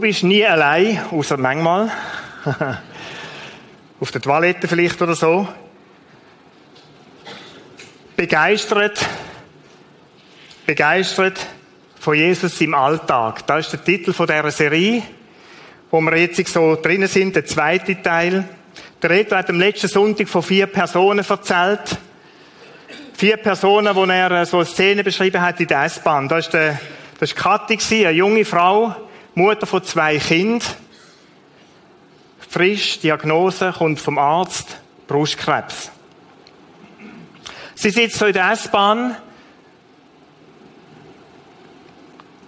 Du 0.00 0.06
bist 0.06 0.22
nie 0.22 0.46
allein, 0.46 0.98
außer 1.10 1.36
manchmal. 1.36 1.90
Auf 4.00 4.10
der 4.10 4.22
Toilette 4.22 4.66
vielleicht 4.66 5.02
oder 5.02 5.14
so. 5.14 5.46
Begeistert, 8.16 8.98
begeistert 10.64 11.46
von 11.98 12.14
Jesus 12.14 12.58
im 12.62 12.72
Alltag. 12.72 13.46
Das 13.46 13.66
ist 13.66 13.72
der 13.72 13.84
Titel 13.84 14.14
von 14.14 14.26
dieser 14.26 14.50
Serie, 14.50 15.02
wo 15.90 16.00
wir 16.00 16.16
jetzt 16.16 16.48
so 16.48 16.76
drinnen 16.76 17.06
sind, 17.06 17.36
der 17.36 17.44
zweite 17.44 18.00
Teil. 18.00 18.48
Der 19.02 19.10
Reto 19.10 19.36
hat 19.36 19.50
am 19.50 19.60
letzten 19.60 19.88
Sonntag 19.88 20.30
von 20.30 20.42
vier 20.42 20.66
Personen 20.66 21.26
erzählt. 21.28 21.98
Vier 23.12 23.36
Personen, 23.36 23.94
wo 23.94 24.06
er 24.06 24.46
so 24.46 24.56
eine 24.56 24.66
Szene 24.66 25.04
beschrieben 25.04 25.42
hat 25.42 25.60
in 25.60 25.66
der 25.66 25.84
S-Bahn. 25.84 26.26
Da 26.26 26.38
ist 26.38 26.54
das 26.54 27.36
war 27.44 27.58
Kathi, 27.58 28.06
eine 28.06 28.16
junge 28.16 28.46
Frau, 28.46 29.09
Mutter 29.34 29.66
von 29.66 29.84
zwei 29.84 30.18
Kindern. 30.18 30.68
Frisch, 32.48 32.98
Diagnose, 33.00 33.72
kommt 33.76 34.00
vom 34.00 34.18
Arzt, 34.18 34.80
Brustkrebs. 35.06 35.90
Sie 37.76 37.90
sitzt 37.90 38.18
so 38.18 38.26
in 38.26 38.32
der 38.32 38.50
S-Bahn, 38.50 39.16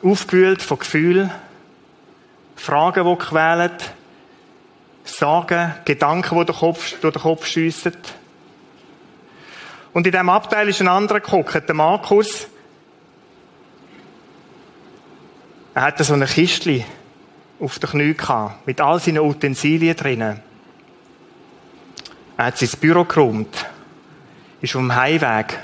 aufgewühlt 0.03 0.61
von 0.61 0.79
Gefühlen, 0.79 1.31
Fragen, 2.57 3.07
die 3.07 3.25
quälen, 3.25 3.71
Sorgen, 5.05 5.75
Gedanken, 5.85 6.39
die 6.39 6.45
durch 6.45 6.99
den 7.01 7.13
Kopf, 7.13 7.47
schiessen. 7.47 7.97
Und 9.93 10.07
in 10.07 10.13
diesem 10.13 10.29
Abteil 10.29 10.69
ist 10.69 10.81
ein 10.81 10.89
anderer 10.89 11.21
geguckt, 11.21 11.69
der 11.69 11.75
Markus. 11.75 12.49
Er 15.75 15.83
hatte 15.83 16.05
so 16.05 16.15
eine 16.15 16.27
Kistli 16.27 16.85
auf 17.59 17.79
den 17.79 17.91
Knie 17.91 18.15
gehabt, 18.15 18.67
mit 18.67 18.81
all 18.81 19.01
seinen 19.01 19.21
Utensilien 19.21 19.97
drinnen. 19.97 20.41
Er 22.37 22.47
hat 22.47 22.59
sein 22.59 22.69
Büro 22.81 23.05
geräumt, 23.05 23.67
ist 24.61 24.75
auf 24.75 24.83
dem 24.83 24.95
Heimweg. 24.95 25.59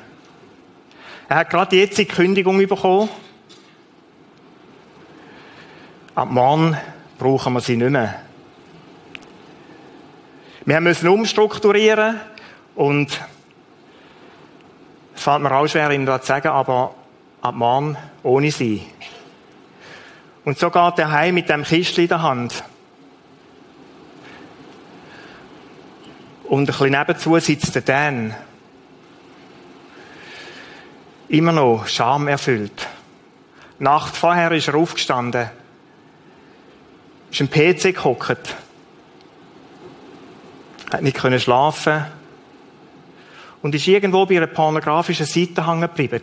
Er 1.29 1.37
hat 1.37 1.51
gerade 1.51 1.77
jetzt 1.77 1.99
die 1.99 2.07
Kündigung 2.07 2.57
bekommen. 2.67 3.11
Ab 6.15 6.31
morgen 6.31 6.77
brauchen 7.19 7.53
wir 7.53 7.61
sie 7.61 7.77
nicht 7.77 7.91
mehr. 7.91 8.23
Wir 10.65 10.81
müssen 10.81 11.09
umstrukturieren 11.09 12.21
und 12.75 13.21
es 15.15 15.23
fällt 15.23 15.43
mir 15.43 15.53
auch 15.53 15.67
schwer, 15.67 15.91
Ihnen 15.91 16.07
das 16.07 16.23
zu 16.23 16.29
sagen, 16.29 16.49
aber 16.49 16.95
ab 17.43 17.55
morgen 17.55 17.97
ohne 18.23 18.51
sie. 18.51 18.87
Und 20.49 20.59
so 20.59 20.71
geht 20.71 20.99
er 20.99 21.13
heim 21.13 21.35
mit 21.35 21.51
dem 21.51 21.63
Kistchen 21.63 22.05
in 22.05 22.09
der 22.09 22.23
Hand. 22.23 22.65
Und 26.45 26.61
ein 26.61 26.65
bisschen 26.65 26.89
nebenzu 26.89 27.39
sitzt 27.39 27.75
der 27.75 27.83
Dan. 27.83 28.35
Immer 31.29 31.53
noch 31.53 31.87
Scham 31.87 32.29
erfüllt. 32.29 32.89
Nacht 33.79 34.17
vorher 34.17 34.51
ist 34.53 34.69
er 34.69 34.77
aufgestanden. 34.77 35.51
Ist 37.31 37.43
am 37.43 37.51
PC 37.51 37.95
gehockt. 37.95 38.57
Hat 40.91 41.03
nicht 41.03 41.19
können 41.19 41.41
schlafen. 41.41 42.07
Und 43.61 43.75
ist 43.75 43.87
irgendwo 43.87 44.25
bei 44.25 44.39
einer 44.39 44.47
pornografischen 44.47 45.27
Seite 45.27 45.67
hängen 45.67 45.83
geblieben. 45.83 46.23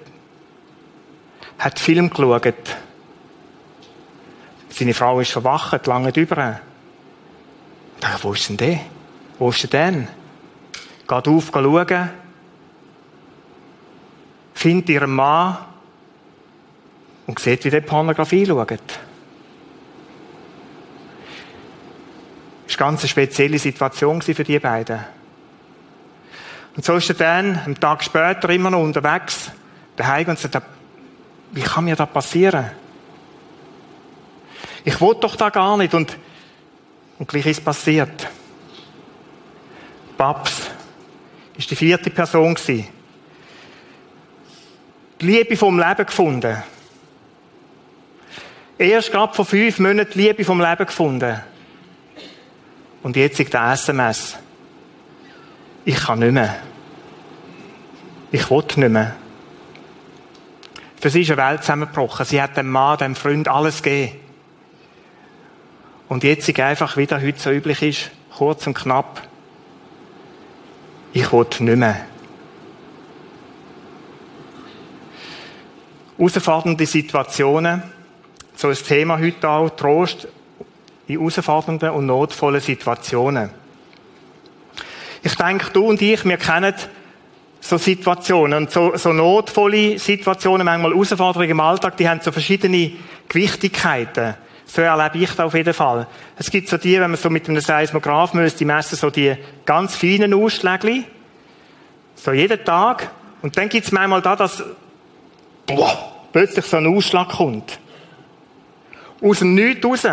Hat 1.60 1.78
Film 1.78 2.10
geschaut 2.10 2.56
seine 4.78 4.94
Frau 4.94 5.22
ist 5.22 5.32
verwacht, 5.32 5.88
lange 5.88 6.12
drüber. 6.12 6.60
Ich 7.96 8.02
dachte, 8.02 8.24
wo 8.24 8.34
ist 8.34 8.50
denn 8.50 8.58
der? 8.58 8.82
Wo 9.40 9.50
ist 9.50 9.64
der 9.72 9.92
denn? 9.92 10.08
Geht 11.08 11.28
auf, 11.30 11.50
geht 11.50 11.64
schauen. 11.64 12.10
Findet 14.54 14.90
ihren 14.90 15.16
Mann 15.16 15.58
und 17.26 17.40
sieht, 17.40 17.64
wie 17.64 17.70
der 17.70 17.82
Pornografie 17.82 18.46
schaut. 18.46 18.70
Das 22.68 22.80
war 22.80 22.88
eine 22.88 22.98
ganz 22.98 23.08
spezielle 23.08 23.60
Situation 23.60 24.22
für 24.22 24.44
die 24.44 24.60
beiden. 24.60 25.00
Und 26.76 26.84
so 26.84 26.96
ist 26.96 27.08
er 27.10 27.16
dann, 27.16 27.60
einen 27.60 27.80
Tag 27.80 28.04
später, 28.04 28.50
immer 28.50 28.72
noch 28.72 28.82
unterwegs, 28.82 29.52
daheim 29.96 30.28
und 30.28 30.38
sagt, 30.38 30.62
wie 31.54 31.62
kann 31.62 31.86
mir 31.86 31.96
das 31.96 32.10
passieren? 32.10 32.72
Ich 34.86 35.02
wollte 35.02 35.22
doch 35.22 35.36
da 35.36 35.50
gar 35.50 35.76
nicht. 35.78 35.94
Und, 35.94 36.16
und 37.18 37.28
gleich 37.28 37.48
ist 37.48 37.66
passiert. 37.66 38.30
Babs 40.16 40.70
ist 41.58 41.70
die 41.70 41.76
vierte 41.76 42.12
Person 42.12 42.54
gewesen. 42.54 42.88
Die 45.20 45.26
Liebe 45.26 45.58
vom 45.58 45.80
Leben 45.80 46.06
gefunden. 46.06 46.64
Erst 48.78 49.12
gerade 49.12 49.34
vor 49.34 49.46
fünf 49.46 49.80
Monaten 49.80 50.12
die 50.14 50.20
Liebe 50.20 50.46
vom 50.46 50.62
Leben 50.62 50.86
gefunden. 50.86 51.42
Und 53.02 53.16
jetzt 53.16 53.40
ist 53.40 53.54
der 53.54 53.72
SMS. 53.72 54.38
Ich 55.84 55.96
kann 55.96 56.20
nicht 56.20 56.32
mehr. 56.32 56.58
Ich 58.32 58.50
will 58.52 58.64
nicht 58.76 58.78
mehr. 58.78 59.16
Für 61.00 61.10
sie 61.10 61.22
ist 61.22 61.32
eine 61.32 61.50
Welt 61.50 61.62
zusammengebrochen. 61.62 62.26
Sie 62.26 62.42
hat 62.42 62.58
dem 62.58 62.70
Mann, 62.70 62.98
dem 62.98 63.16
Freund 63.16 63.48
alles 63.48 63.82
gegeben. 63.82 64.25
Und 66.08 66.24
jetzt 66.24 66.60
einfach, 66.60 66.98
wie 66.98 67.08
das 67.08 67.24
heute 67.24 67.40
so 67.40 67.52
üblich 67.52 67.82
ist, 67.82 68.12
kurz 68.36 68.68
und 68.68 68.76
knapp, 68.76 69.28
ich 71.14 71.32
will 71.32 71.48
nicht 71.60 71.78
mehr. 71.78 72.06
Herausfordernde 76.18 76.86
Situationen, 76.86 77.84
so 78.56 78.70
ein 78.70 78.76
Thema 78.76 79.20
heute 79.20 79.50
auch, 79.50 79.70
Trost 79.70 80.28
in 81.08 81.20
herausfordernden 81.20 81.90
und 81.90 82.06
notvollen 82.06 82.62
Situationen. 82.62 83.50
Ich 85.24 85.36
denke, 85.36 85.72
du 85.72 85.88
und 85.88 86.02
ich, 86.02 86.24
wir 86.24 86.38
kennen 86.38 86.74
so 87.60 87.78
Situationen 87.78 88.64
und 88.64 88.72
so, 88.72 88.96
so 88.96 89.12
notvolle 89.12 89.98
Situationen, 89.98 90.66
manchmal 90.66 90.92
Herausforderungen 90.92 91.50
im 91.50 91.60
Alltag, 91.60 91.98
die 91.98 92.08
haben 92.08 92.22
so 92.22 92.32
verschiedene 92.32 92.92
Gewichtigkeiten. 93.28 94.36
So 94.66 94.82
erlebe 94.82 95.20
ich 95.20 95.30
das 95.30 95.40
auf 95.40 95.54
jeden 95.54 95.74
Fall. 95.74 96.08
Es 96.38 96.50
gibt 96.50 96.68
so 96.68 96.78
die, 96.78 97.00
wenn 97.00 97.12
man 97.12 97.20
so 97.20 97.30
mit 97.30 97.48
einem 97.48 97.62
Seismograph 97.62 98.34
müsste 98.34 98.66
messen, 98.66 98.96
so 98.96 99.10
die 99.10 99.36
ganz 99.66 99.96
feinen 99.96 100.34
Ausschläge. 100.34 101.04
So 102.16 102.32
jeden 102.32 102.64
Tag. 102.64 103.12
Und 103.42 103.56
dann 103.58 103.70
gibt 103.70 103.86
es 103.86 103.92
manchmal 103.92 104.22
da, 104.22 104.36
dass 104.36 104.64
boah, 105.68 106.14
plötzlich 106.32 106.66
so 106.66 106.78
ein 106.78 106.88
Ausschlag 106.88 107.30
kommt. 107.30 107.80
Aus 109.22 109.40
dem 109.40 109.54
Nichts 109.54 109.86
raus. 109.86 110.08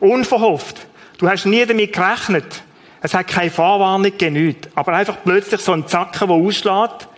Unverhofft. 0.00 0.86
Du 1.18 1.28
hast 1.28 1.46
nie 1.46 1.64
damit 1.64 1.92
gerechnet. 1.92 2.62
Es 3.00 3.14
hat 3.14 3.28
keine 3.28 3.50
Vorwarnung 3.50 4.16
genügt. 4.16 4.68
Aber 4.74 4.92
einfach 4.92 5.18
plötzlich 5.24 5.60
so 5.60 5.72
ein 5.72 5.86
Zacken, 5.86 6.28
der 6.28 6.36
ausschlägt. 6.36 7.08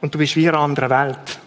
Und 0.00 0.14
du 0.14 0.18
bist 0.18 0.36
wie 0.36 0.44
in 0.44 0.50
einer 0.50 0.60
anderen 0.60 0.90
Welt. 0.90 1.38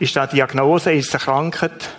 Ist 0.00 0.16
das 0.16 0.30
Diagnose? 0.30 0.92
Ist 0.94 1.08
es 1.08 1.14
eine 1.14 1.22
Krankheit? 1.22 1.90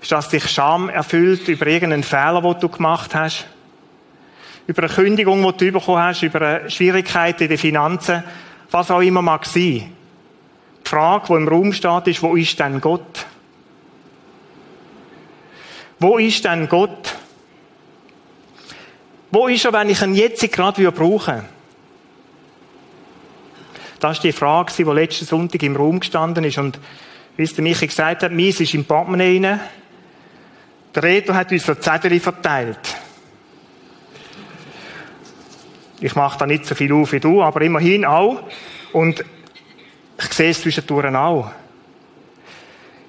Ist 0.00 0.10
das 0.10 0.30
dich 0.30 0.48
Scham 0.48 0.88
erfüllt 0.88 1.46
über 1.46 1.66
irgendeinen 1.66 2.02
Fehler, 2.02 2.40
den 2.40 2.58
du 2.58 2.68
gemacht 2.70 3.14
hast? 3.14 3.46
Über 4.66 4.84
eine 4.84 4.92
Kündigung, 4.92 5.42
die 5.58 5.66
du 5.66 5.78
bekommen 5.78 6.02
hast? 6.02 6.22
Über 6.22 6.40
eine 6.40 6.70
Schwierigkeit 6.70 7.38
in 7.42 7.48
den 7.48 7.58
Finanzen? 7.58 8.24
Was 8.70 8.90
auch 8.90 9.02
immer 9.02 9.20
mag 9.20 9.44
sein. 9.44 9.92
Die 10.84 10.88
Frage, 10.88 11.26
die 11.28 11.34
im 11.34 11.48
Raum 11.48 11.72
steht, 11.74 12.06
ist, 12.06 12.22
wo 12.22 12.34
ist 12.34 12.58
denn 12.58 12.80
Gott? 12.80 13.26
Wo 15.98 16.16
ist 16.16 16.46
denn 16.46 16.66
Gott? 16.66 17.14
Wo 19.30 19.48
ist 19.48 19.66
er, 19.66 19.72
wenn 19.74 19.90
ich 19.90 20.00
ihn 20.00 20.14
jetzt 20.14 20.50
gerade 20.50 20.90
brauchen 20.90 21.34
würde? 21.34 21.44
Das 24.02 24.16
ist 24.16 24.24
die 24.24 24.32
Frage, 24.32 24.72
die 24.76 24.82
letzten 24.82 25.26
Sonntag 25.26 25.62
im 25.62 25.76
Raum 25.76 26.00
gestanden 26.00 26.42
ist. 26.42 26.58
Und 26.58 26.76
wie 27.36 27.44
es 27.44 27.54
der 27.54 27.62
Michi 27.62 27.86
gesagt 27.86 28.24
hat, 28.24 28.32
meins 28.32 28.58
ist 28.58 28.74
im 28.74 28.84
Portemonnaie 28.84 29.40
rein. 29.40 29.60
Der 30.92 31.02
Reto 31.04 31.32
hat 31.32 31.52
uns 31.52 31.64
so 31.64 31.76
Zettel 31.76 32.18
verteilt. 32.18 32.80
Ich 36.00 36.16
mache 36.16 36.36
da 36.36 36.48
nicht 36.48 36.66
so 36.66 36.74
viel 36.74 36.92
auf 36.92 37.12
wie 37.12 37.20
du, 37.20 37.44
aber 37.44 37.62
immerhin 37.62 38.04
auch. 38.04 38.42
Und 38.92 39.24
ich 40.18 40.32
sehe 40.32 40.50
es 40.50 40.62
zwischendurch 40.62 41.14
auch. 41.14 41.52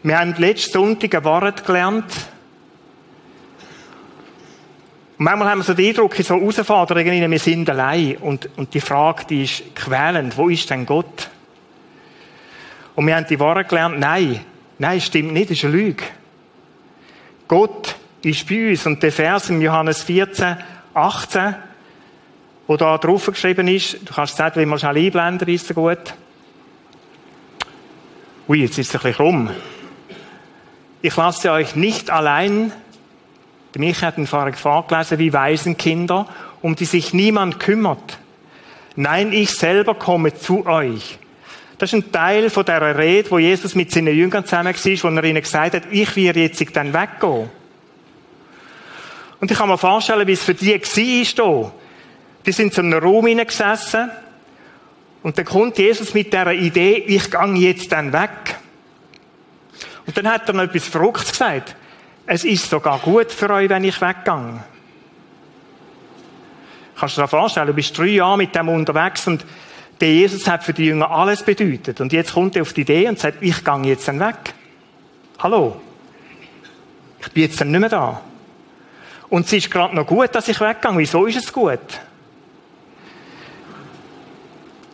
Wir 0.04 0.20
haben 0.20 0.36
letzten 0.38 0.74
Sonntag 0.74 1.16
ein 1.16 1.24
Wort 1.24 1.66
gelernt, 1.66 2.14
manchmal 5.18 5.50
haben 5.50 5.60
wir 5.60 5.64
so 5.64 5.74
den 5.74 5.90
Eindruck, 5.90 6.18
in 6.18 6.26
so 6.26 6.36
Herausforderungen, 6.36 7.32
wir 7.32 7.40
sind 7.40 7.70
allein. 7.70 8.18
Und, 8.18 8.50
und 8.58 8.74
die 8.74 8.82
Frage, 8.82 9.26
die 9.30 9.44
ist 9.44 9.76
quälend. 9.76 10.38
Wo 10.38 10.50
ist 10.50 10.70
denn 10.70 10.86
Gott? 10.86 11.30
Und 12.96 13.08
wir 13.08 13.16
haben 13.16 13.26
die 13.28 13.40
Wahrheit 13.40 13.70
gelernt, 13.70 14.00
nein, 14.00 14.42
nein, 14.78 15.02
stimmt 15.02 15.34
nicht, 15.34 15.50
das 15.50 15.58
ist 15.58 15.66
eine 15.66 15.74
Lüge. 15.74 16.04
Gott 17.48 17.96
ist 18.24 18.48
bei 18.48 18.70
uns. 18.70 18.86
Und 18.86 19.02
der 19.02 19.12
Vers 19.12 19.50
in 19.50 19.62
Johannes 19.62 20.04
14, 20.04 20.58
18, 20.94 21.56
wo 22.68 22.78
da 22.78 22.98
drauf 22.98 23.26
geschrieben 23.26 23.68
ist, 23.68 23.98
du 24.08 24.14
kannst 24.14 24.38
sagen, 24.38 24.60
wie 24.62 24.66
man 24.66 24.80
schnell 24.80 24.98
einblenden, 24.98 25.48
ist 25.50 25.68
so 25.68 25.74
gut. 25.74 26.14
Ui, 28.48 28.60
jetzt 28.60 28.78
ist 28.78 28.90
es 28.90 28.96
ein 28.96 29.02
bisschen 29.02 29.16
krumm. 29.16 29.50
Ich 31.02 31.16
lasse 31.16 31.52
euch 31.52 31.76
nicht 31.76 32.10
allein, 32.10 32.72
Michael 33.80 34.08
hat 34.08 34.18
den 34.18 34.28
vorher 34.28 34.54
vorgelesen, 34.54 35.20
wie 35.20 35.34
Waisenkinder, 35.34 36.28
um 36.62 36.76
die 36.76 36.86
sich 36.86 37.14
niemand 37.14 37.60
kümmert. 37.60 38.20
Nein, 38.96 39.34
ich 39.34 39.52
selber 39.52 39.96
komme 39.96 40.36
zu 40.36 40.66
euch. 40.66 41.18
Das 41.80 41.92
ist 41.92 41.96
ein 41.96 42.12
Teil 42.12 42.50
von 42.50 42.66
der 42.66 42.98
Rede, 42.98 43.32
wo 43.32 43.40
Jesus 43.40 43.74
mit 43.74 43.92
seinen 43.92 44.16
Jüngern 44.16 44.46
zusammen 44.46 44.74
war, 44.74 45.12
wo 45.12 45.18
er 45.18 45.24
ihnen 45.24 45.42
gesagt 45.42 45.74
hat, 45.74 45.84
ich 45.90 46.16
werde 46.16 46.42
jetzt 46.42 46.76
dann 46.76 46.94
weggehen. 46.94 47.50
Und 49.40 49.52
ich 49.52 49.58
kann 49.58 49.68
mir 49.68 49.78
vorstellen, 49.78 50.28
wie 50.28 50.34
es 50.34 50.44
für 50.44 50.54
die 50.54 50.74
war. 50.74 51.74
Die 52.46 52.52
sind 52.52 52.74
zu 52.74 52.82
einem 52.82 53.00
Raum 53.00 53.26
hineingesessen 53.26 54.12
und 55.24 55.38
dann 55.38 55.46
kommt 55.46 55.78
Jesus 55.78 56.14
mit 56.14 56.32
der 56.32 56.52
Idee, 56.52 57.04
ich 57.08 57.32
gehe 57.32 57.54
jetzt 57.56 57.92
dann 57.92 58.14
weg. 58.14 58.58
Und 60.06 60.18
dann 60.18 60.30
hat 60.30 60.48
er 60.48 60.54
noch 60.54 60.64
etwas 60.64 60.88
Verrücktes 60.88 61.32
gesagt. 61.32 61.76
Es 62.26 62.44
ist 62.44 62.70
sogar 62.70 63.00
gut 63.00 63.32
für 63.32 63.50
euch, 63.50 63.70
wenn 63.70 63.84
ich 63.84 64.00
weggehe. 64.00 64.64
Kannst 66.96 67.18
du 67.18 67.22
dir 67.22 67.28
vorstellen, 67.28 67.68
du 67.68 67.74
bist 67.74 67.98
drei 67.98 68.06
Jahre 68.06 68.38
mit 68.38 68.56
dem 68.56 68.70
unterwegs 68.70 69.28
und 69.28 69.46
der 70.00 70.14
Jesus 70.14 70.48
hat 70.48 70.64
für 70.64 70.74
die 70.74 70.86
Jünger 70.86 71.12
alles 71.12 71.44
bedeutet. 71.44 72.00
Und 72.00 72.14
jetzt 72.14 72.34
kommt 72.34 72.56
er 72.56 72.62
auf 72.62 72.74
die 72.74 72.82
Idee 72.82 73.08
und 73.10 73.20
sagt, 73.20 73.38
ich 73.42 73.64
gehe 73.64 73.84
jetzt 73.84 74.08
dann 74.08 74.20
weg. 74.20 74.54
Hallo? 75.40 75.82
Ich 77.20 77.32
bin 77.32 77.44
jetzt 77.44 77.60
dann 77.60 77.72
nicht 77.72 77.80
mehr 77.80 77.90
da. 77.90 78.22
Und 79.30 79.46
es 79.46 79.54
ist 79.54 79.72
gerade 79.72 79.96
noch 79.96 80.06
gut, 80.06 80.34
dass 80.34 80.48
ich 80.48 80.60
weggehe. 80.62 80.98
Wieso 80.98 81.26
ist 81.26 81.38
es 81.38 81.52
gut? 81.52 81.80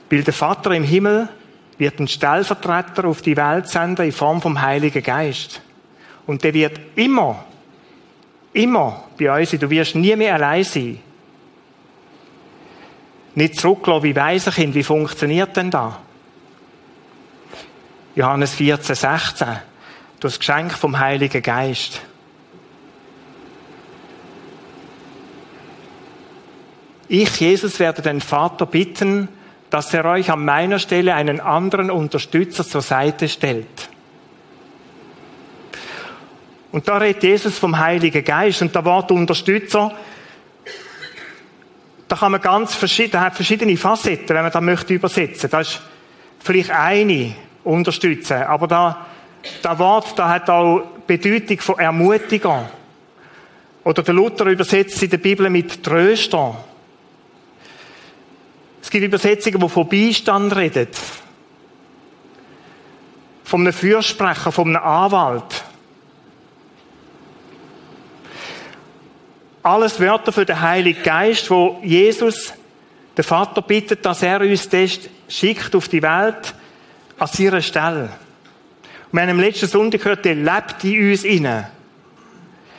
Weil 0.10 0.24
der 0.24 0.34
Vater 0.34 0.72
im 0.72 0.84
Himmel 0.84 1.30
wird 1.78 2.00
einen 2.00 2.08
Stellvertreter 2.08 3.06
auf 3.06 3.22
die 3.22 3.38
Welt 3.38 3.68
senden 3.68 4.06
in 4.06 4.12
Form 4.12 4.42
vom 4.42 4.62
Heiligen 4.62 5.04
Geist. 5.04 5.62
Und 6.30 6.44
der 6.44 6.54
wird 6.54 6.80
immer, 6.96 7.44
immer 8.54 9.04
bei 9.18 9.40
uns 9.40 9.50
sein. 9.50 9.60
Du 9.60 9.68
wirst 9.68 9.96
nie 9.96 10.16
mehr 10.16 10.36
allein 10.36 10.64
sein. 10.64 11.00
Nicht 13.34 13.60
zurücklassen 13.60 14.04
wie 14.04 14.16
Waisenkind. 14.16 14.76
Wie 14.76 14.84
funktioniert 14.84 15.58
denn 15.58 15.72
da? 15.72 15.98
Johannes 18.14 18.54
14, 18.54 18.94
16. 18.94 19.48
Das 20.20 20.38
Geschenk 20.38 20.74
vom 20.74 21.00
Heiligen 21.00 21.42
Geist. 21.42 22.00
Ich, 27.08 27.40
Jesus, 27.40 27.80
werde 27.80 28.04
den 28.04 28.22
Vater 28.22 28.68
bitten, 28.68 29.30
dass 29.72 29.92
er 29.96 30.06
euch 30.06 30.30
an 30.30 30.46
meiner 30.46 30.78
Stelle 30.78 31.16
einen 31.16 31.40
anderen 31.40 31.90
Unterstützer 31.90 32.64
zur 32.64 32.84
Seite 32.84 33.28
stellt. 33.28 33.90
Und 36.72 36.88
da 36.88 36.98
redet 36.98 37.24
Jesus 37.24 37.58
vom 37.58 37.78
Heiligen 37.78 38.24
Geist 38.24 38.62
und 38.62 38.74
der 38.76 38.86
Wort 38.86 39.12
Unterstützer, 39.12 39.92
da 42.08 42.16
kann 42.16 42.32
man 42.32 42.42
ganz 42.42 42.74
verschiedene, 42.76 43.24
hat 43.24 43.36
verschiedene 43.36 43.78
Facetten, 43.78 44.30
wenn 44.30 44.44
man 44.44 44.52
da 44.52 44.62
möchte 44.62 44.94
übersetzen. 44.94 45.50
Das 45.50 45.68
ist 45.68 45.82
vielleicht 46.40 46.72
eine 46.72 47.36
unterstützen, 47.64 48.44
aber 48.44 48.68
da, 48.68 49.06
das 49.62 49.80
Wort, 49.80 50.18
da 50.18 50.30
hat 50.30 50.50
auch 50.50 50.82
Bedeutung 51.06 51.60
von 51.60 51.80
Ermutiger. 51.80 52.70
Oder 53.84 54.04
der 54.04 54.14
Luther 54.14 54.46
übersetzt 54.46 55.02
in 55.02 55.10
der 55.10 55.18
Bibel 55.18 55.50
mit 55.50 55.84
Tröster. 55.84 56.64
Es 58.82 58.90
gibt 58.90 59.06
Übersetzungen, 59.06 59.60
die 59.60 59.70
von 59.70 59.88
Beistand 59.88 60.56
reden. 60.56 60.88
Von 63.44 63.62
einem 63.62 63.74
Fürsprecher, 63.74 64.52
von 64.52 64.76
einem 64.76 64.84
Anwalt. 64.84 65.64
Alles 69.70 70.00
Wörter 70.00 70.32
für 70.32 70.48
den 70.48 70.60
Heiligen 70.60 71.04
Geist, 71.04 71.48
wo 71.52 71.80
Jesus, 71.84 72.56
der 73.16 73.24
Vater, 73.24 73.62
bittet, 73.62 74.04
dass 74.04 74.24
er 74.24 74.42
uns 74.42 74.68
das 74.68 74.98
schickt 75.28 75.76
auf 75.76 75.88
die 75.88 76.02
Welt 76.02 76.56
an 77.20 77.30
ihrer 77.38 77.62
Stelle. 77.62 78.10
Und 79.12 79.12
wir 79.12 79.22
haben 79.22 79.30
am 79.30 79.40
letzten 79.40 79.68
Sonntag 79.68 80.02
gehört, 80.02 80.26
der 80.26 80.34
lebt 80.34 80.84
in 80.84 81.12
uns 81.12 81.24
inne. 81.24 81.70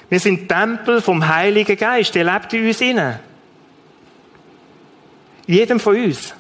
Wir 0.09 0.19
sind 0.19 0.49
Tempel 0.49 1.01
vom 1.01 1.29
Heiligen 1.29 1.77
Geist, 1.77 2.13
der 2.17 2.25
lebt 2.25 2.53
in 2.55 2.67
uns 2.67 2.81
inne. 2.81 3.21
Jedem 5.47 5.79
von 5.79 5.95
uns. 5.95 6.35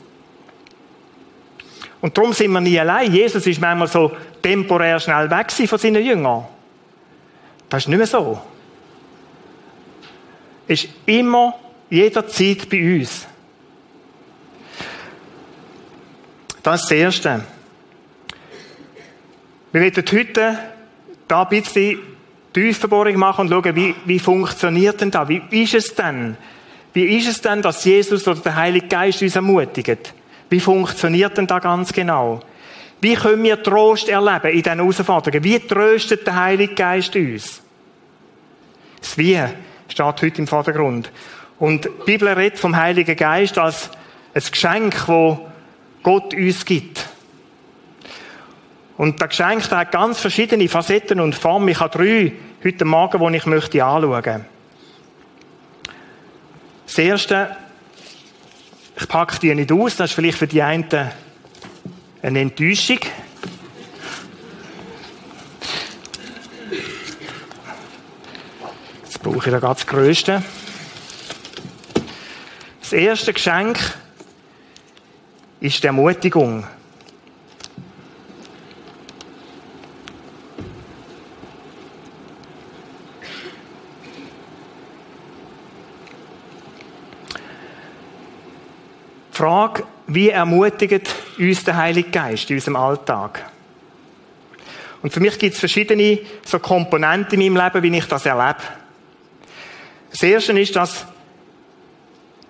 Und 2.00 2.19
darum 2.19 2.33
sind 2.33 2.50
wir 2.50 2.61
nie 2.61 2.80
allein. 2.80 3.14
Jesus 3.14 3.47
ist 3.47 3.61
manchmal 3.61 3.87
so 3.87 4.11
temporär 4.42 4.99
schnell 4.99 5.30
weg 5.30 5.52
von 5.52 5.78
seinen 5.78 6.04
Jüngern. 6.04 6.45
Das 7.69 7.85
ist 7.85 7.88
nicht 7.88 7.99
mehr 7.99 8.07
so. 8.09 8.50
Ist 10.71 10.87
immer, 11.05 11.59
jederzeit 11.91 12.71
bei 12.71 13.00
uns. 13.00 13.27
Das 16.62 16.83
ist 16.83 16.91
das 16.93 16.97
Erste. 16.97 17.45
Wir 19.73 19.81
werden 19.81 20.05
heute 20.12 20.59
da 21.27 21.43
ein 21.43 21.49
bisschen 21.49 21.99
Tiefenbohrung 22.53 23.17
machen 23.17 23.41
und 23.41 23.65
schauen, 23.65 23.75
wie, 23.75 23.97
wie 24.05 24.21
funktioniert 24.21 25.00
denn 25.00 25.11
das? 25.11 25.29
Wie 25.29 25.43
ist 25.50 25.75
es 25.75 25.93
denn? 25.93 26.37
Wie 26.93 27.17
ist 27.17 27.27
es 27.27 27.41
denn, 27.41 27.62
dass 27.62 27.85
Jesus 27.85 28.29
oder 28.29 28.39
der 28.39 28.55
Heilige 28.55 28.87
Geist 28.87 29.23
uns 29.23 29.35
ermutigt? 29.35 30.15
Wie 30.50 30.61
funktioniert 30.61 31.37
denn 31.37 31.49
da 31.49 31.59
ganz 31.59 31.93
genau? 31.93 32.43
Wie 33.00 33.17
können 33.17 33.43
wir 33.43 33.61
Trost 33.61 34.09
erleben 34.09 34.53
in 34.53 34.62
diesen 34.62 34.79
Herausforderungen? 34.79 35.43
Wie 35.43 35.59
tröstet 35.59 36.25
der 36.29 36.37
Heilige 36.37 36.75
Geist 36.75 37.17
uns? 37.17 37.61
Das 39.00 39.19
Wie 39.19 39.37
steht 39.90 40.23
heute 40.23 40.38
im 40.38 40.47
Vordergrund. 40.47 41.11
Und 41.59 41.85
die 41.85 41.90
Bibel 42.06 42.28
redet 42.28 42.59
vom 42.59 42.76
Heiligen 42.76 43.16
Geist 43.16 43.59
als 43.59 43.90
ein 44.35 44.42
Geschenk, 44.50 45.09
wo 45.09 45.49
Gott 46.02 46.32
uns 46.35 46.64
gibt. 46.64 47.09
Und 48.97 49.20
das 49.20 49.30
Geschenk 49.30 49.62
das 49.62 49.73
hat 49.73 49.92
ganz 49.92 50.20
verschiedene 50.20 50.68
Facetten 50.68 51.20
und 51.20 51.35
Formen. 51.35 51.68
Ich 51.68 51.80
habe 51.80 51.97
drei 51.97 52.32
heute 52.62 52.85
Morgen, 52.85 53.32
die 53.32 53.37
ich 53.38 53.47
möchte 53.47 53.85
anschauen. 53.85 54.44
Das 56.87 56.99
Erste, 56.99 57.56
ich 58.99 59.09
packe 59.09 59.38
die 59.38 59.54
nicht 59.54 59.73
aus, 59.73 59.97
das 59.97 60.11
ist 60.11 60.16
vielleicht 60.16 60.38
für 60.38 60.47
die 60.47 60.62
einen 60.62 60.87
eine 62.23 62.40
Enttäuschung. 62.40 62.99
Jetzt 69.23 69.35
brauche 69.35 69.49
ich 69.49 69.53
da 69.53 69.61
ganz 69.61 69.81
das 69.81 69.87
Größte. 69.87 70.43
Das 72.81 72.93
erste 72.95 73.35
Geschenk 73.35 73.79
ist 75.61 75.83
die 75.83 75.87
Ermutigung. 75.87 76.67
Frage, 89.33 89.85
wie 90.07 90.31
ermutigt 90.31 91.15
uns 91.39 91.65
der 91.65 91.77
Heilige 91.77 92.09
Geist 92.11 92.49
in 92.49 92.57
unserem 92.57 92.77
Alltag? 92.77 93.50
Und 95.03 95.12
für 95.12 95.21
mich 95.21 95.39
gibt 95.39 95.53
es 95.53 95.61
verschiedene 95.61 96.21
so 96.43 96.59
Komponenten 96.59 97.39
in 97.43 97.53
meinem 97.53 97.75
Leben, 97.75 97.83
wie 97.83 97.99
ich 97.99 98.07
das 98.07 98.25
erlebe. 98.25 98.79
Das 100.21 100.29
erste 100.29 100.61
ist, 100.61 100.77
dass 100.77 101.07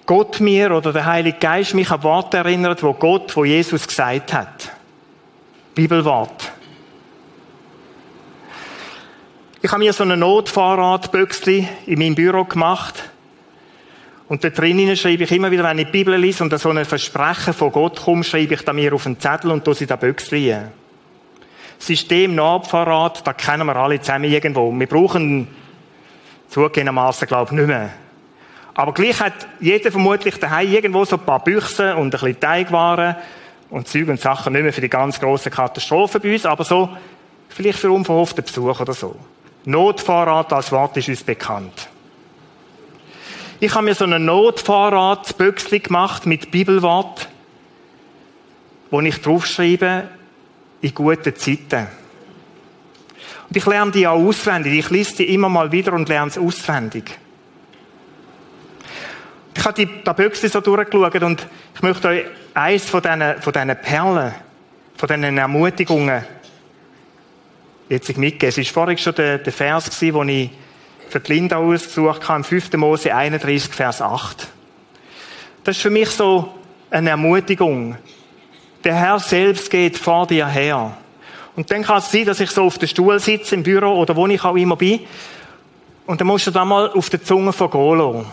Gott 0.04 0.40
mir 0.40 0.72
oder 0.72 0.92
der 0.92 1.06
Heilige 1.06 1.38
Geist 1.38 1.72
mich 1.72 1.88
an 1.92 2.02
Worte 2.02 2.38
erinnert, 2.38 2.82
wo 2.82 2.94
Gott, 2.94 3.36
wo 3.36 3.44
Jesus 3.44 3.86
gesagt 3.86 4.32
hat. 4.32 4.72
Bibelwort. 5.72 6.50
Ich 9.62 9.70
habe 9.70 9.84
mir 9.84 9.92
so 9.92 10.02
eine 10.02 10.16
Notfahrradbüchse 10.16 11.68
in 11.86 11.98
meinem 12.00 12.16
Büro 12.16 12.42
gemacht 12.42 13.04
und 14.28 14.42
da 14.42 14.50
drinnen 14.50 14.96
schreibe 14.96 15.22
ich 15.22 15.30
immer 15.30 15.52
wieder, 15.52 15.62
wenn 15.62 15.78
ich 15.78 15.86
die 15.86 15.92
Bibel 15.92 16.16
lese 16.16 16.42
und 16.42 16.58
so 16.58 16.70
ein 16.70 16.84
Versprechen 16.84 17.54
von 17.54 17.70
Gott 17.70 18.02
kommt, 18.02 18.26
schreibe 18.26 18.54
ich 18.54 18.62
da 18.62 18.72
mir 18.72 18.92
auf 18.92 19.06
einen 19.06 19.20
Zettel 19.20 19.52
und 19.52 19.64
tue 19.64 19.76
sie 19.76 19.86
da 19.86 19.94
Büchse 19.94 20.72
System 21.78 22.34
Nabverrat, 22.34 23.24
da 23.24 23.32
kennen 23.32 23.64
wir 23.64 23.76
alle 23.76 24.00
zusammen 24.00 24.24
irgendwo. 24.24 24.72
Wir 24.72 24.88
brauchen 24.88 25.59
zugegebenermaßen, 26.50 27.26
glaube 27.26 27.46
ich, 27.46 27.58
nicht 27.58 27.66
mehr. 27.66 27.90
Aber 28.74 28.92
gleich 28.92 29.20
hat 29.20 29.48
jeder 29.60 29.90
vermutlich 29.90 30.36
daheim 30.38 30.70
irgendwo 30.70 31.04
so 31.04 31.16
ein 31.16 31.24
paar 31.24 31.42
Büchsen 31.42 31.94
und 31.94 32.06
ein 32.06 32.10
bisschen 32.10 32.40
Teigwaren, 32.40 33.16
und 33.70 33.86
Zeug 33.88 34.08
und 34.08 34.20
Sachen 34.20 34.52
nicht 34.52 34.62
mehr 34.62 34.72
für 34.72 34.80
die 34.80 34.88
ganz 34.88 35.18
grossen 35.18 35.52
Katastrophen 35.52 36.20
bei 36.20 36.32
uns, 36.32 36.44
aber 36.44 36.64
so, 36.64 36.88
vielleicht 37.48 37.78
für 37.78 37.90
unverhofften 37.90 38.44
Besuch 38.44 38.80
oder 38.80 38.92
so. 38.92 39.16
Notfahrrad 39.64 40.52
als 40.52 40.72
Wort 40.72 40.96
ist 40.96 41.08
uns 41.08 41.22
bekannt. 41.22 41.88
Ich 43.60 43.74
habe 43.74 43.84
mir 43.84 43.94
so 43.94 44.04
einen 44.04 44.24
Notfahrradbüchsli 44.24 45.80
gemacht 45.80 46.26
mit 46.26 46.50
Bibelwort, 46.50 47.28
wo 48.90 49.00
ich 49.00 49.20
draufschreibe, 49.20 50.08
in 50.80 50.94
guten 50.94 51.36
Zeiten. 51.36 51.86
Und 53.50 53.56
ich 53.56 53.66
lerne 53.66 53.90
die 53.90 54.06
auch 54.06 54.14
auswendig. 54.14 54.74
Ich 54.74 54.90
lese 54.90 55.16
die 55.16 55.34
immer 55.34 55.48
mal 55.48 55.72
wieder 55.72 55.92
und 55.92 56.08
lerne 56.08 56.30
es 56.30 56.38
auswendig. 56.38 57.18
Ich 59.56 59.64
habe 59.64 59.74
die, 59.74 59.88
da 60.04 60.12
Büchse 60.12 60.48
so 60.48 60.60
durchgeschaut 60.60 61.20
und 61.22 61.46
ich 61.74 61.82
möchte 61.82 62.08
euch 62.08 62.24
eins 62.54 62.88
von 62.88 63.02
diesen, 63.02 63.42
von 63.42 63.52
diesen 63.52 63.76
Perlen, 63.76 64.32
von 64.96 65.08
diesen 65.08 65.36
Ermutigungen 65.36 66.24
jetzt 67.88 68.16
mitgeben. 68.16 68.48
Es 68.48 68.56
war 68.56 68.84
vorhin 68.84 68.98
schon 68.98 69.16
der, 69.16 69.38
der 69.38 69.52
Vers, 69.52 69.98
den 69.98 70.28
ich 70.28 70.50
für 71.08 71.18
die 71.18 71.32
Linda 71.32 71.56
ausgesucht 71.56 72.28
habe, 72.28 72.38
im 72.38 72.44
5. 72.44 72.72
Mose 72.74 73.12
31, 73.12 73.74
Vers 73.74 74.00
8. 74.00 74.46
Das 75.64 75.76
ist 75.76 75.82
für 75.82 75.90
mich 75.90 76.08
so 76.08 76.54
eine 76.88 77.10
Ermutigung. 77.10 77.96
Der 78.84 78.94
Herr 78.94 79.18
selbst 79.18 79.68
geht 79.70 79.98
vor 79.98 80.28
dir 80.28 80.46
her. 80.46 80.96
Und 81.56 81.70
dann 81.70 81.82
kann 81.82 81.98
es 81.98 82.10
sein, 82.10 82.24
dass 82.24 82.40
ich 82.40 82.50
so 82.50 82.64
auf 82.64 82.78
dem 82.78 82.88
Stuhl 82.88 83.18
sitze 83.18 83.54
im 83.54 83.62
Büro 83.62 83.94
oder 83.94 84.14
wo 84.16 84.26
ich 84.26 84.44
auch 84.44 84.56
immer 84.56 84.76
bin. 84.76 85.00
Und 86.06 86.20
dann 86.20 86.28
musst 86.28 86.46
du 86.46 86.50
da 86.50 86.64
mal 86.64 86.90
auf 86.90 87.10
der 87.10 87.22
Zunge 87.22 87.52
von 87.52 87.70
Golo. 87.70 88.24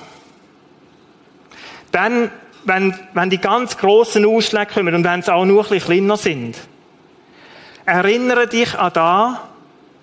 Dann, 1.92 2.32
wenn, 2.64 2.94
wenn 3.14 3.30
die 3.30 3.40
ganz 3.40 3.78
grossen 3.78 4.26
Ausschläge 4.26 4.74
kommen 4.74 4.94
und 4.94 5.04
wenn 5.04 5.22
sie 5.22 5.34
auch 5.34 5.46
nur 5.46 5.64
ein 5.64 5.70
bisschen 5.70 5.86
kleiner 5.86 6.18
sind, 6.18 6.58
erinnere 7.86 8.48
dich 8.48 8.78
an 8.78 8.92
da, 8.94 9.50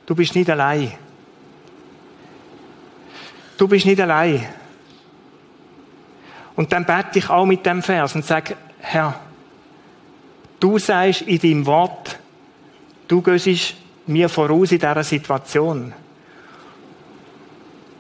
du 0.07 0.15
bist 0.15 0.35
nicht 0.35 0.51
allein. 0.51 0.93
Du 3.57 3.69
bist 3.69 3.87
nicht 3.87 4.01
allein. 4.01 4.47
Und 6.57 6.73
dann 6.73 6.85
bete 6.85 7.19
ich 7.19 7.31
auch 7.31 7.47
mit 7.47 7.67
dem 7.67 7.83
Vers 7.83 8.15
und 8.15 8.25
sage, 8.25 8.57
Herr, 8.81 9.19
du 10.61 10.79
sagst 10.79 11.23
in 11.23 11.39
deinem 11.39 11.67
Wort, 11.67 12.19
du 13.15 13.23
gehst 13.23 13.77
mir 14.07 14.29
voraus 14.29 14.73
in 14.73 14.81
dieser 14.81 15.05
Situation. 15.05 15.93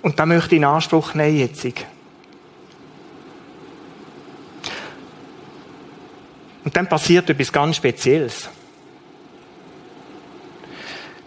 Und 0.02 0.18
da 0.18 0.26
möchte 0.26 0.56
ich 0.56 0.60
in 0.60 0.64
Anspruch 0.64 1.14
nehmen 1.14 1.38
jetzt. 1.38 1.64
Und 6.64 6.76
dann 6.76 6.88
passiert 6.88 7.30
etwas 7.30 7.52
ganz 7.52 7.76
Spezielles. 7.76 8.48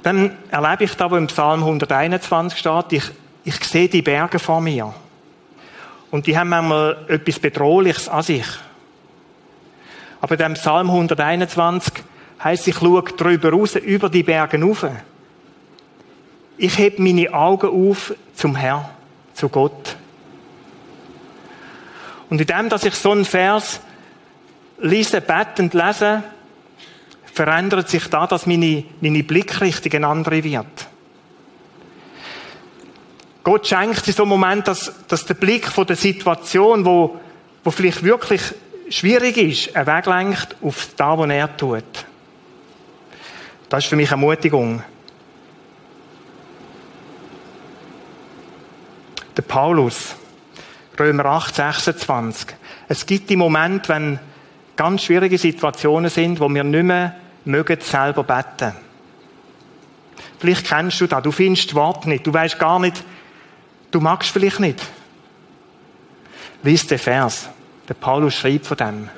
Dann 0.04 0.38
erlebe 0.52 0.84
ich 0.84 0.94
da, 0.96 1.10
wo 1.10 1.16
im 1.16 1.28
Psalm 1.28 1.62
121 1.62 2.60
steht, 2.60 2.92
ich, 2.92 3.04
ich 3.46 3.56
sehe 3.64 3.88
die 3.88 4.02
Berge 4.02 4.38
vor 4.38 4.60
mir. 4.60 4.94
Und 6.12 6.28
die 6.28 6.38
haben 6.38 6.50
manchmal 6.50 7.06
etwas 7.08 7.40
Bedrohliches 7.40 8.10
an 8.10 8.24
sich. 8.24 8.46
Aber 10.20 10.34
in 10.34 10.40
dem 10.40 10.54
Psalm 10.56 10.90
121 10.90 12.04
heißt, 12.44 12.68
ich 12.68 12.76
schaue 12.76 13.04
drüber 13.04 13.52
raus, 13.52 13.76
über 13.76 14.10
die 14.10 14.24
Berge 14.24 14.62
rauf. 14.62 14.86
Ich 16.58 16.78
heb 16.78 17.00
meine 17.00 17.34
Augen 17.34 17.70
auf 17.70 18.14
zum 18.36 18.56
Herrn, 18.56 18.86
zu 19.34 19.50
Gott. 19.50 19.96
Und 22.30 22.42
in 22.42 22.48
dem, 22.48 22.70
dass 22.70 22.84
ich 22.84 22.96
so 22.96 23.12
einen 23.12 23.26
Vers 23.26 23.80
lese, 24.80 25.22
betend 25.22 25.74
lese, 25.74 26.24
verändert 27.34 27.90
sich 27.90 28.08
da, 28.10 28.28
dass 28.28 28.48
meine, 28.48 28.84
meine 29.00 29.24
Blickrichtung 29.24 29.94
eine 29.94 30.08
andere 30.08 30.44
wird. 30.44 30.88
Gott 33.44 33.68
schenkt 33.68 34.06
in 34.08 34.14
so 34.14 34.24
einem 34.24 34.32
Moment, 34.32 34.68
dass, 34.68 34.92
dass 35.08 35.26
der 35.26 35.36
Blick 35.36 35.68
von 35.68 35.88
der 35.88 35.96
Situation, 35.96 36.84
wo, 36.84 37.18
wo 37.64 37.72
vielleicht 37.72 38.04
wirklich 38.04 38.42
schwierig 38.90 39.38
ist, 39.38 39.68
er 39.76 39.88
weglenkt 39.88 40.58
auf 40.62 40.90
das, 40.98 41.18
was 41.18 41.30
er 41.30 41.56
tut. 41.56 42.06
Das 43.70 43.84
ist 43.84 43.90
für 43.90 43.96
mich 43.96 44.12
Ermutigung. 44.12 44.82
Der 49.36 49.42
Paulus, 49.42 50.16
Römer 51.00 51.26
8, 51.26 51.56
26. 51.56 52.48
Es 52.88 53.06
gibt 53.06 53.30
die 53.30 53.36
Momente, 53.36 53.90
wenn 53.90 54.20
ganz 54.76 55.04
schwierige 55.04 55.38
Situationen 55.38 56.10
sind, 56.10 56.40
wo 56.40 56.50
wir 56.50 56.64
nicht 56.64 56.84
mehr 56.84 57.16
mögen 57.46 57.80
selber 57.82 58.24
beten. 58.24 58.74
Vielleicht 60.40 60.68
kennst 60.68 61.02
du 61.02 61.08
das. 61.08 61.24
Du 61.24 61.32
findest 61.32 61.74
Wort 61.76 62.06
nicht. 62.06 62.26
Du 62.26 62.34
weißt 62.34 62.60
gar 62.60 62.80
nicht, 62.80 63.04
du 63.92 64.00
magst 64.00 64.32
vielleicht 64.32 64.60
nicht. 64.60 64.82
Lies 66.64 66.88
den 66.88 67.00
Vers. 67.00 67.50
Der 67.90 67.94
Paulus 67.96 68.36
schreibt 68.36 68.66
von 68.66 68.78
dem. 68.78 69.10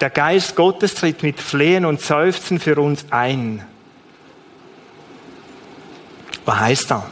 Der 0.00 0.10
Geist 0.10 0.54
Gottes 0.54 0.94
tritt 0.94 1.22
mit 1.22 1.40
Flehen 1.40 1.84
und 1.84 2.00
Seufzen 2.00 2.60
für 2.60 2.80
uns 2.80 3.06
ein. 3.10 3.64
Was 6.44 6.60
heißt 6.60 6.90
das? 6.90 7.02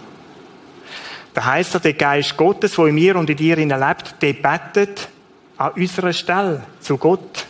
Da 1.35 1.45
heißt 1.45 1.75
er, 1.75 1.81
der 1.81 1.93
Geist 1.93 2.37
Gottes, 2.37 2.79
wo 2.79 2.87
in 2.87 2.95
mir 2.95 3.17
und 3.17 3.29
in 3.29 3.37
dir 3.37 3.57
lebt, 3.57 4.23
der 4.23 4.33
betet 4.33 5.09
an 5.59 5.73
unserer 5.73 6.13
Stelle 6.13 6.63
zu 6.81 6.97
Gott. 6.97 7.45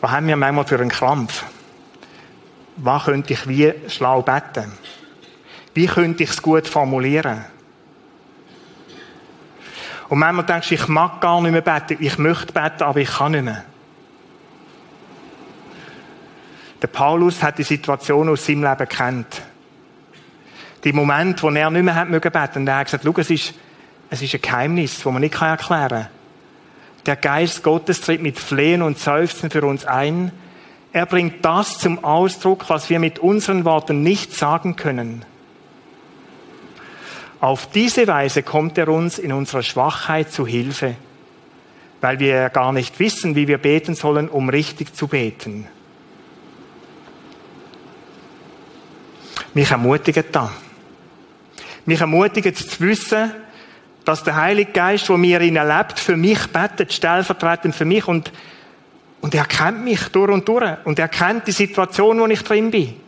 Was 0.00 0.10
haben 0.10 0.26
wir 0.26 0.36
manchmal 0.36 0.66
für 0.66 0.80
einen 0.80 0.88
Krampf? 0.88 1.44
Was 2.76 3.04
könnte 3.04 3.34
ich 3.34 3.46
wie 3.48 3.72
schlau 3.88 4.22
beten? 4.22 4.72
Wie 5.74 5.86
könnte 5.86 6.24
ich 6.24 6.30
es 6.30 6.42
gut 6.42 6.66
formulieren? 6.66 7.44
Und 10.08 10.18
manchmal 10.18 10.46
denkst 10.46 10.68
du, 10.68 10.74
ich 10.74 10.88
mag 10.88 11.20
gar 11.20 11.40
nicht 11.40 11.52
mehr 11.52 11.60
beten, 11.60 11.96
ich 12.00 12.18
möchte 12.18 12.52
beten, 12.52 12.82
aber 12.82 13.00
ich 13.00 13.10
kann 13.10 13.32
nicht 13.32 13.44
mehr. 13.44 13.64
Der 16.80 16.88
Paulus 16.88 17.42
hat 17.42 17.58
die 17.58 17.64
Situation 17.64 18.28
aus 18.28 18.46
seinem 18.46 18.62
Leben 18.62 18.88
kennt. 18.88 19.42
Die 20.84 20.92
Moment, 20.92 21.42
wo 21.42 21.50
er 21.50 21.70
nicht 21.70 21.82
mehr 21.82 21.94
hat 21.94 22.08
mögen 22.08 22.30
beten, 22.30 22.60
und 22.60 22.68
er 22.68 22.78
hat 22.78 22.86
gesagt, 22.86 23.04
schau, 23.04 23.14
es 23.16 23.30
ist, 23.30 23.54
es 24.10 24.22
ist 24.22 24.34
ein 24.34 24.42
Geheimnis, 24.42 24.96
das 25.02 25.12
man 25.12 25.22
nicht 25.22 25.40
erklären 25.40 25.88
kann. 25.90 26.08
Der 27.06 27.16
Geist 27.16 27.62
Gottes 27.62 28.00
tritt 28.00 28.22
mit 28.22 28.38
Flehen 28.38 28.82
und 28.82 28.98
Seufzen 28.98 29.50
für 29.50 29.64
uns 29.64 29.84
ein. 29.84 30.32
Er 30.92 31.06
bringt 31.06 31.44
das 31.44 31.78
zum 31.78 32.04
Ausdruck, 32.04 32.68
was 32.68 32.90
wir 32.90 32.98
mit 32.98 33.18
unseren 33.18 33.64
Worten 33.64 34.02
nicht 34.02 34.32
sagen 34.32 34.76
können. 34.76 35.24
Auf 37.46 37.70
diese 37.70 38.08
Weise 38.08 38.42
kommt 38.42 38.76
er 38.76 38.88
uns 38.88 39.20
in 39.20 39.32
unserer 39.32 39.62
Schwachheit 39.62 40.32
zu 40.32 40.48
Hilfe, 40.48 40.96
weil 42.00 42.18
wir 42.18 42.50
gar 42.50 42.72
nicht 42.72 42.98
wissen, 42.98 43.36
wie 43.36 43.46
wir 43.46 43.58
beten 43.58 43.94
sollen, 43.94 44.28
um 44.28 44.48
richtig 44.48 44.96
zu 44.96 45.06
beten. 45.06 45.68
Mich 49.54 49.70
ermutigt 49.70 50.24
da. 50.32 50.50
Mich 51.84 52.00
ermutigt 52.00 52.56
zu 52.56 52.80
wissen, 52.80 53.30
dass 54.04 54.24
der 54.24 54.34
Heilige 54.34 54.72
Geist, 54.72 55.08
der 55.08 55.16
mir 55.16 55.40
in 55.40 55.54
lebt, 55.54 56.00
für 56.00 56.16
mich 56.16 56.48
betet, 56.48 56.92
stellvertretend 56.92 57.76
für 57.76 57.84
mich 57.84 58.08
und, 58.08 58.32
und 59.20 59.36
er 59.36 59.44
kennt 59.44 59.84
mich 59.84 60.08
durch 60.08 60.32
und 60.32 60.48
durch 60.48 60.78
und 60.84 60.98
er 60.98 61.06
kennt 61.06 61.46
die 61.46 61.52
Situation, 61.52 62.18
wo 62.18 62.26
ich 62.26 62.42
drin 62.42 62.72
bin. 62.72 63.05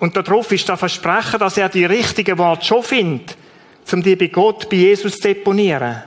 Und 0.00 0.16
darauf 0.16 0.50
ist 0.50 0.68
das 0.68 0.78
Versprechen, 0.78 1.38
dass 1.38 1.58
er 1.58 1.68
die 1.68 1.84
richtigen 1.84 2.38
Worte 2.38 2.64
schon 2.64 2.82
findet, 2.82 3.36
um 3.92 4.02
die 4.02 4.16
bei 4.16 4.28
Gott, 4.28 4.68
bei 4.70 4.76
Jesus 4.76 5.16
zu 5.16 5.28
deponieren. 5.28 6.02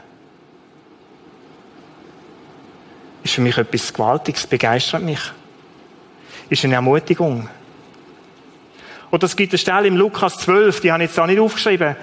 Ist 3.23 3.35
für 3.35 3.41
mich 3.41 3.57
etwas 3.57 3.93
Gewaltiges, 3.93 4.47
begeistert 4.47 5.03
mich. 5.03 5.21
Ist 6.49 6.65
eine 6.65 6.75
Ermutigung. 6.75 7.47
Oder 9.11 9.25
es 9.25 9.35
gibt 9.35 9.53
eine 9.53 9.59
Stelle 9.59 9.87
im 9.87 9.95
Lukas 9.95 10.37
12, 10.39 10.81
die 10.81 10.91
habe 10.91 11.03
ich 11.03 11.09
jetzt 11.11 11.19
auch 11.19 11.27
nicht 11.27 11.39
aufgeschrieben. 11.39 11.95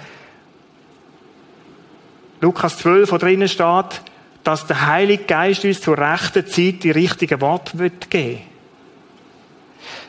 Lukas 2.41 2.79
12, 2.79 3.11
wo 3.11 3.19
drinnen 3.19 3.49
steht, 3.49 4.01
dass 4.45 4.67
der 4.67 4.87
Heilige 4.87 5.25
Geist 5.25 5.65
uns 5.65 5.81
zur 5.81 5.99
rechten 5.99 6.47
Zeit 6.47 6.85
die 6.85 6.93
richtigen 6.93 7.41
Worte 7.41 7.77
geben 7.77 8.03
will. 8.13 8.50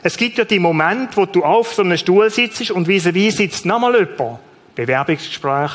Es 0.04 0.16
gibt 0.16 0.36
ja 0.38 0.44
die 0.44 0.58
Momente, 0.58 1.16
wo 1.16 1.26
du 1.26 1.44
auf 1.44 1.74
so 1.74 1.82
einem 1.82 1.96
Stuhl 1.96 2.28
sitzt 2.28 2.70
und 2.72 2.88
vis-à-vis 2.88 3.36
sitzt 3.36 3.64
nochmal 3.64 3.94
jemand. 3.94 4.40
Bewerbungsgespräch. 4.74 5.70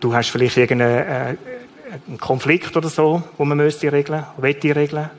Du 0.00 0.14
hast 0.14 0.30
vielleicht 0.30 0.56
irgendeinen 0.56 1.36
äh, 1.36 2.16
Konflikt 2.18 2.76
oder 2.76 2.88
so, 2.88 3.22
wo 3.36 3.44
man 3.44 3.58
müsste 3.58 3.92
regeln, 3.92 4.24
wette 4.38 4.74
regeln. 4.74 5.10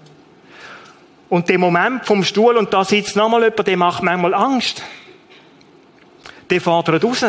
Und 1.29 1.49
der 1.49 1.59
Moment 1.59 2.05
vom 2.05 2.23
Stuhl 2.23 2.57
und 2.57 2.73
da 2.73 2.83
sitzt 2.83 3.15
nochmal 3.15 3.43
jemand, 3.43 3.67
der 3.67 3.77
macht 3.77 4.03
manchmal 4.03 4.33
Angst. 4.33 4.81
Der 6.49 6.61
fordert 6.61 7.03
raus. 7.03 7.25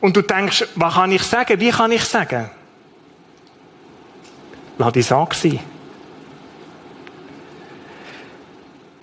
Und 0.00 0.16
du 0.16 0.22
denkst, 0.22 0.66
was 0.74 0.94
kann 0.94 1.12
ich 1.12 1.22
sagen? 1.22 1.58
Wie 1.58 1.70
kann 1.70 1.92
ich 1.92 2.04
sagen? 2.04 2.50
Lass 4.76 4.92
die 4.92 5.02
Sache 5.02 5.34
sein. 5.34 5.73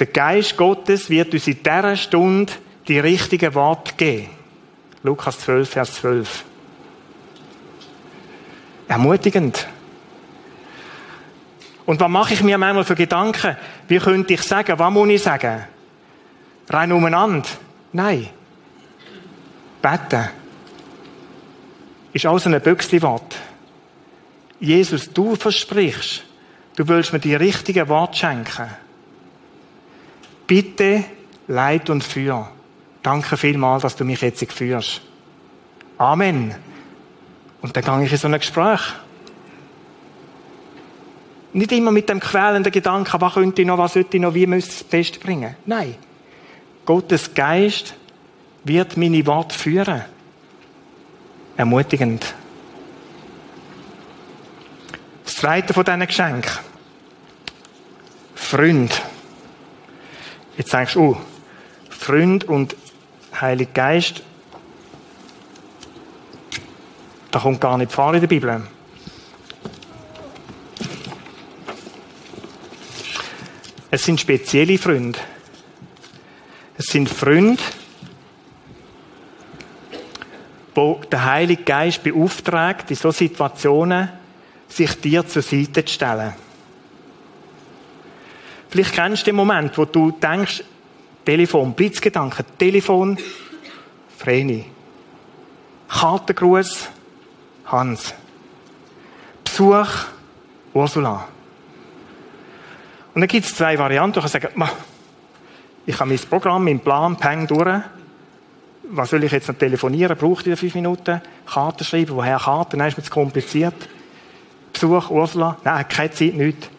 Der 0.01 0.07
Geist 0.07 0.57
Gottes 0.57 1.11
wird 1.11 1.31
uns 1.31 1.45
in 1.45 1.61
dieser 1.61 1.95
Stunde 1.95 2.51
die 2.87 2.97
richtigen 2.97 3.53
Worte 3.53 3.93
geben. 3.93 4.31
Lukas 5.03 5.37
12, 5.41 5.69
Vers 5.69 5.93
12. 5.93 6.43
Ermutigend. 8.87 9.67
Und 11.85 11.99
was 11.99 12.09
mache 12.09 12.33
ich 12.33 12.41
mir 12.41 12.57
manchmal 12.57 12.83
für 12.83 12.95
Gedanken? 12.95 13.55
Wie 13.87 13.99
könnte 13.99 14.33
ich 14.33 14.41
sagen? 14.41 14.79
Was 14.79 14.91
muss 14.91 15.07
ich 15.07 15.21
sagen? 15.21 15.65
Rein 16.67 16.91
umeinander? 16.91 17.47
Nein. 17.93 18.27
Beten. 19.83 20.29
Ist 22.11 22.25
auch 22.25 22.39
so 22.39 22.49
ein 22.49 22.59
Büchsli-Wort. 22.59 23.35
Jesus, 24.59 25.13
du 25.13 25.35
versprichst, 25.35 26.23
du 26.75 26.87
willst 26.87 27.13
mir 27.13 27.19
die 27.19 27.35
richtigen 27.35 27.87
Worte 27.87 28.17
schenken. 28.17 28.67
Bitte, 30.51 31.05
Leid 31.47 31.89
und 31.89 32.03
Führ. 32.03 32.45
Danke 33.01 33.37
vielmals, 33.37 33.83
dass 33.83 33.95
du 33.95 34.03
mich 34.03 34.19
jetzt 34.19 34.51
führst. 34.51 35.01
Amen. 35.97 36.53
Und 37.61 37.77
dann 37.77 37.85
gehe 37.85 38.05
ich 38.05 38.11
in 38.11 38.17
so 38.17 38.27
ein 38.27 38.33
Gespräch. 38.33 38.81
Nicht 41.53 41.71
immer 41.71 41.91
mit 41.91 42.09
dem 42.09 42.19
quälenden 42.19 42.69
Gedanken, 42.69 43.21
was 43.21 43.33
könnte 43.33 43.61
ich 43.61 43.65
noch, 43.65 43.77
was 43.77 43.93
sollte 43.93 44.17
ich 44.17 44.21
noch, 44.21 44.33
wie 44.33 44.45
müsste 44.45 44.73
ich 44.73 44.81
es 44.81 44.87
festbringen. 44.89 45.55
Nein. 45.65 45.95
Gottes 46.83 47.33
Geist 47.33 47.95
wird 48.65 48.97
meine 48.97 49.25
Worte 49.25 49.57
führen. 49.57 50.01
Ermutigend. 51.55 52.35
Das 55.23 55.33
zweite 55.37 55.73
von 55.73 55.85
diesen 55.85 56.07
Geschenken. 56.07 56.51
Freund. 58.35 59.01
Jetzt 60.57 60.73
denkst 60.73 60.93
du, 60.93 61.01
oh, 61.01 61.17
Freund 61.89 62.43
und 62.43 62.75
Heiliger 63.39 63.71
Geist, 63.71 64.21
da 67.31 67.39
kommt 67.39 67.61
gar 67.61 67.77
nicht 67.77 67.91
vor 67.91 68.13
in 68.13 68.19
der 68.19 68.27
Bibel. 68.27 68.61
Es 73.89 74.03
sind 74.03 74.19
spezielle 74.19 74.77
Freunde. 74.77 75.19
Es 76.77 76.85
sind 76.87 77.09
Freunde, 77.09 77.61
wo 80.73 81.01
der 81.11 81.25
Heilige 81.25 81.63
Geist 81.63 82.01
beauftragt, 82.03 82.89
in 82.89 82.95
solchen 82.95 83.27
Situationen 83.27 84.09
sich 84.67 84.99
dir 84.99 85.27
zur 85.27 85.41
Seite 85.41 85.85
zu 85.85 85.93
stellen. 85.93 86.33
Vielleicht 88.71 88.93
kennst 88.93 89.23
du 89.23 89.25
den 89.25 89.35
Moment, 89.35 89.77
wo 89.77 89.83
du 89.83 90.11
denkst, 90.11 90.63
Telefon, 91.25 91.73
Blitzgedanken, 91.73 92.45
Telefon, 92.57 93.17
Vreni. 94.17 94.65
Kartengruß, 95.89 96.87
Hans. 97.65 98.13
Besuch, 99.43 99.89
Ursula. 100.73 101.27
Und 103.13 103.19
dann 103.19 103.27
gibt 103.27 103.45
es 103.45 103.55
zwei 103.55 103.77
Varianten. 103.77 104.13
Du 104.13 104.19
kannst 104.21 104.33
sagen, 104.33 104.47
ich 105.85 105.99
habe 105.99 106.09
mein 106.09 106.19
Programm, 106.19 106.63
meinen 106.63 106.79
Plan, 106.79 107.17
Peng 107.17 107.47
durch. 107.47 107.81
Was 108.83 109.09
soll 109.09 109.25
ich 109.25 109.33
jetzt 109.33 109.49
noch 109.49 109.55
telefonieren? 109.55 110.17
Braucht 110.17 110.47
ihr 110.47 110.55
fünf 110.55 110.75
Minuten? 110.75 111.21
Karten 111.45 111.83
schreiben? 111.83 112.15
Woher 112.15 112.39
Karten? 112.39 112.77
Nein, 112.77 112.87
ist 112.87 112.97
mir 112.97 113.03
zu 113.03 113.11
kompliziert. 113.11 113.75
Besuch, 114.71 115.09
Ursula? 115.09 115.57
Nein, 115.65 115.85
keine 115.89 116.11
Zeit, 116.11 116.35
nichts. 116.35 116.69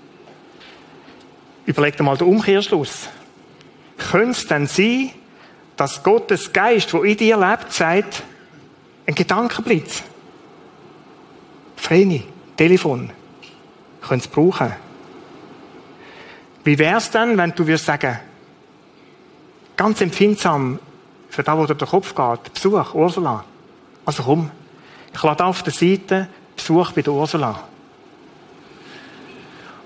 Überleg 1.67 1.97
dir 1.97 2.03
mal 2.03 2.17
den 2.17 2.29
Umkehrschluss. 2.29 3.09
Könnte 3.99 4.31
es 4.31 4.47
denn 4.47 4.67
sein, 4.67 5.11
dass 5.77 6.03
Gottes 6.03 6.53
Geist, 6.53 6.93
der 6.93 7.03
in 7.05 7.17
dir 7.17 7.37
lebt, 7.37 7.73
sagt, 7.73 8.23
ein 9.07 9.15
Gedankenblitz? 9.15 10.03
Vreni, 11.77 12.25
Telefon. 12.57 13.11
Könnt 14.01 14.23
es 14.23 14.29
brauchen. 14.29 14.73
Wie 16.65 16.79
wäre 16.79 16.99
es 16.99 17.11
denn, 17.11 17.37
wenn 17.37 17.53
du 17.53 17.67
würdest 17.67 17.87
sagen, 17.87 18.19
ganz 19.77 20.01
empfindsam 20.01 20.79
für 21.29 21.43
das, 21.43 21.59
was 21.59 21.67
dir 21.69 21.75
der 21.75 21.89
Kopf 21.89 22.15
geht, 22.15 22.55
Besuch, 22.55 22.95
Ursula. 22.95 23.45
Also 24.05 24.23
komm, 24.23 24.51
ich 25.13 25.23
lade 25.23 25.45
auf 25.45 25.63
der 25.63 25.73
Seite 25.73 26.29
Besuch 26.55 26.93
bei 26.93 27.03
der 27.03 27.13
Ursula. 27.13 27.69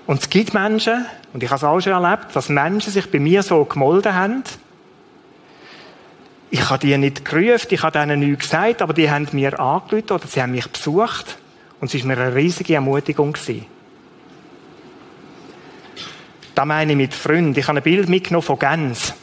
Und 0.07 0.21
es 0.21 0.29
gibt 0.29 0.53
Menschen, 0.53 1.05
und 1.33 1.43
ich 1.43 1.49
habe 1.49 1.57
es 1.57 1.63
auch 1.65 1.81
schon 1.81 1.91
erlebt, 1.91 2.33
dass 2.33 2.47
Menschen 2.47 2.93
sich 2.93 3.11
bei 3.11 3.19
mir 3.19 3.43
so 3.43 3.65
gemolden 3.65 4.15
haben. 4.15 4.43
Ich 6.49 6.69
habe 6.69 6.79
die 6.79 6.97
nicht 6.97 7.25
gerufen, 7.25 7.67
ich 7.69 7.83
habe 7.83 7.99
ihnen 7.99 8.21
nichts 8.21 8.45
gesagt, 8.45 8.81
aber 8.81 8.93
die 8.93 9.11
haben 9.11 9.27
mir 9.33 9.59
angerufen 9.59 10.11
oder 10.11 10.25
sie 10.25 10.41
haben 10.41 10.53
mich 10.53 10.67
besucht. 10.67 11.37
Und 11.81 11.93
es 11.93 12.01
war 12.01 12.07
mir 12.07 12.21
eine 12.21 12.33
riesige 12.33 12.75
Ermutigung. 12.75 13.33
Gewesen. 13.33 13.65
Da 16.55 16.63
meine 16.63 16.93
ich 16.93 16.97
mit 16.97 17.13
Freunden. 17.13 17.59
Ich 17.59 17.67
habe 17.67 17.79
ein 17.79 17.83
Bild 17.83 18.07
mitgenommen 18.07 18.43
von 18.43 18.57
Gänsen. 18.57 19.13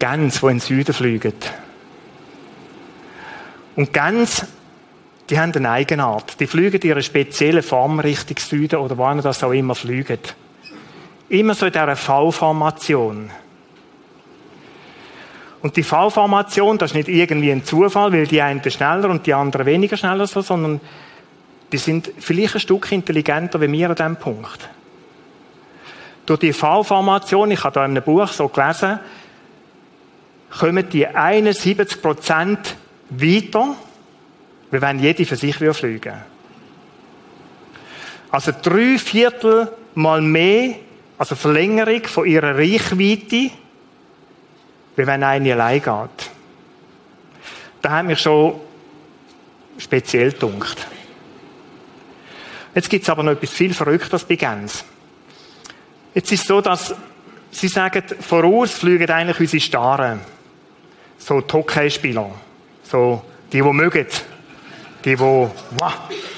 Gänse, 0.00 0.40
die 0.40 0.46
in 0.46 0.52
den 0.52 0.60
Süden 0.60 0.92
fliegen. 0.92 1.32
Und 3.78 3.92
Gänse, 3.92 4.48
die 5.30 5.38
haben 5.38 5.54
eine 5.54 5.70
Eigenart. 5.70 6.40
Die 6.40 6.48
fliegen 6.48 6.80
in 6.80 6.90
einer 6.90 7.00
speziellen 7.00 7.62
Form 7.62 8.00
Richtung 8.00 8.36
Süden 8.36 8.80
oder 8.80 8.98
wohin 8.98 9.22
das 9.22 9.44
auch 9.44 9.52
immer 9.52 9.76
fliegen. 9.76 10.18
Immer 11.28 11.54
so 11.54 11.66
in 11.66 11.72
dieser 11.72 11.94
V-Formation. 11.94 13.30
Und 15.62 15.76
die 15.76 15.84
V-Formation, 15.84 16.76
das 16.76 16.90
ist 16.90 16.96
nicht 16.96 17.08
irgendwie 17.08 17.52
ein 17.52 17.64
Zufall, 17.64 18.12
weil 18.12 18.26
die 18.26 18.42
einen 18.42 18.68
schneller 18.68 19.10
und 19.10 19.24
die 19.28 19.34
anderen 19.34 19.64
weniger 19.64 19.96
schneller 19.96 20.26
sind, 20.26 20.44
sondern 20.44 20.80
die 21.70 21.78
sind 21.78 22.10
vielleicht 22.18 22.56
ein 22.56 22.60
Stück 22.60 22.90
intelligenter 22.90 23.60
wie 23.60 23.70
wir 23.70 23.90
an 23.90 23.94
diesem 23.94 24.16
Punkt. 24.16 24.68
Durch 26.26 26.40
die 26.40 26.52
V-Formation, 26.52 27.52
ich 27.52 27.62
habe 27.62 27.74
da 27.74 27.84
in 27.84 27.92
einem 27.92 28.02
Buch 28.02 28.26
so 28.26 28.48
gelesen, 28.48 28.98
kommen 30.50 30.88
die 30.88 31.06
71 31.06 32.02
Prozent 32.02 32.74
weiter, 33.10 33.76
wie 34.70 34.80
wenn 34.80 34.98
jede 34.98 35.24
für 35.24 35.36
sich 35.36 35.56
fliegen. 35.56 36.14
Also 38.30 38.52
drei 38.62 38.98
Viertel 38.98 39.72
mal 39.94 40.20
mehr, 40.20 40.74
also 41.16 41.34
Verlängerung 41.34 42.04
von 42.04 42.26
ihrer 42.26 42.56
Reichweite, 42.56 43.50
wie 44.96 45.06
wenn 45.06 45.22
eine 45.22 45.52
allein 45.52 45.82
geht. 45.82 46.30
Da 47.80 47.90
haben 47.90 48.08
wir 48.08 48.16
schon 48.16 48.60
speziell 49.78 50.32
gedunkt. 50.32 50.86
Jetzt 52.74 52.90
gibt 52.90 53.04
es 53.04 53.08
aber 53.08 53.22
noch 53.22 53.32
etwas 53.32 53.50
viel 53.50 53.72
Verrückteres 53.72 54.24
bei 54.24 54.36
Gens. 54.36 54.84
Jetzt 56.14 56.32
ist 56.32 56.42
es 56.42 56.46
so, 56.46 56.60
dass 56.60 56.94
sie 57.50 57.68
sagen, 57.68 58.02
voraus 58.20 58.72
fliegen 58.72 59.10
eigentlich 59.10 59.40
unsere 59.40 59.60
Starren. 59.60 60.20
So 61.18 61.40
die 61.40 61.52
Hockeyspieler. 61.52 62.30
So, 62.90 63.22
die, 63.52 63.60
die 63.60 63.62
mögen. 63.62 64.06
Die, 65.04 65.14
die, 65.14 65.18
wow, 65.18 65.52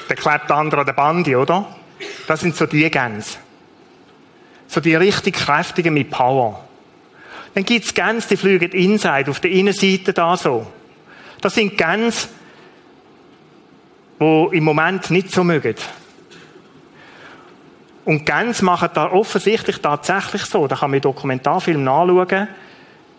der 0.08 0.16
klebt 0.16 0.50
der 0.50 0.56
andere 0.56 0.80
an 0.80 0.86
der 0.86 0.92
Bande, 0.92 1.38
oder? 1.38 1.76
Das 2.26 2.40
sind 2.40 2.56
so 2.56 2.66
die 2.66 2.90
Gänse. 2.90 3.38
So 4.66 4.80
die 4.80 4.94
richtig 4.94 5.36
kräftigen 5.36 5.94
mit 5.94 6.10
Power. 6.10 6.64
Dann 7.54 7.64
gibt's 7.64 7.94
Gänse, 7.94 8.28
die 8.28 8.36
fliegen 8.36 8.70
inside, 8.72 9.30
auf 9.30 9.40
der 9.40 9.50
Innenseite 9.50 10.12
da 10.12 10.36
so. 10.36 10.66
Das 11.40 11.54
sind 11.54 11.76
Gänse, 11.76 12.28
die 14.20 14.48
im 14.52 14.64
Moment 14.64 15.10
nicht 15.10 15.32
so 15.32 15.44
mögen. 15.44 15.76
Und 18.04 18.26
Gänse 18.26 18.64
machen 18.64 18.90
da 18.92 19.10
offensichtlich 19.10 19.78
tatsächlich 19.78 20.44
so. 20.44 20.66
Da 20.66 20.76
kann 20.76 20.90
man 20.90 21.00
Dokumentarfilm 21.00 21.84
nachschauen 21.84 22.48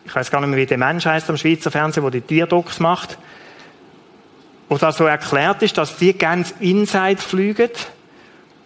ich 0.06 0.16
weiß 0.16 0.32
gar 0.32 0.42
nicht 0.42 0.50
mehr, 0.50 0.60
wie 0.60 0.66
der 0.66 0.78
Mensch 0.78 1.06
heißt 1.06 1.30
am 1.30 1.38
Schweizer 1.38 1.72
Fernsehen, 1.72 2.04
der 2.04 2.12
die 2.12 2.22
Tierdocs 2.22 2.80
macht, 2.80 3.18
wo 4.70 4.78
da 4.78 4.92
so 4.92 5.06
erklärt 5.06 5.62
ist, 5.62 5.78
dass 5.78 5.98
die 5.98 6.18
ganz 6.18 6.54
inside 6.60 7.22
fliegen, 7.22 7.70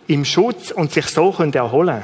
im 0.07 0.23
Schutz 0.23 0.71
und 0.71 0.91
sich 0.91 1.07
so 1.07 1.31
können 1.31 1.53
erholen 1.53 2.03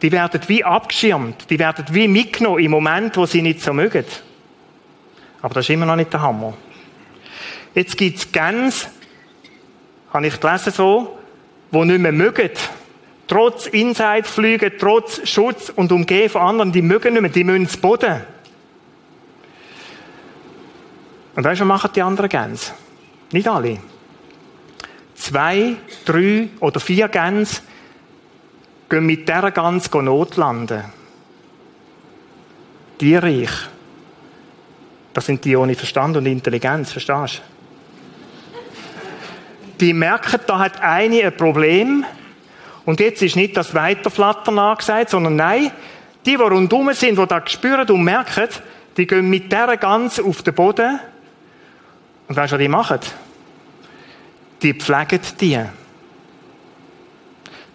Die 0.00 0.10
werden 0.10 0.40
wie 0.46 0.64
abgeschirmt, 0.64 1.50
die 1.50 1.58
werden 1.58 1.84
wie 1.90 2.08
mitgenommen 2.08 2.64
im 2.64 2.70
Moment, 2.70 3.16
wo 3.16 3.26
sie 3.26 3.42
nicht 3.42 3.60
so 3.60 3.72
mögen. 3.72 4.06
Aber 5.42 5.54
das 5.54 5.66
ist 5.66 5.70
immer 5.70 5.86
noch 5.86 5.96
nicht 5.96 6.12
der 6.12 6.22
Hammer. 6.22 6.54
Jetzt 7.74 7.96
gibt 7.96 8.18
es 8.18 8.32
Gänse, 8.32 8.86
habe 10.12 10.26
ich 10.26 10.40
gelesen 10.40 10.72
so, 10.72 11.18
die 11.70 11.84
nicht 11.84 12.00
mehr 12.00 12.12
mögen, 12.12 12.50
trotz 13.26 13.66
Inside-Flüge, 13.66 14.76
trotz 14.76 15.28
Schutz 15.28 15.70
und 15.74 15.92
Umgehen 15.92 16.28
von 16.28 16.42
anderen, 16.42 16.72
die 16.72 16.82
mögen 16.82 17.14
nicht 17.14 17.22
mehr, 17.22 17.30
die 17.30 17.44
müssen 17.44 17.62
ins 17.62 17.76
Boden. 17.76 18.22
Und 21.34 21.44
weißt 21.44 21.60
du, 21.60 21.64
was 21.64 21.68
machen 21.68 21.90
die 21.94 22.02
anderen 22.02 22.28
Gänse? 22.28 22.72
Nicht 23.32 23.48
alle. 23.48 23.78
Zwei, 25.14 25.76
drei 26.04 26.48
oder 26.60 26.80
vier 26.80 27.08
Gänse 27.08 27.62
gehen 28.88 29.06
mit 29.06 29.28
dieser 29.28 29.50
Gans 29.50 29.90
notlanden. 29.90 30.84
Die 33.00 33.16
reich. 33.16 33.50
Das 35.14 35.26
sind 35.26 35.44
die 35.44 35.56
ohne 35.56 35.74
Verstand 35.74 36.16
und 36.16 36.26
Intelligenz, 36.26 36.92
verstehst 36.92 37.38
du? 37.38 37.52
Die 39.80 39.94
merken, 39.94 40.40
da 40.46 40.58
hat 40.58 40.80
eine 40.80 41.22
ein 41.24 41.36
Problem 41.36 42.04
und 42.84 43.00
jetzt 43.00 43.22
ist 43.22 43.36
nicht 43.36 43.56
das 43.56 43.74
Weiterflattern 43.74 44.58
angesagt, 44.58 45.10
sondern 45.10 45.36
nein, 45.36 45.70
die, 46.26 46.36
die 46.36 46.42
rundherum 46.42 46.92
sind, 46.92 47.18
die 47.18 47.26
das 47.26 47.50
spüren 47.50 47.88
und 47.88 48.04
merken, 48.04 48.48
die 48.96 49.06
gehen 49.06 49.28
mit 49.28 49.50
dieser 49.50 49.76
Gans 49.76 50.20
auf 50.20 50.42
den 50.42 50.54
Boden 50.54 51.00
und 52.28 52.36
weißt 52.36 52.52
du, 52.52 52.56
was 52.56 52.62
die 52.62 52.68
machen? 52.68 52.98
Die 54.62 54.74
pflegen 54.74 55.20
die. 55.40 55.58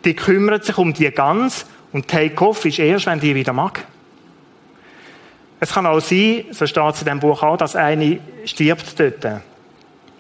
Die 0.06 0.16
kümmern 0.16 0.62
sich 0.62 0.78
um 0.78 0.94
die 0.94 1.12
Gans 1.12 1.66
und 1.92 2.08
Take-off 2.08 2.66
ist 2.66 2.80
erst, 2.80 3.08
wenn 3.08 3.20
die 3.20 3.36
wieder 3.36 3.54
mag. 3.54 3.84
Es 5.60 5.74
kann 5.74 5.86
auch 5.86 6.00
sein, 6.00 6.46
so 6.52 6.68
steht 6.68 6.94
es 6.94 7.02
in 7.02 7.06
diesem 7.06 7.20
Buch 7.20 7.42
auch, 7.42 7.58
dass 7.58 7.76
eine 7.76 8.20
stirbt 8.46 9.00
dort. 9.00 9.42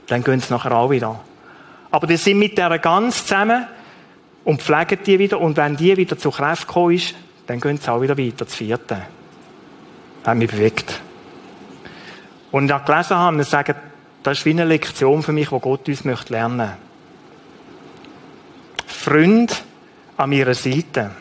Dann 0.08 0.24
gehen 0.24 0.40
sie 0.40 0.52
nachher 0.52 0.72
auch 0.72 0.90
wieder. 0.90 1.20
Aber 1.92 2.08
die 2.08 2.18
sind 2.18 2.40
mit 2.40 2.58
dieser 2.58 2.80
Gans 2.80 3.26
zusammen 3.26 3.68
und 4.48 4.62
pflegen 4.62 5.00
die 5.06 5.20
wieder. 5.20 5.42
Und 5.42 5.58
wenn 5.58 5.76
die 5.76 5.98
wieder 5.98 6.18
zu 6.18 6.32
Kräften 6.32 6.68
gekommen 6.68 6.96
ist, 6.96 7.14
dann 7.48 7.60
gehen 7.60 7.78
sie 7.78 7.92
auch 7.92 8.02
wieder 8.02 8.18
weiter, 8.18 8.48
zu 8.48 8.56
vierten. 8.56 9.02
Hat 10.26 10.38
mich 10.38 10.50
bewegt. 10.50 11.02
Und 12.52 12.68
ich 12.68 12.72
habe 12.72 12.86
gelesen, 12.86 13.18
haben, 13.18 13.44
sagen, 13.44 13.76
das 14.24 14.38
ist 14.38 14.46
wie 14.46 14.52
eine 14.52 14.64
Lektion 14.64 15.22
für 15.22 15.34
mich, 15.34 15.50
die 15.50 15.60
Gott 15.60 15.90
uns 15.90 16.06
möchte 16.06 16.32
lernen 16.32 16.72
Freund 18.86 19.64
an 20.16 20.32
ihrer 20.32 20.54
Seite. 20.54 21.12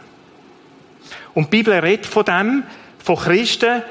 Und 1.35 1.47
die 1.47 1.57
Bibel 1.57 1.75
redet 1.75 2.07
von 2.07 2.25
dem, 2.25 2.63
von 3.03 3.17
Christen, 3.17 3.83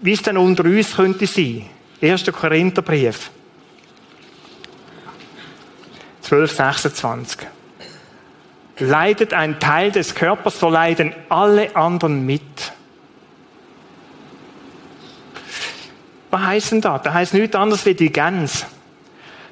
wie 0.00 0.14
es 0.14 0.22
dann 0.22 0.36
unter 0.36 0.64
uns 0.64 0.96
könnte 0.96 1.28
sein. 1.28 1.64
1. 2.02 2.24
Korintherbrief. 2.32 3.30
12, 6.22 6.50
26. 6.50 7.59
Leidet 8.80 9.34
ein 9.34 9.60
Teil 9.60 9.92
des 9.92 10.14
Körpers, 10.14 10.58
so 10.58 10.68
leiden 10.68 11.14
alle 11.28 11.76
anderen 11.76 12.24
mit. 12.24 12.42
Was 16.30 16.40
heisst 16.40 16.72
denn 16.72 16.80
das? 16.80 17.02
Das 17.02 17.12
heisst 17.12 17.34
nichts 17.34 17.56
anderes 17.56 17.84
wie 17.86 17.94
die 17.94 18.10
Gänse. 18.10 18.66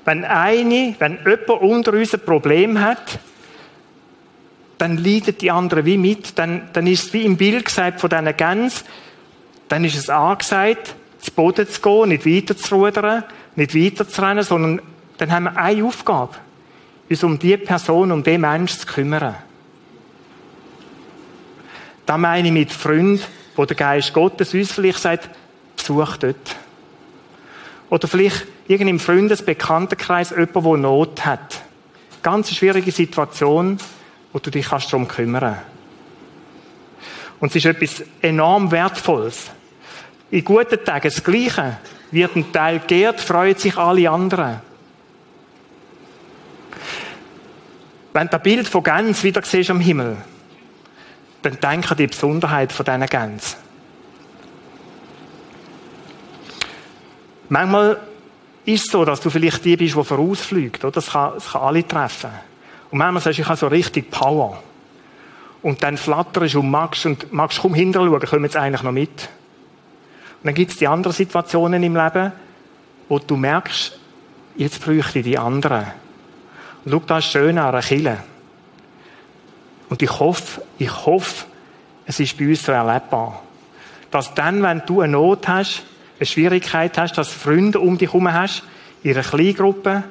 Wenn 0.05 0.25
eine, 0.25 0.95
wenn 0.99 1.19
jemand 1.19 1.49
unter 1.51 1.93
uns 1.93 2.15
ein 2.15 2.21
Problem 2.21 2.81
hat, 2.81 3.19
dann 4.79 4.97
leidet 4.97 5.43
die 5.43 5.51
andere 5.51 5.85
wie 5.85 5.99
mit. 5.99 6.39
Dann, 6.39 6.69
dann 6.73 6.87
ist 6.87 7.07
es 7.07 7.13
wie 7.13 7.25
im 7.25 7.37
Bild 7.37 7.67
gesagt 7.67 8.01
von 8.01 8.09
diesen 8.09 8.37
Gänsen, 8.37 8.87
dann 9.69 9.85
ist 9.85 9.97
es 9.97 10.09
angesagt, 10.09 10.95
zu 11.19 11.33
Boden 11.33 11.69
zu 11.69 11.81
gehen, 11.83 12.09
nicht 12.09 12.25
weiter 12.25 12.57
zu 12.57 12.75
rudern, 12.77 13.25
nicht 13.57 13.75
weiter 13.75 14.09
zu 14.09 14.23
rennen, 14.23 14.43
sondern 14.43 14.81
dann 15.19 15.33
haben 15.33 15.45
wir 15.45 15.57
eine 15.57 15.85
Aufgabe, 15.85 16.35
uns 17.09 17.25
um 17.25 17.39
die 17.39 17.57
Person, 17.57 18.13
um 18.13 18.23
den 18.23 18.41
Menschen 18.41 18.81
zu 18.81 18.87
kümmern. 18.87 19.37
Da 22.07 22.17
meine 22.17 22.49
ich 22.49 22.55
mit 22.55 22.73
Freund, 22.73 23.27
wo 23.57 23.65
der 23.65 23.77
Geist 23.77 24.13
Gottes 24.13 24.55
uns 24.55 24.73
vielleicht 24.73 25.01
sagt, 25.01 25.31
besuch 25.77 26.17
dort. 26.17 26.57
Oder 27.91 28.09
vielleicht 28.09 28.47
irgendeinem 28.67 29.01
Freundes-, 29.01 29.43
Bekanntenkreis 29.43 30.31
jemand, 30.31 30.55
der 30.55 30.77
Not 30.77 31.27
hat. 31.27 31.63
Ganz 32.23 32.55
schwierige 32.55 32.93
Situation, 32.93 33.79
wo 34.33 34.39
du 34.39 34.51
dich 34.51 34.69
darum 34.69 35.09
kümmern 35.09 35.41
kannst. 35.41 35.79
Und 37.41 37.49
es 37.51 37.57
ist 37.57 37.67
etwas 37.67 38.03
enorm 38.21 38.71
Wertvolles. 38.71 39.51
In 40.31 40.45
guten 40.45 40.85
Tagen 40.85 41.09
das 41.09 41.23
Gleiche. 41.23 41.79
Wird 42.11 42.37
ein 42.37 42.53
Teil 42.53 42.81
geehrt, 42.87 43.21
freuen 43.21 43.57
sich 43.57 43.77
alle 43.77 44.11
anderen. 44.11 44.61
Wenn 48.13 48.27
du 48.27 48.31
das 48.31 48.43
Bild 48.43 48.69
von 48.69 48.83
Gänsen 48.83 49.23
wieder 49.23 49.43
siehst 49.43 49.71
am 49.71 49.81
Himmel, 49.81 50.17
dann 51.43 51.61
denke 51.61 51.91
an 51.91 51.97
die 51.97 52.07
Besonderheit 52.07 52.73
von 52.73 52.85
diesen 52.85 53.07
Gänsen. 53.07 53.57
Manchmal 57.49 57.99
ist 58.65 58.87
es 58.87 58.93
so, 58.93 59.05
dass 59.05 59.21
du 59.21 59.31
vielleicht 59.31 59.65
die 59.65 59.77
bist, 59.77 59.97
die 59.97 60.05
vorausfliegt. 60.05 60.85
Oder? 60.85 60.93
Das, 60.93 61.11
kann, 61.11 61.33
das 61.35 61.53
kann 61.53 61.63
alle 61.63 61.87
treffen. 61.87 62.31
Und 62.91 62.99
manchmal 62.99 63.23
sagst 63.23 63.39
du, 63.39 63.43
ich 63.43 63.49
habe 63.49 63.59
so 63.59 63.69
richtig 63.69 64.11
Power. 64.11 64.63
Und 65.63 65.83
dann 65.83 65.97
flatterst 65.97 66.55
du 66.55 66.61
und 66.61 66.71
magst, 66.71 67.07
und 67.07 67.33
magst 67.33 67.61
kaum 67.61 67.75
hinterschauen, 67.75 68.21
kommen 68.21 68.45
jetzt 68.45 68.57
eigentlich 68.57 68.83
noch 68.83 68.93
mit. 68.93 69.29
Und 70.41 70.45
dann 70.45 70.55
gibt 70.55 70.73
es 70.73 70.77
die 70.77 70.87
anderen 70.87 71.15
Situationen 71.15 71.83
im 71.83 71.97
Leben, 71.97 72.33
wo 73.09 73.19
du 73.19 73.37
merkst, 73.37 73.99
jetzt 74.57 74.85
bräuchte 74.85 75.21
ich 75.21 75.25
die 75.25 75.39
anderen. 75.39 75.87
Und 76.85 76.93
schau, 76.93 77.03
das 77.07 77.25
schön 77.25 77.59
an 77.59 77.69
einer 77.69 77.83
Kille. 77.83 78.19
Und 79.89 80.03
ich 80.03 80.19
hoffe, 80.19 80.63
ich 80.79 81.07
hoffe, 81.07 81.47
es 82.07 82.21
ist 82.21 82.37
bei 82.39 82.49
uns 82.49 82.63
so 82.63 82.73
erlebbar. 82.73 83.43
Dass 84.11 84.35
dann, 84.35 84.63
wenn 84.63 84.83
du 84.87 85.01
eine 85.01 85.13
Not 85.13 85.49
hast, 85.49 85.83
eine 86.19 86.27
Schwierigkeit 86.27 86.97
hast, 86.99 87.15
dass 87.19 87.29
Freunde 87.29 87.81
um 87.81 87.99
dich 87.99 88.09
herum 88.09 88.33
hast, 88.33 88.63
in 89.03 89.13
einer 89.13 89.23
Kleingruppe, 89.23 90.05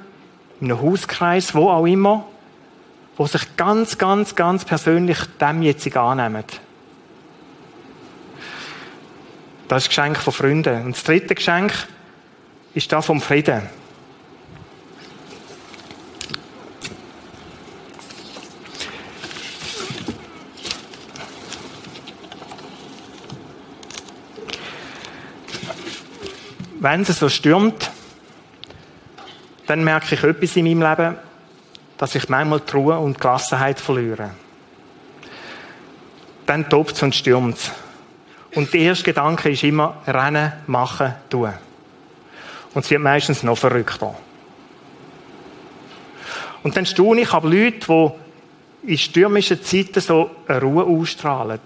in 0.61 0.71
einem 0.71 0.81
Hauskreis, 0.81 1.53
wo 1.53 1.69
auch 1.69 1.85
immer, 1.85 2.25
wo 3.17 3.25
sich 3.25 3.57
ganz, 3.57 3.97
ganz, 3.97 4.35
ganz 4.35 4.63
persönlich 4.63 5.17
dem 5.41 5.61
jetzt 5.61 5.95
annehmen. 5.95 6.43
Das 9.67 9.83
ist 9.83 9.87
das 9.87 9.89
Geschenk 9.89 10.17
von 10.17 10.33
Freunden. 10.33 10.85
Und 10.85 10.95
das 10.95 11.03
dritte 11.03 11.35
Geschenk 11.35 11.73
ist 12.73 12.91
das 12.91 13.05
vom 13.05 13.19
Frieden. 13.19 13.63
Wenn 26.79 27.01
es 27.01 27.19
so 27.19 27.29
stürmt, 27.29 27.91
dann 29.65 29.83
merke 29.83 30.15
ich 30.15 30.23
etwas 30.23 30.55
in 30.55 30.65
meinem 30.65 30.81
Leben, 30.81 31.17
dass 31.97 32.15
ich 32.15 32.29
manchmal 32.29 32.61
die 32.61 32.71
Ruhe 32.71 32.97
und 32.99 33.19
Gelassenheit 33.19 33.79
verliere. 33.79 34.31
Dann 36.45 36.69
tobt 36.69 36.93
es 36.93 37.03
und 37.03 37.15
stürmt 37.15 37.57
es. 37.57 37.71
Und 38.55 38.73
der 38.73 38.81
erste 38.81 39.03
Gedanke 39.03 39.49
ist 39.49 39.63
immer, 39.63 39.97
rennen, 40.07 40.53
machen, 40.67 41.15
tun. 41.29 41.53
Und 42.73 42.85
es 42.85 42.91
wird 42.91 43.01
meistens 43.01 43.43
noch 43.43 43.57
verrückter. 43.57 44.15
Und 46.63 46.77
dann 46.77 46.85
staune 46.85 47.21
ich 47.21 47.33
aber 47.33 47.49
Leute, 47.49 48.13
die 48.83 48.91
in 48.91 48.97
stürmischen 48.97 49.61
Zeiten 49.63 49.99
so 49.99 50.31
eine 50.47 50.61
Ruhe 50.61 50.83
ausstrahlen. 50.85 51.59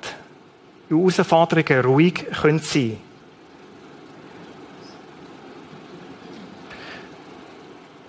In 0.89 0.97
Herausforderungen 0.97 1.85
ruhig 1.85 2.25
können 2.41 2.59
sein 2.59 2.97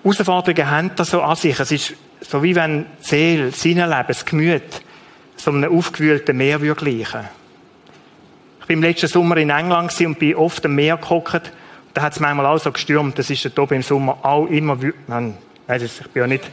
Herausforderungen 0.03 0.69
haben 0.69 0.91
das 0.95 1.11
so 1.11 1.21
an 1.21 1.35
sich. 1.35 1.59
Es 1.59 1.71
ist 1.71 1.93
so 2.21 2.43
wie 2.43 2.55
wenn 2.55 2.85
die 3.01 3.05
Seele, 3.05 3.51
sein 3.51 3.77
Leben, 3.77 4.05
das 4.07 4.25
Gemüt, 4.25 4.81
so 5.37 5.51
einem 5.51 5.77
aufgewühlten 5.77 6.37
Meer 6.37 6.61
würde 6.61 6.83
gleichen. 6.83 7.27
Ich 8.61 8.69
war 8.69 8.73
im 8.73 8.81
letzten 8.81 9.07
Sommer 9.07 9.37
in 9.37 9.49
England 9.49 9.99
und 10.01 10.19
bin 10.19 10.35
oft 10.35 10.65
am 10.65 10.75
Meer 10.75 10.97
gehockt. 10.97 11.51
Da 11.93 12.01
hat 12.01 12.13
es 12.13 12.19
manchmal 12.19 12.45
auch 12.45 12.59
so 12.59 12.71
gestürmt. 12.71 13.19
Das 13.19 13.29
ist 13.29 13.57
oben 13.59 13.75
im 13.75 13.81
Sommer 13.81 14.17
auch 14.23 14.47
immer, 14.47 14.77
nein, 15.07 15.37
ich 15.67 16.07
bin 16.09 16.21
ja 16.21 16.27
nicht, 16.27 16.43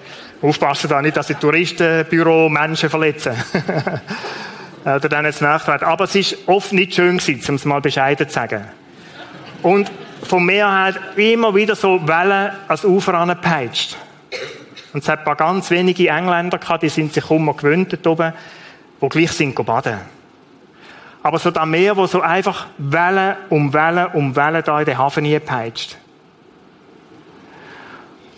aufpassen 0.43 0.89
da 0.89 1.03
nicht, 1.03 1.17
dass 1.17 1.29
die 1.29 1.35
Touristenbüro 1.35 2.49
Menschen 2.49 2.91
verletzen. 2.91 3.33
Oder 4.85 5.09
dann 5.09 5.25
jetzt 5.25 5.43
nachtreten. 5.43 5.87
Aber 5.87 6.05
es 6.05 6.15
ist 6.15 6.37
oft 6.47 6.73
nicht 6.73 6.95
schön 6.95 7.19
gewesen, 7.19 7.43
um 7.49 7.55
es 7.57 7.65
mal 7.65 7.81
bescheiden 7.81 8.29
zu 8.29 8.35
sagen. 8.35 8.65
Und 9.63 9.91
vom 10.23 10.47
Meer 10.47 10.71
her 10.71 10.95
immer 11.17 11.55
wieder 11.55 11.75
so 11.75 12.07
Wellen 12.07 12.53
als 12.69 12.85
Ufer 12.85 13.15
angepeitscht. 13.15 13.97
Und 14.93 15.03
es 15.03 15.09
hat 15.09 15.21
ein 15.21 15.25
paar 15.25 15.37
ganz 15.37 15.71
wenige 15.71 16.09
Engländer 16.09 16.59
gehabt, 16.59 16.83
die 16.83 16.89
sind 16.89 17.13
sich 17.13 17.31
immer 17.31 17.55
gewöhnt 17.55 17.93
dort 17.93 18.07
oben, 18.07 18.33
die 19.01 19.09
gleich 19.09 19.33
sind 19.33 19.55
baden. 19.55 19.99
Aber 21.23 21.39
so 21.39 21.51
das 21.51 21.67
Meer, 21.67 21.97
wo 21.97 22.07
so 22.07 22.21
einfach 22.21 22.67
Wellen 22.79 23.37
um 23.51 23.73
Wellen 23.73 24.07
um 24.15 24.35
Wellen 24.35 24.63
da 24.65 24.81
in 24.81 24.87
den 24.87 24.99
Hafen 24.99 25.41
peitscht. 25.45 25.97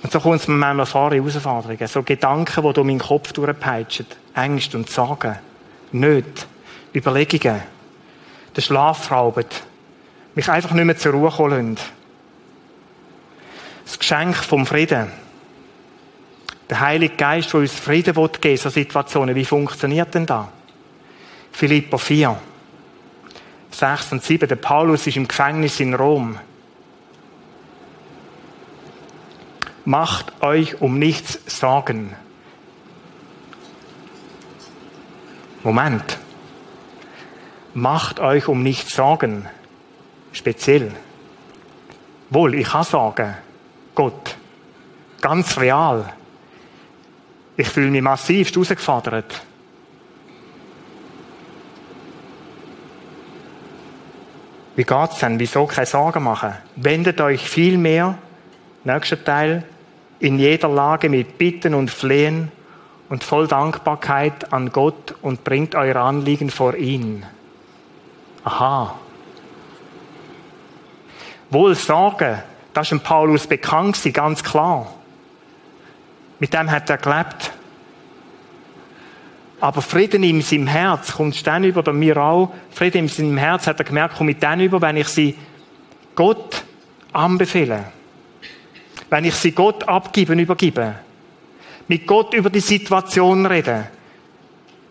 Und 0.02 0.10
so 0.10 0.18
kommt 0.18 0.40
es 0.40 0.48
mir 0.48 0.56
manchmal 0.56 0.86
vor 0.86 1.12
Herausforderungen. 1.12 1.86
So 1.86 2.02
Gedanken, 2.02 2.62
die 2.62 2.72
durch 2.72 2.86
meinen 2.86 2.98
Kopf 2.98 3.32
durchpeitschen. 3.32 4.06
Ängste 4.34 4.76
und 4.76 4.90
Sorgen. 4.90 5.38
Nicht. 5.92 6.46
Überlegungen. 6.92 7.62
Der 8.56 8.60
Schlaf 8.60 9.10
raubt. 9.12 9.62
Mich 10.34 10.48
einfach 10.48 10.72
nicht 10.72 10.84
mehr 10.84 10.96
zur 10.96 11.12
Ruhe 11.12 11.30
kommen 11.30 11.74
lassen. 11.74 11.90
Das 13.84 13.98
Geschenk 13.98 14.36
vom 14.36 14.64
Frieden. 14.66 15.10
Der 16.70 16.80
Heilige 16.80 17.16
Geist, 17.16 17.52
der 17.52 17.60
uns 17.60 17.74
Frieden 17.74 18.14
geben 18.14 18.42
will, 18.42 18.56
so 18.56 18.70
Situationen. 18.70 19.34
Wie 19.34 19.44
funktioniert 19.44 20.14
denn 20.14 20.24
das? 20.24 20.46
Philippa 21.52 21.98
4, 21.98 22.40
6 23.70 24.12
und 24.12 24.22
7. 24.22 24.48
Der 24.48 24.56
Paulus 24.56 25.06
ist 25.06 25.16
im 25.16 25.28
Gefängnis 25.28 25.80
in 25.80 25.92
Rom. 25.92 26.38
Macht 29.84 30.40
euch 30.40 30.80
um 30.80 30.98
nichts 30.98 31.40
Sorgen. 31.46 32.16
Moment. 35.62 36.18
Macht 37.74 38.20
euch 38.20 38.48
um 38.48 38.62
nichts 38.62 38.94
Sorgen. 38.94 39.46
Speziell. 40.32 40.92
Wohl, 42.30 42.54
ich 42.54 42.68
kann 42.68 42.84
sagen, 42.84 43.34
Gott. 43.94 44.36
Ganz 45.20 45.58
real. 45.58 46.12
Ich 47.56 47.68
fühle 47.68 47.90
mich 47.90 48.02
massiv 48.02 48.50
herausgefordert. 48.50 49.42
Wie 54.74 54.84
geht's 54.84 55.18
denn? 55.18 55.38
Wieso 55.38 55.66
keine 55.66 55.86
Sorgen 55.86 56.24
machen? 56.24 56.54
Wendet 56.76 57.20
euch 57.20 57.46
vielmehr, 57.46 58.16
nächster 58.84 59.22
Teil, 59.22 59.64
in 60.18 60.38
jeder 60.38 60.68
Lage 60.68 61.10
mit 61.10 61.36
Bitten 61.36 61.74
und 61.74 61.90
Flehen 61.90 62.50
und 63.10 63.22
voll 63.22 63.46
Dankbarkeit 63.46 64.52
an 64.52 64.72
Gott 64.72 65.14
und 65.20 65.44
bringt 65.44 65.74
euer 65.74 65.96
Anliegen 65.96 66.48
vor 66.48 66.74
ihn. 66.74 67.26
Aha. 68.44 68.94
Wohl 71.52 71.74
Sorgen, 71.74 72.38
das 72.72 72.88
dem 72.88 73.00
Paulus 73.00 73.46
bekannt, 73.46 74.00
ganz 74.14 74.42
klar. 74.42 74.90
Mit 76.38 76.54
dem 76.54 76.70
hat 76.70 76.88
er 76.88 76.96
gelebt. 76.96 77.52
Aber 79.60 79.82
Frieden 79.82 80.22
in 80.22 80.40
seinem 80.40 80.66
Herz 80.66 81.12
kommt 81.12 81.46
dann 81.46 81.62
über, 81.62 81.82
bei 81.82 81.92
mir 81.92 82.16
auch, 82.16 82.52
Frieden 82.70 83.02
in 83.02 83.08
seinem 83.08 83.36
Herz 83.36 83.66
hat 83.66 83.78
er 83.78 83.84
gemerkt, 83.84 84.16
kommt 84.16 84.42
dann 84.42 84.60
über, 84.60 84.80
wenn 84.80 84.96
ich 84.96 85.08
sie 85.08 85.36
Gott 86.14 86.64
anbefehle. 87.12 87.84
Wenn 89.10 89.26
ich 89.26 89.34
sie 89.34 89.52
Gott 89.52 89.86
abgeben, 89.86 90.38
übergebe. 90.38 90.94
Mit 91.86 92.06
Gott 92.06 92.32
über 92.32 92.48
die 92.48 92.60
Situation 92.60 93.44
reden. 93.44 93.84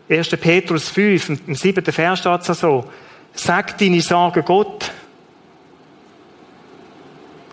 1. 0.08 0.30
Petrus 0.30 0.90
5, 0.90 1.48
im 1.48 1.56
7. 1.56 1.84
Vers 1.86 2.20
steht 2.20 2.48
es 2.48 2.60
so, 2.60 2.88
sag 3.34 3.80
deine 3.80 4.02
Sorgen 4.02 4.46
Gott 4.46 4.92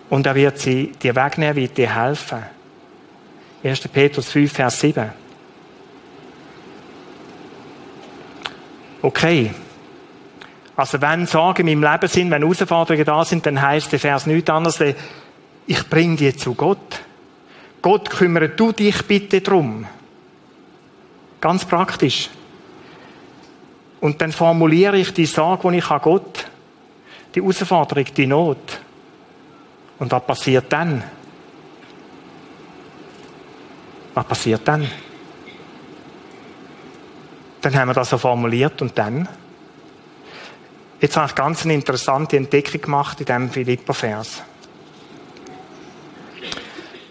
und 0.09 0.25
er 0.25 0.35
wird 0.35 0.57
sie 0.57 0.91
dir 0.91 1.15
wegnehmen, 1.15 1.55
wird 1.55 1.77
dir 1.77 1.95
helfen. 1.95 2.43
1. 3.63 3.87
Petrus 3.89 4.29
5, 4.29 4.51
Vers 4.51 4.79
7. 4.79 5.11
Okay. 9.01 9.51
Also 10.75 11.01
wenn 11.01 11.25
Sorgen 11.25 11.67
in 11.67 11.79
meinem 11.79 11.91
Leben 11.91 12.07
sind, 12.07 12.31
wenn 12.31 12.41
Herausforderungen 12.41 13.05
da 13.05 13.25
sind, 13.25 13.45
dann 13.45 13.61
heißt 13.61 13.91
der 13.91 13.99
Vers 13.99 14.25
nichts 14.25 14.49
anderes, 14.49 14.79
ich 15.67 15.89
bringe 15.89 16.15
die 16.15 16.35
zu 16.35 16.55
Gott. 16.55 17.01
Gott, 17.81 18.09
kümmere 18.09 18.49
du 18.49 18.71
dich 18.71 19.05
bitte 19.05 19.41
drum. 19.41 19.85
Ganz 21.41 21.65
praktisch. 21.65 22.29
Und 24.01 24.21
dann 24.21 24.31
formuliere 24.31 24.97
ich 24.97 25.13
die 25.13 25.25
Sorge, 25.25 25.69
die 25.71 25.77
ich 25.77 25.89
an 25.89 26.01
Gott, 26.01 26.45
die 27.35 27.41
Herausforderung, 27.41 28.05
die 28.15 28.27
Not. 28.27 28.79
Und 29.99 30.11
was 30.11 30.25
passiert 30.25 30.65
dann? 30.71 31.03
Was 34.13 34.25
passiert 34.25 34.67
dann? 34.67 34.89
Dann 37.61 37.75
haben 37.75 37.89
wir 37.89 37.93
das 37.93 38.09
so 38.09 38.17
formuliert 38.17 38.81
und 38.81 38.97
dann? 38.97 39.27
Jetzt 41.01 41.15
habe 41.17 41.27
ich 41.27 41.35
ganz 41.35 41.63
eine 41.63 41.73
interessante 41.73 42.37
Entdeckung 42.37 42.81
gemacht 42.81 43.19
in 43.19 43.25
diesem 43.25 43.49
Philippa-Vers. 43.49 44.43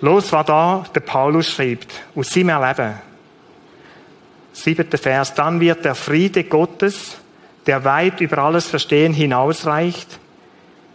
Los, 0.00 0.32
was 0.32 0.46
da 0.46 0.84
der 0.94 1.00
Paulus 1.00 1.48
schreibt, 1.48 1.92
aus 2.14 2.30
seinem 2.30 2.50
Erleben. 2.50 2.94
Siebter 4.52 4.98
Vers. 4.98 5.34
Dann 5.34 5.60
wird 5.60 5.84
der 5.84 5.94
Friede 5.94 6.44
Gottes, 6.44 7.16
der 7.66 7.84
weit 7.84 8.20
über 8.20 8.38
alles 8.38 8.66
Verstehen 8.66 9.12
hinausreicht, 9.12 10.18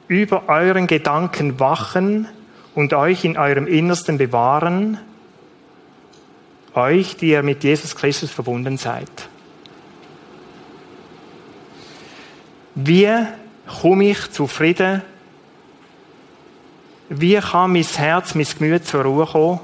über 0.07 0.49
euren 0.49 0.87
Gedanken 0.87 1.59
wachen 1.59 2.27
und 2.75 2.93
euch 2.93 3.23
in 3.25 3.37
eurem 3.37 3.67
Innersten 3.67 4.17
bewahren, 4.17 4.99
euch, 6.73 7.17
die 7.17 7.29
ihr 7.29 7.43
mit 7.43 7.63
Jesus 7.63 7.95
Christus 7.95 8.31
verbunden 8.31 8.77
seid. 8.77 9.29
Wie 12.75 13.09
komme 13.81 14.09
ich 14.09 14.31
zu 14.31 14.47
Frieden? 14.47 15.03
Wie 17.09 17.35
kann 17.35 17.73
mein 17.73 17.83
Herz, 17.83 18.33
mein 18.33 18.47
Gemüt 18.57 18.87
zur 18.87 19.03
Ruhe 19.03 19.25
kommen? 19.25 19.59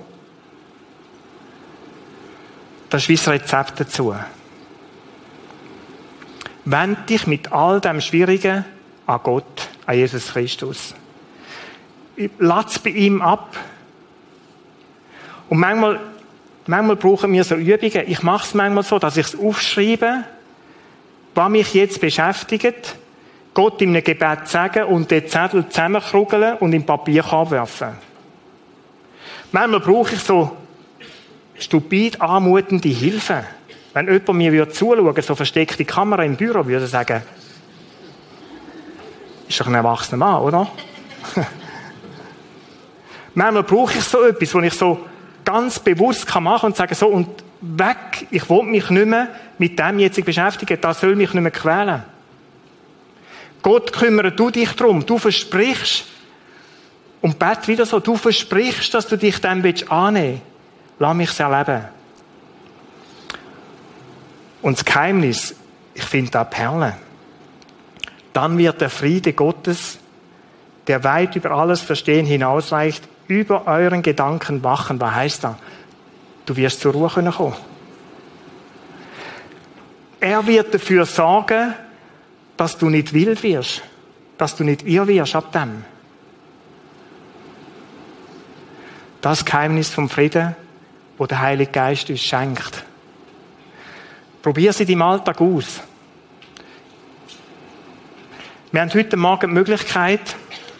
Das 2.89 3.07
ist 3.09 3.25
das 3.25 3.33
Rezept 3.33 3.79
dazu. 3.79 4.15
Wend 6.65 7.09
dich 7.09 7.25
mit 7.25 7.51
all 7.51 7.81
dem 7.81 8.01
Schwierigen 8.01 8.65
an 9.07 9.19
Gott, 9.23 9.69
an 9.89 9.97
Jesus 9.97 10.27
Christus. 10.27 10.93
Lass 12.37 12.77
bei 12.77 12.91
ihm 12.91 13.23
ab. 13.23 13.57
Und 15.49 15.57
manchmal, 15.57 15.99
manchmal 16.67 16.95
brauchen 16.95 17.33
wir 17.33 17.43
so 17.43 17.55
Übungen. 17.55 18.03
Ich 18.05 18.21
mache 18.21 18.45
es 18.45 18.53
manchmal 18.53 18.83
so, 18.83 18.99
dass 18.99 19.17
ich 19.17 19.25
es 19.25 19.39
aufschreibe, 19.39 20.25
was 21.33 21.49
mich 21.49 21.73
jetzt 21.73 21.99
beschäftigt, 21.99 22.97
Gott 23.55 23.81
in 23.81 23.89
einem 23.89 24.03
Gebet 24.03 24.47
sagen 24.47 24.83
und 24.83 25.09
den 25.09 25.27
Zettel 25.27 25.67
zusammenkrugeln 25.67 26.57
und 26.57 26.71
im 26.73 26.85
Papier 26.85 27.23
werfen. 27.49 27.93
Manchmal 29.51 29.79
brauche 29.79 30.13
ich 30.13 30.21
so 30.21 30.55
stupid 31.57 32.21
anmutende 32.21 32.89
Hilfe. 32.89 33.43
Wenn 33.95 34.05
jemand 34.05 34.33
mir 34.35 34.69
zuschauen 34.69 35.03
würde, 35.03 35.23
so 35.23 35.33
versteckte 35.33 35.83
Kamera 35.83 36.23
im 36.23 36.35
Büro, 36.35 36.67
würde 36.67 36.85
sagen, 36.85 37.23
ist 39.49 39.59
doch 39.59 39.67
ein 39.67 39.73
erwachsener 39.73 40.17
Mann, 40.17 40.41
oder? 40.41 40.67
Manchmal 43.33 43.63
brauche 43.63 43.97
ich 43.97 44.03
so 44.03 44.23
etwas, 44.23 44.53
wo 44.53 44.59
ich 44.59 44.73
so 44.73 45.05
ganz 45.43 45.79
bewusst 45.79 46.27
machen 46.35 46.43
kann 46.43 46.71
und 46.71 46.77
sagen, 46.77 46.93
so, 46.93 47.07
und 47.07 47.27
weg, 47.61 48.27
ich 48.29 48.49
will 48.49 48.63
mich 48.63 48.89
nicht 48.89 49.07
mehr 49.07 49.27
mit 49.57 49.77
dem 49.77 49.99
jetzt 49.99 50.23
beschäftigen, 50.23 50.79
das 50.79 51.01
soll 51.01 51.15
mich 51.15 51.33
nicht 51.33 51.41
mehr 51.41 51.51
quälen. 51.51 52.03
Gott 53.61 53.91
kümmere 53.91 54.31
du 54.31 54.51
dich 54.51 54.71
drum, 54.71 55.05
du 55.05 55.17
versprichst, 55.17 56.05
und 57.21 57.37
bet 57.37 57.67
wieder 57.67 57.85
so, 57.85 57.99
du 57.99 58.15
versprichst, 58.15 58.93
dass 58.93 59.07
du 59.07 59.17
dich 59.17 59.41
dem 59.41 59.61
willst 59.61 59.91
annehmen. 59.91 60.41
Lass 60.99 61.15
mich 61.15 61.29
es 61.29 61.39
erleben. 61.39 61.83
Und 64.61 64.77
das 64.77 64.85
Geheimnis, 64.85 65.53
ich 65.93 66.03
finde 66.03 66.31
da 66.31 66.45
Perlen 66.45 66.93
dann 68.39 68.57
wird 68.57 68.79
der 68.79 68.89
Friede 68.89 69.33
Gottes, 69.33 69.99
der 70.87 71.03
weit 71.03 71.35
über 71.35 71.51
alles 71.51 71.81
Verstehen 71.81 72.25
hinausreicht, 72.25 73.05
über 73.27 73.67
euren 73.67 74.01
Gedanken 74.01 74.63
wachen. 74.63 75.01
Was 75.01 75.13
heißt 75.13 75.43
das? 75.43 75.55
Du 76.45 76.55
wirst 76.55 76.79
zur 76.79 76.93
Ruhe 76.93 77.09
kommen. 77.09 77.53
Er 80.21 80.47
wird 80.47 80.73
dafür 80.73 81.05
sorgen, 81.05 81.73
dass 82.55 82.77
du 82.77 82.89
nicht 82.89 83.11
wild 83.11 83.43
wirst, 83.43 83.81
dass 84.37 84.55
du 84.55 84.63
nicht 84.63 84.87
irr 84.87 85.05
wirst 85.05 85.35
ab 85.35 85.51
dem. 85.51 85.83
Das 89.19 89.43
Geheimnis 89.43 89.89
vom 89.89 90.07
Frieden, 90.07 90.55
wo 91.17 91.25
der 91.25 91.41
Heilige 91.41 91.73
Geist 91.73 92.09
uns 92.09 92.21
schenkt. 92.21 92.85
Probier 94.41 94.71
sie 94.71 94.89
im 94.89 95.01
Alltag 95.01 95.41
aus. 95.41 95.81
Wir 98.71 98.81
haben 98.81 98.93
heute 98.93 99.17
Morgen 99.17 99.49
die 99.49 99.53
Möglichkeit, 99.55 100.21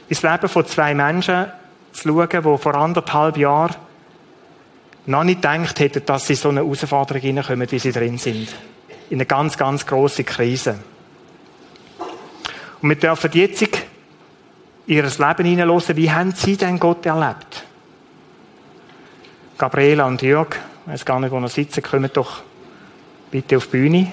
ins 0.10 0.22
Leben 0.22 0.48
von 0.48 0.64
zwei 0.68 0.94
Menschen 0.94 1.48
zu 1.92 2.08
schauen, 2.08 2.30
die 2.30 2.58
vor 2.60 2.76
anderthalb 2.76 3.36
Jahren 3.36 3.76
noch 5.08 5.24
nicht 5.24 5.42
gedacht 5.42 5.80
hätten, 5.80 6.06
dass 6.06 6.28
sie 6.28 6.36
so 6.36 6.50
eine 6.50 6.60
Herausforderung 6.60 7.20
hineinkommen, 7.20 7.72
wie 7.72 7.80
sie 7.80 7.92
drin 7.92 8.20
sind. 8.20 8.48
In 9.10 9.18
eine 9.18 9.26
ganz, 9.26 9.58
ganz 9.58 9.88
grosse 9.88 10.24
Krise. 10.24 10.78
Und 12.80 12.90
wir 12.90 12.96
dürfen 12.96 13.32
jetzt 13.34 13.64
in 13.64 13.70
ihr 14.86 15.02
Leben 15.02 15.46
hineinhören, 15.46 15.98
wie 15.98 16.12
haben 16.12 16.32
sie 16.34 16.58
denn 16.58 16.80
Gott 16.80 17.08
erlebt? 17.08 17.66
Gabriela 19.58 20.06
und 20.06 20.22
Jörg, 20.22 20.50
ich 20.86 20.92
weiß 20.94 21.06
gar 21.06 21.20
nicht, 21.20 21.32
wo 21.32 21.40
ihr 21.40 21.50
sitzen, 21.50 21.82
kommt 21.82 22.16
doch 22.16 22.44
bitte 23.32 23.58
auf 23.58 23.66
die 23.66 23.72
Bühne. 23.72 24.12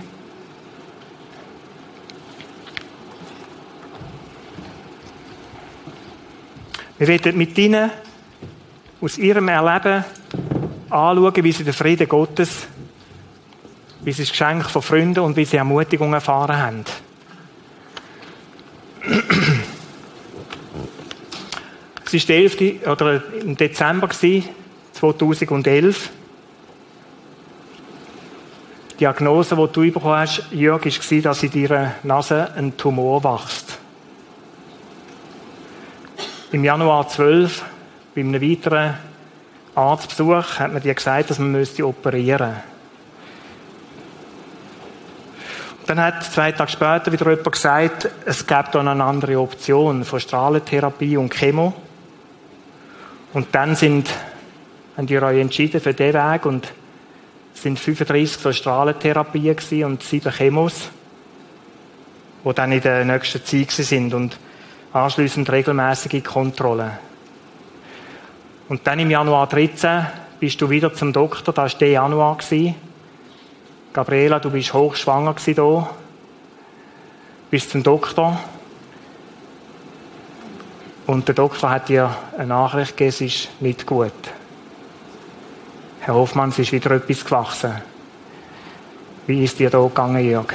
Wir 6.98 7.08
werden 7.08 7.36
mit 7.36 7.58
ihnen 7.58 7.90
aus 9.02 9.18
ihrem 9.18 9.48
Erleben 9.48 10.02
anschauen, 10.88 11.44
wie 11.44 11.52
sie 11.52 11.64
den 11.64 11.74
Frieden 11.74 12.08
Gottes, 12.08 12.66
wie 14.02 14.12
sie 14.12 14.22
das 14.22 14.30
Geschenk 14.30 14.70
von 14.70 14.80
Freunden 14.80 15.20
und 15.20 15.36
wie 15.36 15.44
sie 15.44 15.58
Ermutigung 15.58 16.14
erfahren 16.14 16.56
haben. 16.56 16.84
Es 22.04 22.14
war 22.14 22.20
der 22.20 22.36
11. 22.36 22.86
oder 22.86 23.22
im 23.40 23.56
Dezember 23.56 24.10
2011. 24.10 26.10
Die 28.92 28.96
Diagnose, 28.96 29.54
die 29.54 29.72
du 29.72 29.92
bekommen 29.92 30.16
hast, 30.16 30.44
Jörg, 30.50 30.86
war, 30.86 31.20
dass 31.20 31.42
in 31.42 31.50
deiner 31.50 31.96
Nase 32.04 32.54
ein 32.54 32.74
Tumor 32.76 33.22
wächst. 33.22 33.80
Im 36.52 36.62
Januar 36.62 37.08
12, 37.08 37.64
bei 38.14 38.20
einem 38.20 38.40
weiteren 38.40 38.94
Arztbesuch, 39.74 40.60
hat 40.60 40.72
man 40.72 40.80
dir 40.80 40.94
gesagt, 40.94 41.30
dass 41.30 41.40
man 41.40 41.50
müsste 41.50 41.84
operieren 41.84 42.50
müsste. 42.50 42.62
Dann 45.86 46.00
hat 46.00 46.22
zwei 46.22 46.52
Tage 46.52 46.70
später 46.70 47.10
wieder 47.10 47.30
jemand 47.30 47.50
gesagt, 47.50 48.08
es 48.24 48.46
gäbe 48.46 48.68
da 48.70 48.78
eine 48.78 49.02
andere 49.02 49.40
Option 49.40 50.04
von 50.04 50.20
Strahlentherapie 50.20 51.16
und 51.16 51.30
Chemo. 51.30 51.74
Und 53.32 53.48
dann 53.52 53.74
sind, 53.74 54.08
haben 54.96 55.06
die 55.08 55.18
euch 55.18 55.40
entschieden 55.40 55.80
für 55.80 55.94
diesen 55.94 56.14
Weg 56.14 56.46
und 56.46 56.72
es 57.54 57.62
sind 57.62 57.78
35 57.80 58.40
so 58.40 58.52
Strahlentherapien 58.52 59.84
und 59.84 60.02
sieben 60.04 60.32
Chemos, 60.32 60.90
die 62.44 62.54
dann 62.54 62.70
in 62.70 62.80
der 62.80 63.04
nächsten 63.04 63.44
Zeit 63.44 63.72
sind 63.72 64.14
und 64.14 64.38
anschließend 64.96 65.50
regelmäßige 65.50 66.22
Kontrollen. 66.24 66.92
Und 68.68 68.86
dann 68.86 68.98
im 68.98 69.10
Januar 69.10 69.46
13 69.46 70.06
bist 70.40 70.60
du 70.60 70.68
wieder 70.68 70.92
zum 70.92 71.12
Doktor, 71.12 71.52
das 71.52 71.72
war 71.72 71.78
der 71.78 71.90
Januar. 71.90 72.38
Gabriela, 73.92 74.38
du 74.40 74.50
bist 74.50 74.74
hochschwanger 74.74 75.34
hier. 75.42 75.88
Bist 77.50 77.70
zum 77.70 77.82
Doktor. 77.82 78.38
Und 81.06 81.28
der 81.28 81.34
Doktor 81.34 81.70
hat 81.70 81.88
dir 81.88 82.14
eine 82.36 82.48
Nachricht 82.48 82.96
gegeben, 82.96 83.08
es 83.10 83.20
ist 83.20 83.48
nicht 83.60 83.86
gut. 83.86 84.12
Herr 86.00 86.14
Hoffmann, 86.14 86.48
es 86.50 86.58
ist 86.58 86.72
wieder 86.72 86.90
etwas 86.90 87.24
gewachsen. 87.24 87.72
Wie 89.26 89.44
ist 89.44 89.58
dir 89.58 89.70
da 89.70 89.80
gegangen, 89.80 90.24
Jörg? 90.28 90.52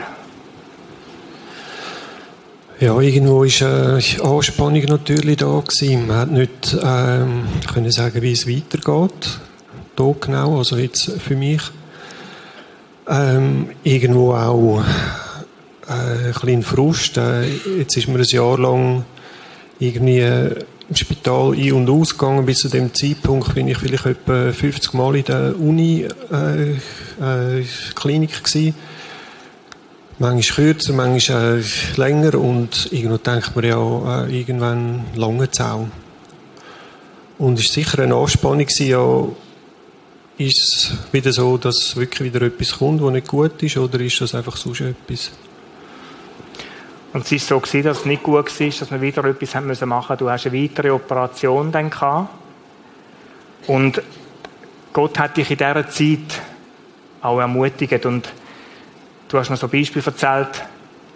Ja, 2.82 3.00
irgendwo 3.00 3.44
ist 3.44 3.62
äh, 3.62 4.00
Anspannung 4.24 4.84
natürlich 4.86 5.38
da 5.38 5.60
gewesen. 5.60 6.08
Man 6.08 6.17
hat 6.17 6.32
nicht 6.32 6.76
ähm, 6.84 7.44
können 7.72 7.91
sagen, 7.91 8.24
wie 8.24 8.32
es 8.32 8.48
weitergeht. 8.48 9.39
Da 9.96 10.15
genau, 10.20 10.58
also 10.58 10.78
jetzt 10.78 11.12
für 11.20 11.36
mich. 11.36 11.62
Ähm, 13.08 13.70
irgendwo 13.84 14.34
auch 14.34 14.84
äh, 15.88 15.91
ein 15.91 16.34
bisschen 16.34 16.63
Frust. 16.63 17.17
Äh, 17.17 17.50
jetzt 17.78 17.98
ist 17.98 18.08
mir 18.08 18.17
ein 18.17 18.26
Jahr 18.28 18.58
lang 18.58 19.06
irgendwie 19.78 20.22
äh, 20.22 20.65
im 20.89 20.96
Spital 20.96 21.54
ein- 21.54 21.74
und 21.74 21.88
ausgegangen. 21.88 22.48
Bis 22.48 22.62
zu 22.62 22.70
dem 22.70 22.96
Zeitpunkt 22.96 23.54
bin 23.54 23.67
ich 23.67 23.78
vielleicht 23.78 24.08
etwa 24.08 24.52
50 24.52 24.94
Mal 24.96 25.17
in 25.17 25.26
der 25.26 25.54
Uni-Klinik 25.56 26.15
äh, 28.32 28.70
äh, 28.70 28.74
Manchmal 30.21 30.73
kürzer, 30.73 30.93
manchmal 30.93 31.62
äh, 31.62 31.63
länger 31.95 32.36
und 32.36 32.93
irgendwo 32.93 33.17
denkt 33.17 33.55
man 33.55 33.65
ja 33.65 34.25
äh, 34.25 34.39
irgendwann 34.39 35.03
lange 35.15 35.49
Zau. 35.49 35.88
Und 37.39 37.57
es 37.57 37.65
war 37.65 37.73
sicher 37.73 38.03
eine 38.03 38.13
Anspannung, 38.13 38.67
ja, 38.77 39.23
ist 40.38 40.60
es 40.60 40.93
wieder 41.12 41.34
so, 41.34 41.57
dass 41.57 41.95
wirklich 41.95 42.31
wieder 42.31 42.45
etwas 42.45 42.77
kommt, 42.77 43.01
was 43.01 43.12
nicht 43.12 43.27
gut 43.27 43.63
ist, 43.63 43.77
oder 43.77 43.99
ist 43.99 44.21
das 44.21 44.36
einfach 44.36 44.55
sonst 44.57 44.81
etwas? 44.81 45.31
Und 47.13 47.25
es 47.25 47.49
war 47.49 47.60
so, 47.60 47.81
dass 47.81 48.01
es 48.01 48.05
nicht 48.05 48.21
gut 48.21 48.60
war, 48.60 48.69
dass 48.69 48.91
wir 48.91 49.01
wieder 49.01 49.25
etwas 49.25 49.55
haben 49.55 49.89
machen 49.89 50.17
Du 50.19 50.29
hast 50.29 50.45
eine 50.45 50.62
weitere 50.63 50.91
Operation 50.91 51.71
dann 51.71 51.89
gehabt. 51.89 52.29
Und 53.65 53.99
Gott 54.93 55.17
hat 55.17 55.36
dich 55.36 55.49
in 55.49 55.57
dieser 55.57 55.89
Zeit 55.89 56.41
auch 57.23 57.39
ermutigt. 57.39 58.05
Und 58.05 58.31
du 59.32 59.38
hast 59.39 59.50
mir 59.50 59.58
so 59.58 59.67
Beispiel 59.67 60.04
erzählt, 60.06 60.63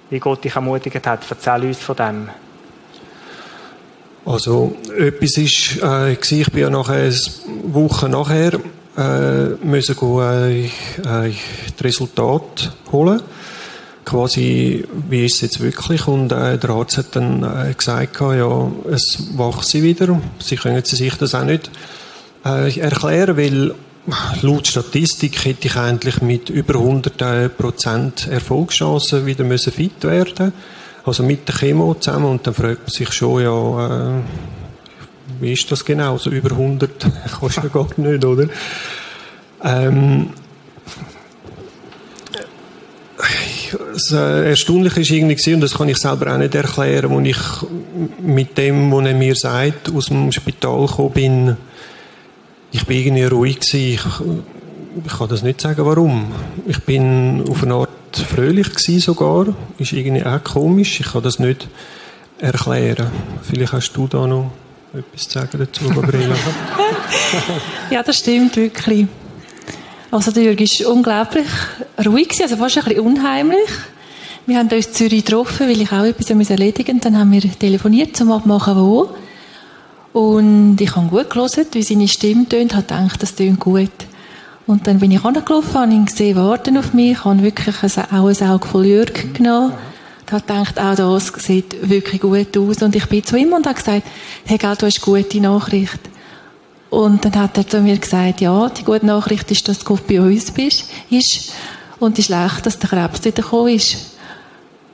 wie 0.10 0.20
Gott 0.20 0.44
dich 0.44 0.56
ermutigt 0.56 1.06
hat. 1.06 1.20
Erzähl 1.30 1.68
uns 1.68 1.80
von 1.80 1.96
dem. 1.96 2.30
Also, 4.26 4.76
etwas 4.98 5.38
ist, 5.38 5.84
äh, 5.84 6.14
ich 6.14 6.52
bin 6.52 6.62
ja 6.62 6.70
nachher, 6.70 6.96
eine 6.96 7.16
Woche 7.66 8.10
nachher, 8.10 8.54
äh, 8.98 9.50
müssen 9.64 9.96
gehen, 9.96 10.20
äh, 10.20 10.66
äh, 10.66 11.34
die 11.80 11.84
Resultate 11.84 12.72
holen 12.92 13.22
quasi, 14.06 14.86
wie 15.10 15.26
ist 15.26 15.36
es 15.36 15.42
jetzt 15.42 15.60
wirklich? 15.60 16.08
Und 16.08 16.32
äh, 16.32 16.58
der 16.58 16.70
Arzt 16.70 16.98
hat 16.98 17.16
dann 17.16 17.44
äh, 17.44 17.74
gesagt, 17.74 18.22
ja, 18.22 18.72
es 18.92 19.36
wachse 19.36 19.82
wieder. 19.82 20.22
Sie 20.40 20.56
können 20.56 20.86
sich 20.86 21.16
das 21.16 21.34
auch 21.34 21.44
nicht 21.44 21.72
äh, 22.46 22.80
erklären, 22.80 23.36
weil 23.36 23.74
laut 24.42 24.68
Statistik 24.68 25.44
hätte 25.46 25.68
ich 25.68 25.76
eigentlich 25.76 26.22
mit 26.22 26.50
über 26.50 26.76
100 26.76 27.22
äh, 27.22 27.50
Prozent 27.50 28.28
Erfolgschancen 28.28 29.26
wieder 29.26 29.44
müssen 29.44 29.74
fit 29.74 30.04
werden 30.04 30.54
also 31.06 31.24
mit 31.24 31.48
der 31.48 31.56
Chemo 31.56 31.94
zusammen 31.96 32.26
und 32.26 32.48
dann 32.48 32.54
fragt 32.54 32.80
man 32.80 32.90
sich 32.90 33.12
schon, 33.12 33.44
ja, 33.44 34.18
äh, 34.18 34.22
wie 35.40 35.54
ist 35.54 35.72
das 35.72 35.86
genau? 35.86 36.14
Also 36.14 36.32
über 36.32 36.52
100 36.52 36.92
kannst 37.40 37.58
du 37.58 37.62
ja 37.62 37.68
gar 37.68 37.88
nicht, 37.98 38.26
oder? 38.26 38.48
Ähm, 39.64 40.30
das 43.94 44.12
äh, 44.12 44.50
Erstaunliche 44.50 45.02
ist 45.02 45.12
irgendwie, 45.12 45.54
und 45.54 45.62
das 45.62 45.76
kann 45.76 45.90
ich 45.90 45.98
selber 45.98 46.34
auch 46.34 46.38
nicht 46.38 46.56
erklären, 46.56 47.12
als 47.12 47.28
ich 47.28 48.20
mit 48.22 48.58
dem, 48.58 48.92
was 48.92 49.06
er 49.06 49.14
mir 49.14 49.36
sagt, 49.36 49.94
aus 49.94 50.08
dem 50.08 50.32
Spital 50.32 50.88
gekommen 50.88 51.12
bin, 51.14 51.58
ich 52.76 52.86
bin 52.86 52.98
irgendwie 52.98 53.24
ruhig 53.24 53.60
gewesen. 53.62 53.94
Ich, 53.94 54.02
ich 55.06 55.18
kann 55.18 55.30
das 55.30 55.44
nicht 55.44 55.62
sagen, 55.62 55.86
warum. 55.86 56.26
Ich 56.68 56.84
bin 56.84 57.46
auf 57.50 57.64
eine 57.64 57.76
Art 57.76 57.90
fröhlich 58.14 58.70
gewesen 58.70 59.00
sogar. 59.00 59.48
Ist 59.78 59.94
irgendwie 59.94 60.26
auch 60.26 60.44
komisch. 60.44 61.00
Ich 61.00 61.14
kann 61.14 61.24
das 61.24 61.40
nicht 61.40 61.70
erklären. 62.38 63.08
Vielleicht 63.44 63.72
hast 63.72 63.94
du 63.94 64.08
da 64.08 64.28
noch 64.28 64.52
etwas 64.94 65.30
zu 65.30 65.40
sagen 65.40 65.58
dazu, 65.58 65.88
Gabriela. 65.88 66.36
ja, 67.92 68.04
das 68.04 68.18
stimmt 68.18 68.58
wirklich. 68.58 69.08
Also 70.12 70.32
der 70.32 70.44
Jürg 70.44 70.60
war 70.60 70.94
unglaublich 70.94 71.48
ruhig, 72.06 72.30
also 72.42 72.58
fast 72.58 72.78
ein 72.78 72.84
bisschen 72.84 73.00
unheimlich. 73.00 73.70
Wir 74.48 74.58
haben 74.58 74.70
uns 74.70 74.88
in 74.88 74.94
Zürich 74.94 75.24
getroffen, 75.24 75.70
weil 75.70 75.82
ich 75.82 75.92
auch 75.94 76.04
etwas 76.04 76.30
erledigen 76.50 76.96
musste. 76.96 77.10
Dann 77.10 77.20
haben 77.20 77.32
wir 77.32 77.42
telefoniert, 77.58 78.20
um 78.20 78.34
abmachen, 78.34 78.76
wo. 78.76 79.16
Und 80.16 80.80
ich 80.80 80.96
habe 80.96 81.10
gut 81.10 81.30
gelesen, 81.30 81.66
wie 81.74 81.84
seine 81.84 82.08
Stimme 82.08 82.48
tönt, 82.48 82.74
habe 82.74 82.84
gedacht, 82.84 83.22
das 83.22 83.36
tönt 83.36 83.60
gut. 83.60 83.92
Und 84.66 84.88
dann 84.88 85.00
bin 85.00 85.12
ich 85.12 85.26
angelaufen, 85.26 85.74
habe 85.74 85.92
ihn 85.92 86.06
gesehen, 86.06 86.38
warten 86.38 86.78
auf 86.78 86.94
mich, 86.94 87.26
habe 87.26 87.44
wirklich 87.44 87.76
ein, 87.84 88.06
auch 88.14 88.28
ein 88.28 88.50
Auge 88.50 88.66
voll 88.66 88.86
Jürg 88.86 89.34
genommen. 89.34 89.74
Und 90.22 90.32
habe 90.32 90.42
gedacht, 90.42 90.80
auch 90.80 90.96
das 90.96 91.34
sieht 91.46 91.90
wirklich 91.90 92.22
gut 92.22 92.58
aus. 92.58 92.82
Und 92.82 92.96
ich 92.96 93.08
bin 93.08 93.26
zu 93.26 93.36
ihm 93.36 93.52
und 93.52 93.66
habe 93.66 93.76
gesagt, 93.76 94.04
hey, 94.46 94.58
gell, 94.58 94.78
du 94.78 94.86
hast 94.86 95.02
gute 95.02 95.42
Nachricht. 95.42 96.00
Und 96.90 97.26
dann 97.26 97.36
hat 97.36 97.58
er 97.58 97.68
zu 97.68 97.82
mir 97.82 97.98
gesagt, 97.98 98.40
ja, 98.40 98.70
die 98.70 98.86
gute 98.86 99.06
Nachricht 99.06 99.52
ist, 99.52 99.68
dass 99.68 99.80
du 99.80 99.98
bei 100.08 100.22
uns 100.22 100.50
bist, 100.50 100.86
ist, 101.10 101.52
und 102.00 102.18
die 102.18 102.24
schlechte, 102.24 102.62
dass 102.62 102.80
der 102.80 102.90
Krebs 102.90 103.26
wieder 103.26 103.44
gekommen 103.44 103.74
ist. 103.74 104.16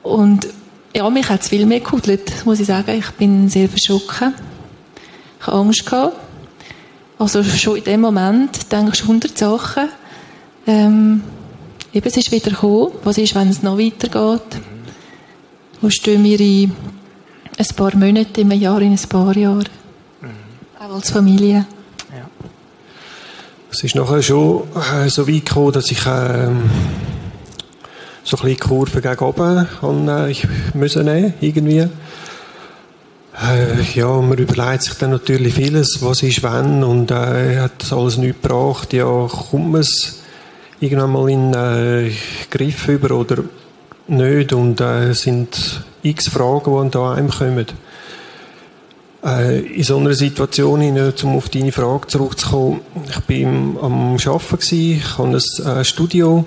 Und 0.02 0.48
ja, 0.96 1.08
mich 1.08 1.28
hat 1.28 1.42
es 1.42 1.48
viel 1.48 1.64
mehr 1.64 1.78
gehudelt, 1.78 2.44
muss 2.44 2.58
ich 2.58 2.66
sagen. 2.66 2.98
Ich 2.98 3.10
bin 3.12 3.48
sehr 3.48 3.68
verschrocken. 3.68 4.34
Ich 5.42 5.48
hatte 5.48 5.56
Angst. 5.56 5.92
Also 7.18 7.42
schon 7.42 7.76
in 7.76 7.82
dem 7.84 8.00
Moment 8.00 8.70
denkst 8.70 9.00
du 9.00 9.08
hundert 9.08 9.36
Sachen. 9.36 9.88
Ähm, 10.68 11.22
eben, 11.92 12.06
es 12.06 12.16
ist 12.16 12.30
wieder 12.30 12.50
gekommen. 12.50 12.92
Was 13.02 13.18
ist, 13.18 13.34
wenn 13.34 13.48
es 13.48 13.60
noch 13.60 13.76
weitergeht? 13.76 14.60
Wo 15.80 15.90
stehen 15.90 16.22
wir 16.22 16.38
in 16.38 16.70
ein 17.58 17.66
paar 17.74 17.96
Monate, 17.96 18.40
in 18.40 18.52
einem 18.52 18.60
Jahr, 18.60 18.80
in 18.82 18.92
ein 18.92 19.08
paar 19.08 19.36
Jahren? 19.36 19.68
Mhm. 20.20 20.28
Auch 20.78 20.94
als 20.94 21.10
Familie. 21.10 21.66
Es 23.72 23.82
ist 23.82 23.96
nachher 23.96 24.22
schon 24.22 24.62
äh, 24.76 25.08
so 25.08 25.26
weit 25.26 25.46
gekommen, 25.46 25.72
dass 25.72 25.90
ich 25.90 26.06
äh, 26.06 26.50
so 28.22 28.36
ein 28.36 28.42
bisschen 28.44 28.60
Kurve 28.60 29.00
gegen 29.00 29.24
oben 29.24 29.66
habe, 29.80 30.26
äh, 30.28 30.30
ich 30.30 30.46
müssen 30.74 31.04
nehmen, 31.04 31.34
irgendwie. 31.40 31.88
Äh, 33.40 33.82
ja, 33.94 34.20
man 34.20 34.36
überlegt 34.36 34.82
sich 34.82 34.94
dann 34.94 35.10
natürlich 35.10 35.54
vieles, 35.54 36.02
was 36.02 36.22
ist 36.22 36.42
wenn 36.42 36.84
und 36.84 37.10
äh, 37.10 37.60
hat 37.60 37.72
das 37.78 37.92
alles 37.92 38.18
nicht 38.18 38.42
gebracht. 38.42 38.92
Ja, 38.92 39.26
kommt 39.26 39.72
man 39.72 39.80
es 39.80 40.22
irgendwann 40.80 41.12
mal 41.12 41.30
in 41.30 41.54
äh, 41.54 42.12
Griff 42.50 42.88
über 42.88 43.14
oder 43.16 43.44
nicht? 44.08 44.52
Und 44.52 44.80
äh, 44.82 45.14
sind 45.14 45.82
x 46.02 46.28
Fragen, 46.28 46.84
die 46.84 46.90
da 46.90 47.12
einem 47.12 47.30
kommen. 47.30 47.66
Äh, 49.24 49.60
in 49.60 49.82
so 49.82 49.96
einer 49.96 50.12
Situation, 50.12 50.82
um 51.22 51.36
auf 51.36 51.48
deine 51.48 51.72
Frage 51.72 52.08
zurückzukommen, 52.08 52.80
ich 53.08 53.20
bin 53.20 53.78
am 53.80 54.16
Arbeiten, 54.16 54.56
gewesen, 54.58 54.96
ich 54.98 55.18
habe 55.18 55.28
ein 55.28 55.78
äh, 55.78 55.84
Studio 55.84 56.44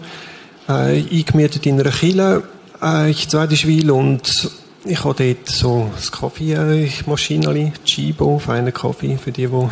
äh, 0.67 1.01
eingemietet 1.01 1.65
in 1.65 1.79
einer 1.79 1.89
Kille 1.89 2.43
äh, 2.79 3.09
in 3.09 3.17
Zweidischwil 3.17 3.89
und 3.89 4.51
ich 4.86 5.03
habe 5.03 5.15
dort 5.36 5.49
so 5.49 5.89
das 5.95 6.11
Kaffeemaschinchen, 6.11 7.73
Chibo, 7.86 8.39
feiner 8.39 8.71
Kaffee 8.71 9.17
für 9.17 9.31
die, 9.31 9.47
die 9.47 9.69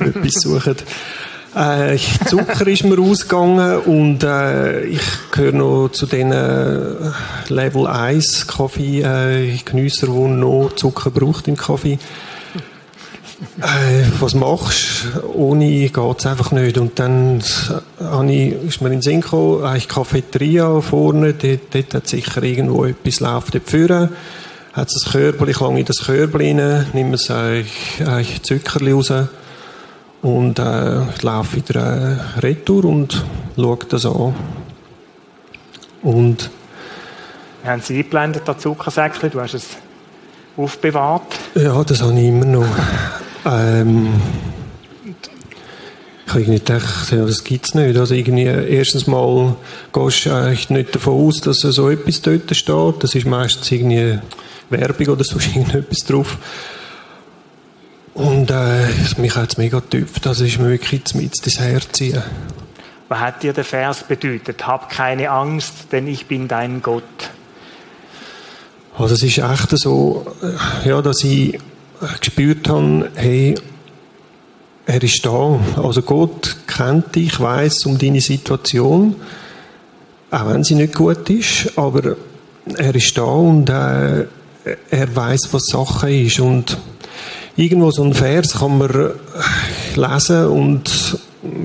etwas 0.04 0.32
suchen. 0.42 0.76
Äh, 1.54 1.98
Zucker 2.28 2.66
ist 2.68 2.84
mir 2.84 3.00
ausgegangen 3.00 3.80
und 3.80 4.22
äh, 4.22 4.84
ich 4.84 5.02
gehöre 5.32 5.52
noch 5.52 5.88
zu 5.88 6.06
den 6.06 6.30
äh, 6.30 7.10
Level 7.48 7.88
1 7.88 8.46
Kaffee-Genüsser, 8.46 10.06
äh, 10.06 10.10
die 10.10 10.28
noch 10.28 10.72
Zucker 10.76 11.10
braucht 11.10 11.48
im 11.48 11.56
Kaffee. 11.56 11.98
Äh, 13.62 14.04
was 14.20 14.34
machst 14.34 15.06
du? 15.14 15.34
Ohne 15.34 15.88
geht 15.88 16.18
es 16.18 16.26
einfach 16.26 16.52
nicht. 16.52 16.76
Und 16.76 16.98
dann 16.98 17.42
ich, 18.28 18.52
ist 18.52 18.80
mir 18.80 18.88
in 18.88 18.94
den 18.94 19.02
Sinn 19.02 19.20
gekommen, 19.22 19.64
eigentlich 19.64 19.88
Cafeteria 19.88 20.80
vorne, 20.80 21.32
dort, 21.32 21.74
dort 21.74 21.94
hat 21.94 22.06
sicher 22.06 22.42
irgendwo 22.42 22.84
etwas 22.84 23.20
läuft 23.20 23.54
dort 23.54 23.70
vorne. 23.70 24.10
Hat 24.74 24.88
es 24.88 25.06
ein 25.06 25.12
Körbchen, 25.12 25.48
ich 25.48 25.60
lange 25.60 25.80
in 25.80 25.86
das 25.86 26.04
Körbchen 26.04 26.60
rein, 26.60 26.86
nehme 26.92 27.14
es 27.14 27.30
eigentlich, 27.30 28.06
eigentlich 28.06 28.42
Zuckerli 28.42 28.92
raus 28.92 29.12
und 30.22 30.58
äh, 30.58 31.00
laufe 31.22 31.56
wieder 31.56 31.76
äh, 31.76 32.40
retour 32.40 32.84
und 32.84 33.24
schaue 33.56 33.78
das 33.88 34.04
an. 34.04 34.34
Und 36.02 36.50
haben 37.64 37.82
Sie 37.82 37.96
eingeblendet, 37.96 38.42
das 38.46 38.58
Zuckersäckchen? 38.58 39.30
Du 39.30 39.40
hast 39.40 39.54
es 39.54 39.66
aufbewahrt? 40.56 41.38
Ja, 41.54 41.82
das 41.84 42.02
habe 42.02 42.18
ich 42.18 42.28
immer 42.28 42.46
noch. 42.46 42.66
Ähm, 43.44 44.20
ich 46.26 46.34
habe 46.34 46.44
nicht 46.44 46.66
gedacht, 46.66 47.10
ja, 47.10 47.24
das 47.24 47.42
gibt 47.42 47.66
es 47.66 47.74
nicht. 47.74 47.96
Also 47.96 48.14
irgendwie, 48.14 48.44
erstens 48.44 49.06
mal 49.06 49.56
gehst 49.92 50.26
du 50.26 50.30
eigentlich 50.32 50.70
nicht 50.70 50.94
davon 50.94 51.26
aus, 51.26 51.40
dass 51.40 51.60
so 51.60 51.90
etwas 51.90 52.22
dort 52.22 52.54
steht. 52.54 53.02
Das 53.02 53.14
ist 53.14 53.26
meistens 53.26 53.70
irgendwie 53.72 54.20
Werbung 54.68 55.08
oder 55.08 55.24
so 55.24 55.38
irgendetwas 55.54 56.06
drauf. 56.06 56.38
Und 58.14 58.50
äh, 58.50 58.86
mich 59.18 59.34
hat 59.34 59.50
es 59.50 59.58
mega 59.58 59.80
getüpft. 59.80 60.26
Das 60.26 60.40
ist 60.40 60.58
mir 60.58 60.70
wirklich 60.70 61.02
mit 61.14 61.44
ins 61.44 61.58
Herz 61.58 61.88
ziehen. 61.92 62.22
Was 63.08 63.18
hat 63.18 63.42
dir 63.42 63.52
der 63.52 63.64
Vers 63.64 64.04
bedeutet? 64.04 64.64
Hab 64.64 64.88
keine 64.88 65.30
Angst, 65.30 65.90
denn 65.90 66.06
ich 66.06 66.26
bin 66.26 66.46
dein 66.46 66.80
Gott. 66.80 67.02
Also 68.96 69.14
es 69.14 69.22
ist 69.22 69.38
echt 69.38 69.78
so, 69.78 70.26
äh, 70.42 70.88
ja, 70.88 71.02
dass 71.02 71.24
ich 71.24 71.58
gespürt 72.20 72.68
habe, 72.68 73.10
hey, 73.14 73.54
er 74.86 75.02
ist 75.02 75.24
da. 75.24 75.58
Also 75.76 76.02
Gott 76.02 76.56
kennt 76.66 77.14
dich, 77.14 77.38
weiß 77.38 77.86
um 77.86 77.98
deine 77.98 78.20
Situation, 78.20 79.16
auch 80.30 80.48
wenn 80.48 80.64
sie 80.64 80.74
nicht 80.74 80.94
gut 80.94 81.28
ist, 81.30 81.72
aber 81.76 82.16
er 82.76 82.94
ist 82.94 83.16
da 83.16 83.22
und 83.22 83.68
äh, 83.68 84.26
er 84.90 85.16
weiß, 85.16 85.48
was 85.52 85.66
Sache 85.66 86.12
ist 86.12 86.40
und 86.40 86.76
irgendwo 87.56 87.90
so 87.90 88.02
ein 88.04 88.14
Vers 88.14 88.58
kann 88.58 88.78
man 88.78 88.90
äh, 88.90 89.10
lesen 89.96 90.46
und 90.46 91.18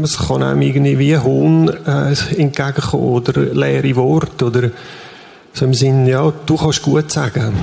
es 0.04 0.18
kann 0.18 0.44
einem 0.44 0.62
irgendwie 0.62 1.00
wie 1.00 1.18
Hohn 1.18 1.70
äh, 1.86 2.16
entgegenkommen 2.38 3.06
oder 3.06 3.42
leere 3.42 3.96
Worte 3.96 4.46
oder 4.46 4.72
so 5.54 5.66
im 5.66 5.74
Sinn, 5.74 6.06
ja, 6.06 6.32
du 6.46 6.58
kannst 6.58 6.82
gut 6.82 7.12
sagen. 7.12 7.54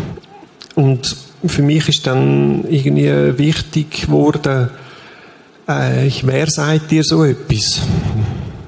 Und 0.74 1.14
für 1.46 1.62
mich 1.62 1.88
ist 1.88 2.06
dann 2.06 2.64
irgendwie 2.68 3.38
wichtig 3.38 4.06
geworden, 4.06 4.70
äh, 5.66 6.10
wer 6.22 6.50
sagt 6.50 6.90
dir 6.90 7.04
so 7.04 7.24
etwas? 7.24 7.80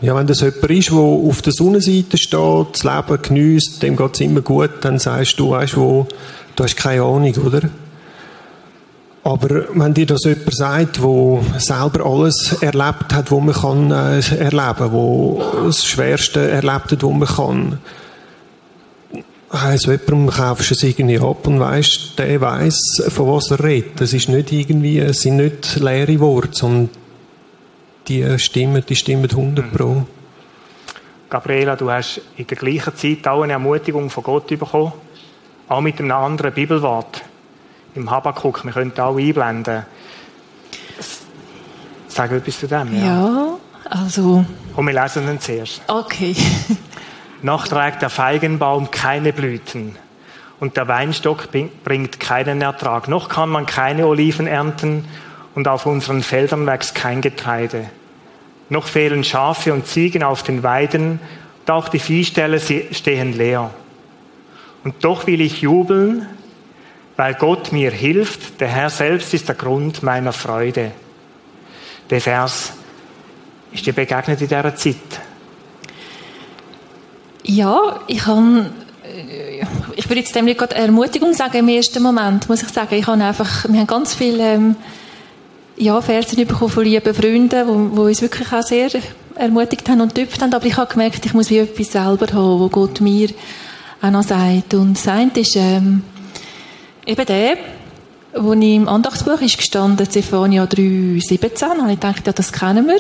Ja, 0.01 0.15
wenn 0.15 0.27
das 0.27 0.41
jemand 0.41 0.71
ist, 0.71 0.91
der 0.91 0.99
auf 0.99 1.43
der 1.43 1.53
Sonnenseite 1.53 2.19
steht, 2.19 2.67
das 2.73 2.85
Leben 2.85 3.23
genießt, 3.23 3.83
dem 3.83 3.97
geht 3.97 4.15
es 4.15 4.21
immer 4.21 4.43
gut, 4.43 4.71
dann 4.83 4.99
sagst 4.99 5.39
du, 5.39 5.51
weißt 5.51 5.77
wo, 5.77 6.07
du 6.57 6.65
hast 6.65 6.77
keine 6.77 7.03
Ahnung, 7.03 7.35
oder? 7.37 7.63
Aber 9.23 9.65
wenn 9.75 9.95
dir 9.95 10.05
das 10.05 10.25
jemand 10.25 10.55
sagt, 10.55 10.99
der 10.99 11.41
selber 11.59 12.05
alles 12.05 12.57
erlebt 12.61 13.15
hat, 13.15 13.33
was 13.33 13.41
man 13.41 13.55
kann 13.55 13.91
äh, 13.91 14.21
erleben, 14.37 14.93
wo 14.93 15.43
das 15.65 15.83
Schwerste 15.83 16.51
erlebt 16.51 16.93
hat, 16.93 17.03
was 17.03 17.13
man 17.13 17.29
kann, 17.29 17.79
also 19.55 19.93
jemandem 19.93 20.31
kaufst 20.31 20.71
du 20.71 20.75
es 20.75 20.83
irgendwie 20.83 21.19
ab 21.19 21.47
und 21.47 21.61
weißt, 21.61 22.19
der 22.19 22.41
weiß, 22.41 23.05
von 23.09 23.29
was 23.29 23.51
er 23.53 23.63
redet. 23.63 24.01
Das 24.01 24.13
ist 24.13 24.29
nicht 24.29 24.51
irgendwie, 24.51 24.99
es 24.99 25.21
sind 25.21 25.37
nicht 25.37 25.77
leere 25.77 26.19
Worte, 26.19 26.51
sondern 26.53 26.91
die 28.09 28.39
stimmen, 28.39 28.85
die 28.87 28.97
stimmen 28.97 29.31
100 29.31 29.73
pro. 29.73 30.05
Gabriela, 31.31 31.77
du 31.77 31.91
hast 31.91 32.21
in 32.37 32.47
der 32.47 32.57
gleichen 32.57 32.97
Zeit 32.97 33.27
auch 33.27 33.43
eine 33.43 33.55
Ermutigung 33.55 34.11
von 34.11 34.25
Gott 34.25 34.47
bekommen, 34.49 34.93
auch 35.69 35.81
mit 35.81 35.99
einem 35.99 36.13
anderen 36.13 36.53
Bibelwort 36.53 37.23
im 37.95 38.11
Habakkuk. 38.11 38.65
Wir 38.65 38.73
können 38.73 38.99
auch 38.99 39.17
einblenden. 39.17 39.85
Sag 42.09 42.33
etwas 42.33 42.59
zu 42.59 42.67
dem. 42.67 42.95
Ja, 42.95 43.05
ja 43.05 43.57
also. 43.91 44.45
Und 44.77 44.87
wir 44.87 45.01
lesen 45.01 45.29
ihn 45.29 45.41
zuerst. 45.41 45.83
Okay. 45.87 46.35
Noch 47.45 47.69
trägt 47.69 48.01
der 48.01 48.09
Feigenbaum 48.09 48.91
keine 48.91 49.35
Blüten 49.35 49.97
und 50.61 50.79
der 50.79 50.89
Weinstock 50.89 51.49
bringt 51.85 52.19
keinen 52.19 52.63
Ertrag. 52.63 53.07
Noch 53.07 53.29
kann 53.29 53.51
man 53.51 53.67
keine 53.67 54.07
Oliven 54.07 54.47
ernten 54.47 55.05
und 55.55 55.69
auf 55.69 55.85
unseren 55.85 56.23
Feldern 56.23 56.67
wächst 56.67 56.95
kein 56.95 57.21
Getreide. 57.21 57.91
Noch 58.71 58.87
fehlen 58.87 59.25
Schafe 59.25 59.75
und 59.75 59.87
Ziegen 59.87 60.23
auf 60.23 60.43
den 60.43 60.63
Weiden 60.63 61.21
und 61.61 61.71
auch 61.71 61.91
die 61.91 61.99
Viehställe 61.99 62.59
stehen 62.61 63.35
leer. 63.35 63.69
Und 64.83 65.05
doch 65.05 65.27
will 65.27 65.43
ich 65.43 65.61
jubeln, 65.61 66.27
weil 67.17 67.35
Gott 67.35 67.73
mir 67.73 67.91
hilft. 67.91 68.59
Der 68.63 68.69
Herr 68.69 68.89
selbst 68.89 69.35
ist 69.35 69.49
der 69.49 69.55
Grund 69.55 70.03
meiner 70.03 70.33
Freude. 70.33 70.93
Der 72.09 72.23
Vers 72.23 72.73
ist 73.71 73.85
dir 73.85 73.93
begegnet 73.93 74.41
in 74.41 74.49
dieser 74.49 74.75
Zeit. 74.75 75.21
Ja, 77.47 78.01
ich 78.07 78.27
habe 78.27 78.71
äh, 79.05 79.65
ich 79.97 80.09
würde 80.09 80.21
jetzt 80.21 80.35
dem 80.35 80.47
nicht 80.47 80.59
gerade 80.59 80.75
Ermutigung 80.75 81.35
sagen 81.35 81.59
im 81.59 81.69
ersten 81.69 82.03
Moment, 82.03 82.49
muss 82.49 82.63
ich 82.63 82.69
sagen. 82.69 82.95
Ich 82.95 83.07
habe 83.07 83.23
einfach, 83.23 83.69
wir 83.69 83.81
haben 83.81 83.87
ganz 83.87 84.15
viele 84.15 84.55
ähm, 84.55 84.77
ja, 85.77 86.01
Versen 86.01 86.47
bekommen 86.47 86.71
von 86.71 86.85
lieben 86.85 87.15
Freunden, 87.15 87.49
die, 87.51 87.95
die 87.95 88.01
uns 88.01 88.23
wirklich 88.23 88.53
auch 88.53 88.63
sehr 88.63 88.89
ermutigt 89.35 89.89
haben 89.89 90.01
und 90.01 90.15
getüpft 90.15 90.41
haben. 90.41 90.55
Aber 90.55 90.67
ich 90.67 90.77
habe 90.77 90.91
gemerkt, 90.91 91.25
ich 91.27 91.35
muss 91.35 91.51
wie 91.51 91.59
etwas 91.59 91.93
selber 91.93 92.27
haben, 92.33 92.61
wo 92.61 92.69
Gott 92.69 93.01
mir 93.01 93.29
auch 94.01 94.11
noch 94.11 94.23
sagt. 94.23 94.75
Und 94.75 94.95
das 94.95 95.09
eine 95.09 95.31
ist 95.35 95.57
ähm, 95.57 96.03
eben 97.07 97.27
der, 97.27 97.57
wo 98.37 98.53
im 98.53 98.89
Andachtsbuch 98.89 99.41
ist 99.41 99.59
gestanden, 99.59 100.09
Zephania 100.09 100.67
3, 100.67 101.21
17, 101.21 101.69
habe 101.69 101.93
ich 101.93 102.01
gedacht, 102.01 102.27
ja, 102.27 102.33
das 102.33 102.53
kennen 102.53 102.87
wir. 102.87 102.99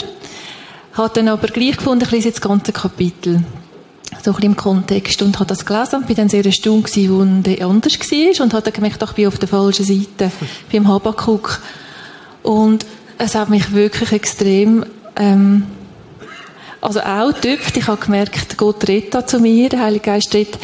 Habe 0.93 1.15
dann 1.15 1.29
aber 1.29 1.49
gleich 1.49 1.77
gefunden, 1.77 2.05
ich 2.05 2.11
lese 2.13 2.29
jetzt 2.29 2.45
das 2.45 2.49
ganze 2.49 2.73
Kapitel 2.73 3.43
so 4.23 4.31
ein 4.31 4.37
bisschen 4.37 4.51
im 4.53 4.57
Kontext 4.57 5.23
und 5.23 5.39
habe 5.39 5.49
das 5.49 5.65
gelesen 5.65 5.97
und 5.97 6.07
bin 6.07 6.17
dann 6.17 6.29
sehr 6.29 6.45
erstaunt 6.45 6.85
gewesen, 6.85 7.11
wo 7.11 7.43
der 7.43 7.67
anders 7.67 7.99
war 7.99 8.45
und 8.45 8.53
habe 8.55 8.63
dann 8.63 8.73
gemerkt, 8.73 9.03
ich 9.03 9.13
bin 9.13 9.27
auf 9.27 9.39
der 9.39 9.49
falschen 9.49 9.85
Seite, 9.85 10.31
beim 10.73 10.89
Habakkuk. 10.89 11.61
Und 12.43 12.87
es 13.19 13.35
hat 13.35 13.49
mich 13.49 13.73
wirklich 13.73 14.13
extrem, 14.13 14.85
ähm, 15.17 15.65
also 16.81 17.01
auch 17.01 17.33
getüpft. 17.35 17.77
Ich 17.77 17.87
habe 17.87 18.05
gemerkt, 18.05 18.57
Gott 18.57 18.87
redet 18.89 19.15
da 19.15 19.27
zu 19.27 19.41
mir, 19.41 19.69
der 19.69 19.81
Heilige 19.81 20.05
Geist 20.05 20.35
redet 20.35 20.59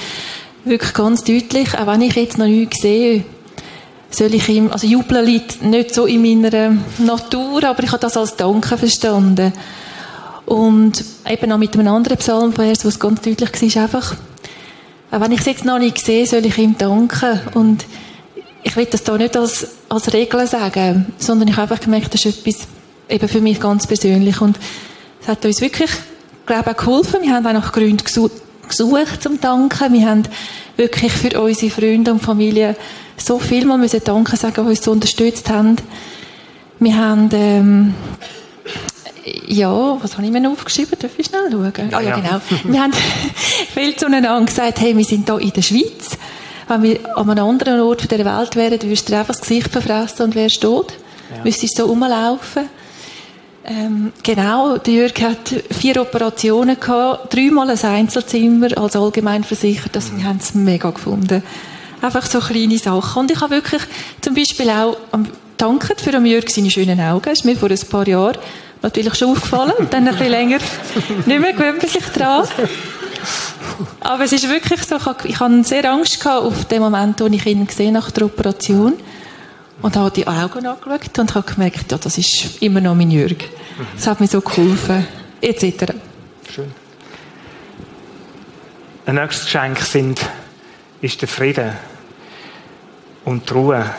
wirklich 0.64 0.92
ganz 0.92 1.24
deutlich, 1.24 1.74
auch 1.78 1.86
wenn 1.86 2.02
ich 2.02 2.14
jetzt 2.16 2.38
noch 2.38 2.46
nichts 2.46 2.82
sehe, 2.82 3.24
soll 4.10 4.34
ich 4.34 4.48
ihm, 4.48 4.70
also 4.70 4.86
jubeln 4.86 5.24
liegt 5.24 5.62
nicht 5.62 5.94
so 5.94 6.06
in 6.06 6.22
meiner 6.22 6.76
Natur, 6.98 7.64
aber 7.64 7.82
ich 7.82 7.92
habe 7.92 8.00
das 8.00 8.16
als 8.16 8.36
Danke 8.36 8.76
verstanden. 8.76 9.52
Und 10.50 11.04
eben 11.28 11.52
auch 11.52 11.58
mit 11.58 11.74
einem 11.74 11.86
anderen 11.86 12.18
Psalmvers, 12.18 12.84
wo 12.84 12.88
es 12.88 12.98
ganz 12.98 13.20
deutlich 13.20 13.76
war, 13.76 13.82
einfach, 13.84 14.16
auch 15.12 15.20
wenn 15.20 15.30
ich 15.30 15.38
es 15.38 15.46
jetzt 15.46 15.64
noch 15.64 15.78
nicht 15.78 16.04
sehe, 16.04 16.26
soll 16.26 16.44
ich 16.44 16.58
ihm 16.58 16.76
danken. 16.76 17.38
Und 17.54 17.86
ich 18.64 18.74
will 18.74 18.86
das 18.86 19.04
da 19.04 19.16
nicht 19.16 19.36
als, 19.36 19.68
als 19.88 20.12
Regel 20.12 20.44
sagen, 20.48 21.06
sondern 21.18 21.46
ich 21.46 21.56
habe 21.56 21.70
einfach 21.70 21.84
gemerkt, 21.84 22.12
das 22.12 22.24
ist 22.24 22.40
etwas 22.40 22.66
eben 23.08 23.28
für 23.28 23.40
mich 23.40 23.60
ganz 23.60 23.86
persönlich. 23.86 24.40
Und 24.40 24.58
es 25.22 25.28
hat 25.28 25.44
uns 25.44 25.60
wirklich, 25.60 25.90
glaube 26.46 26.72
ich, 26.72 26.76
geholfen. 26.78 27.22
Wir 27.22 27.32
haben 27.32 27.46
auch 27.46 27.52
nach 27.52 27.70
Gründen 27.70 28.02
gesucht, 28.02 28.32
gesucht 28.68 29.22
zum 29.22 29.40
Danken. 29.40 29.92
Wir 29.92 30.08
haben 30.10 30.24
wirklich 30.76 31.12
für 31.12 31.40
unsere 31.40 31.70
Freunde 31.70 32.10
und 32.10 32.22
Familie 32.22 32.74
so 33.16 33.38
viel 33.38 33.66
mal 33.66 33.78
müssen 33.78 34.02
Danke 34.02 34.36
sagen, 34.36 34.64
die 34.64 34.70
uns 34.70 34.82
so 34.82 34.90
unterstützt 34.90 35.48
haben. 35.48 35.76
Wir 36.80 36.96
haben, 36.96 37.28
ähm, 37.34 37.94
ja, 39.46 39.98
was 40.00 40.14
habe 40.14 40.26
ich 40.26 40.32
mir 40.32 40.40
noch 40.40 40.52
aufgeschrieben? 40.52 40.98
Darf 40.98 41.12
ich 41.18 41.26
schnell 41.26 41.50
schauen? 41.50 41.72
Ah 41.92 42.00
ja, 42.00 42.16
genau. 42.16 42.40
wir 42.64 42.82
haben 42.82 42.92
viel 43.74 43.96
zueinander 43.96 44.40
gesagt, 44.44 44.80
hey, 44.80 44.96
wir 44.96 45.04
sind 45.04 45.28
hier 45.28 45.38
in 45.38 45.52
der 45.52 45.62
Schweiz. 45.62 46.16
Wenn 46.68 46.82
wir 46.82 47.18
an 47.18 47.28
einem 47.28 47.44
anderen 47.44 47.80
Ort 47.80 48.10
der 48.10 48.24
Welt 48.24 48.56
wären, 48.56 48.82
würdest 48.82 49.08
du 49.08 49.12
dir 49.12 49.18
einfach 49.18 49.34
das 49.34 49.40
Gesicht 49.40 49.68
verfressen 49.70 50.22
und 50.22 50.34
wärst 50.34 50.62
tot. 50.62 50.94
Ja. 51.34 51.42
Müsstest 51.44 51.76
so 51.76 51.86
rumlaufen. 51.86 52.68
Ähm, 53.64 54.12
genau, 54.22 54.78
der 54.78 54.94
Jürg 54.94 55.20
hat 55.20 55.54
vier 55.70 56.00
Operationen 56.00 56.80
gehabt, 56.80 57.34
dreimal 57.34 57.70
ein 57.70 57.78
Einzelzimmer 57.78 58.68
als 58.78 58.96
allgemein 58.96 59.44
versichert. 59.44 59.94
Also 59.94 60.16
wir 60.16 60.24
haben 60.24 60.38
es 60.38 60.54
mega 60.54 60.90
gefunden. 60.90 61.42
Einfach 62.00 62.24
so 62.24 62.40
kleine 62.40 62.78
Sachen. 62.78 63.20
Und 63.20 63.30
ich 63.30 63.40
habe 63.40 63.56
wirklich 63.56 63.82
zum 64.22 64.34
Beispiel 64.34 64.70
auch 64.70 64.96
dankt 65.58 66.00
für 66.00 66.16
Jürg 66.16 66.50
seine 66.50 66.70
schönen 66.70 67.00
Augen. 67.00 67.24
Das 67.24 67.40
ist 67.40 67.44
mir 67.44 67.56
vor 67.56 67.70
ein 67.70 67.78
paar 67.90 68.08
Jahren 68.08 68.38
natürlich 68.82 69.14
schon 69.14 69.30
aufgefallen 69.30 69.72
dann 69.90 70.06
ein 70.06 70.14
bisschen 70.14 70.30
länger 70.30 70.58
nicht 71.26 71.40
mehr 71.40 71.52
gewöhnt 71.52 71.82
sich 71.82 72.04
dran. 72.06 72.46
Aber 74.00 74.24
es 74.24 74.32
ist 74.32 74.48
wirklich 74.48 74.82
so, 74.82 74.96
ich 75.24 75.40
hatte 75.40 75.64
sehr 75.64 75.90
Angst 75.90 76.20
gehabt 76.20 76.44
auf 76.44 76.64
den 76.66 76.80
Moment, 76.80 77.20
wo 77.20 77.26
ich 77.26 77.46
ihn 77.46 77.66
gesehen 77.66 77.94
nach 77.94 78.10
der 78.10 78.24
Operation 78.24 78.94
und 79.82 79.96
habe 79.96 80.10
die 80.10 80.26
Augen 80.26 80.66
angeschaut 80.66 81.18
und 81.18 81.34
habe 81.34 81.52
gemerkt, 81.52 81.92
ja, 81.92 81.98
das 81.98 82.18
ist 82.18 82.62
immer 82.62 82.80
noch 82.80 82.94
mein 82.94 83.10
Jürg. 83.10 83.44
Das 83.94 84.06
hat 84.06 84.20
mir 84.20 84.26
so 84.26 84.40
geholfen, 84.40 85.06
etc. 85.40 85.92
Schön. 86.52 86.70
Ein 89.06 89.14
nächstes 89.14 89.44
Geschenk 89.46 89.78
sind, 89.80 90.20
ist 91.00 91.20
der 91.20 91.28
Frieden 91.28 91.72
und 93.24 93.48
die 93.48 93.54
Ruhe. 93.54 93.90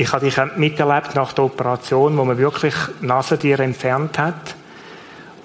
Ich 0.00 0.14
habe 0.14 0.24
dich 0.24 0.38
miterlebt 0.56 1.14
nach 1.14 1.34
der 1.34 1.44
Operation, 1.44 2.16
wo 2.16 2.24
man 2.24 2.38
wirklich 2.38 2.74
Nasentiere 3.02 3.64
entfernt 3.64 4.18
hat. 4.18 4.54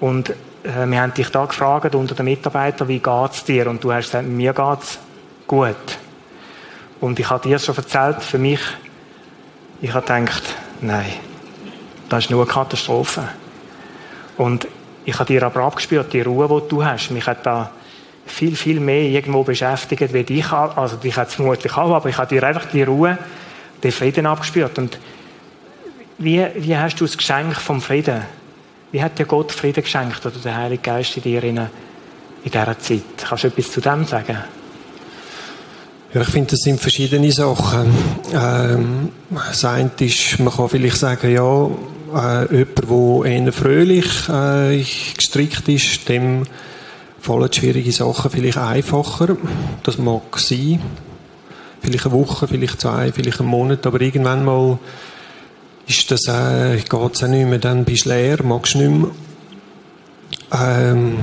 Und 0.00 0.30
äh, 0.30 0.86
wir 0.86 1.02
haben 1.02 1.12
dich 1.12 1.28
da 1.28 1.44
gefragt 1.44 1.94
unter 1.94 2.14
den 2.14 2.24
Mitarbeitern, 2.24 2.88
wie 2.88 2.98
geht 2.98 3.32
es 3.32 3.44
dir? 3.44 3.68
Und 3.68 3.84
du 3.84 3.92
hast 3.92 4.06
gesagt, 4.06 4.26
mir 4.26 4.54
geht 4.54 4.80
es 4.80 4.98
gut. 5.46 5.76
Und 7.02 7.18
ich 7.18 7.28
habe 7.28 7.46
dir 7.46 7.58
schon 7.58 7.76
erzählt, 7.76 8.22
für 8.22 8.38
mich, 8.38 8.60
ich 9.82 9.92
habe 9.92 10.06
gedacht, 10.06 10.44
nein, 10.80 11.12
das 12.08 12.24
ist 12.24 12.30
nur 12.30 12.44
eine 12.44 12.50
Katastrophe. 12.50 13.28
Und 14.38 14.66
ich 15.04 15.18
habe 15.18 15.26
dir 15.26 15.42
aber 15.42 15.64
abgespürt, 15.64 16.14
die 16.14 16.22
Ruhe, 16.22 16.48
die 16.48 16.68
du 16.70 16.82
hast. 16.82 17.10
Mich 17.10 17.26
hat 17.26 17.44
da 17.44 17.72
viel, 18.24 18.56
viel 18.56 18.80
mehr 18.80 19.02
irgendwo 19.02 19.42
beschäftigt, 19.42 20.14
wie 20.14 20.24
dich, 20.24 20.50
also 20.50 20.96
dich 20.96 21.14
hat 21.14 21.28
es 21.28 21.34
vermutlich 21.34 21.76
auch, 21.76 21.94
aber 21.94 22.08
ich 22.08 22.16
habe 22.16 22.34
dir 22.34 22.42
einfach 22.42 22.64
die 22.72 22.84
Ruhe, 22.84 23.18
den 23.82 23.92
Frieden 23.92 24.26
abgespürt. 24.26 24.78
Und 24.78 24.98
wie, 26.18 26.46
wie 26.56 26.76
hast 26.76 27.00
du 27.00 27.04
das 27.04 27.16
Geschenk 27.16 27.56
vom 27.56 27.80
Frieden? 27.80 28.22
Wie 28.92 29.02
hat 29.02 29.18
dir 29.18 29.26
Gott 29.26 29.52
Frieden 29.52 29.82
geschenkt 29.82 30.24
oder 30.24 30.38
der 30.42 30.56
Heilige 30.56 30.82
Geist 30.82 31.16
in 31.16 31.22
dir 31.22 31.42
in, 31.44 31.60
dieser 32.44 32.78
Zeit? 32.78 33.02
Kannst 33.18 33.44
du 33.44 33.48
etwas 33.48 33.72
zu 33.72 33.80
dem 33.80 34.04
sagen? 34.04 34.38
Ja, 36.14 36.22
ich 36.22 36.28
finde, 36.28 36.52
das 36.52 36.60
sind 36.60 36.80
verschiedene 36.80 37.30
Sachen. 37.32 37.92
Ähm, 38.32 39.10
das 39.30 39.64
eine 39.64 39.90
ist, 39.98 40.38
man 40.38 40.54
kann 40.54 40.68
vielleicht 40.68 40.96
sagen, 40.96 41.30
ja, 41.30 41.66
äh, 42.14 42.56
jemand, 42.56 43.24
der 43.26 43.30
eher 43.30 43.52
fröhlich 43.52 44.28
äh, 44.28 44.82
gestrickt 45.14 45.68
ist, 45.68 46.08
dem 46.08 46.44
fallen 47.20 47.52
schwierige 47.52 47.92
Sachen 47.92 48.30
vielleicht 48.30 48.56
einfacher. 48.56 49.36
Das 49.82 49.98
mag 49.98 50.38
sein. 50.38 50.80
Vielleicht 51.80 52.06
eine 52.06 52.14
Woche, 52.14 52.48
vielleicht 52.48 52.80
zwei, 52.80 53.12
vielleicht 53.12 53.40
einen 53.40 53.48
Monat, 53.48 53.86
aber 53.86 54.00
irgendwann 54.00 54.44
mal 54.44 54.78
ist 55.86 56.10
das, 56.10 56.26
äh, 56.26 56.76
geht 56.76 57.14
es 57.14 57.22
auch 57.22 57.28
nicht 57.28 57.48
mehr, 57.48 57.58
dann 57.58 57.84
bist 57.84 58.06
du 58.06 58.10
leer, 58.10 58.42
magst 58.42 58.74
du 58.74 58.78
nicht 58.78 58.90
mehr. 58.90 59.10
Ähm, 60.52 61.18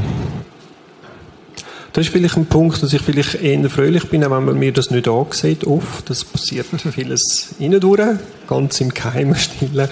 das 1.93 2.07
ist 2.07 2.11
vielleicht 2.11 2.37
ein 2.37 2.47
Punkt, 2.47 2.81
dass 2.81 2.91
ich 2.91 3.01
vielleicht 3.01 3.35
eher 3.35 3.69
fröhlich 3.69 4.09
bin, 4.09 4.23
auch 4.23 4.31
wenn 4.31 4.45
man 4.45 4.57
mir 4.57 4.73
das 4.73 4.89
nicht 4.89 5.07
ansieht, 5.07 5.65
oft. 5.65 6.09
Das 6.09 6.23
passiert 6.23 6.65
vieles 6.91 7.53
innen 7.59 7.79
durch, 7.79 8.17
ganz 8.47 8.81
im 8.81 8.89
Geheimen, 8.89 9.35
Stille. 9.35 9.89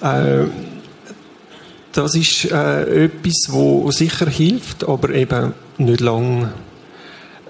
Äh, 0.00 0.46
das 1.92 2.14
ist 2.14 2.50
äh, 2.50 3.04
etwas, 3.04 3.48
wo 3.48 3.90
sicher 3.90 4.30
hilft, 4.30 4.88
aber 4.88 5.10
eben 5.10 5.52
nicht 5.76 6.00
lang. 6.00 6.52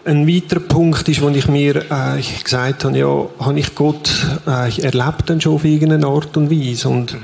Ein 0.03 0.27
weiterer 0.27 0.61
Punkt 0.61 1.07
ist, 1.11 1.21
wo 1.21 1.29
ich 1.29 1.47
mir 1.47 1.77
äh, 1.77 2.23
gesagt 2.43 2.85
habe, 2.85 2.97
ja, 2.97 3.27
habe 3.39 3.59
ich 3.59 3.75
Gott 3.75 4.11
äh, 4.47 4.81
erlebt 4.81 5.25
dann 5.27 5.43
schon 5.43 5.57
auf 5.57 5.65
irgendeine 5.65 6.07
Art 6.07 6.35
und 6.39 6.51
Weise 6.51 6.89
und 6.89 7.13
mhm. 7.13 7.19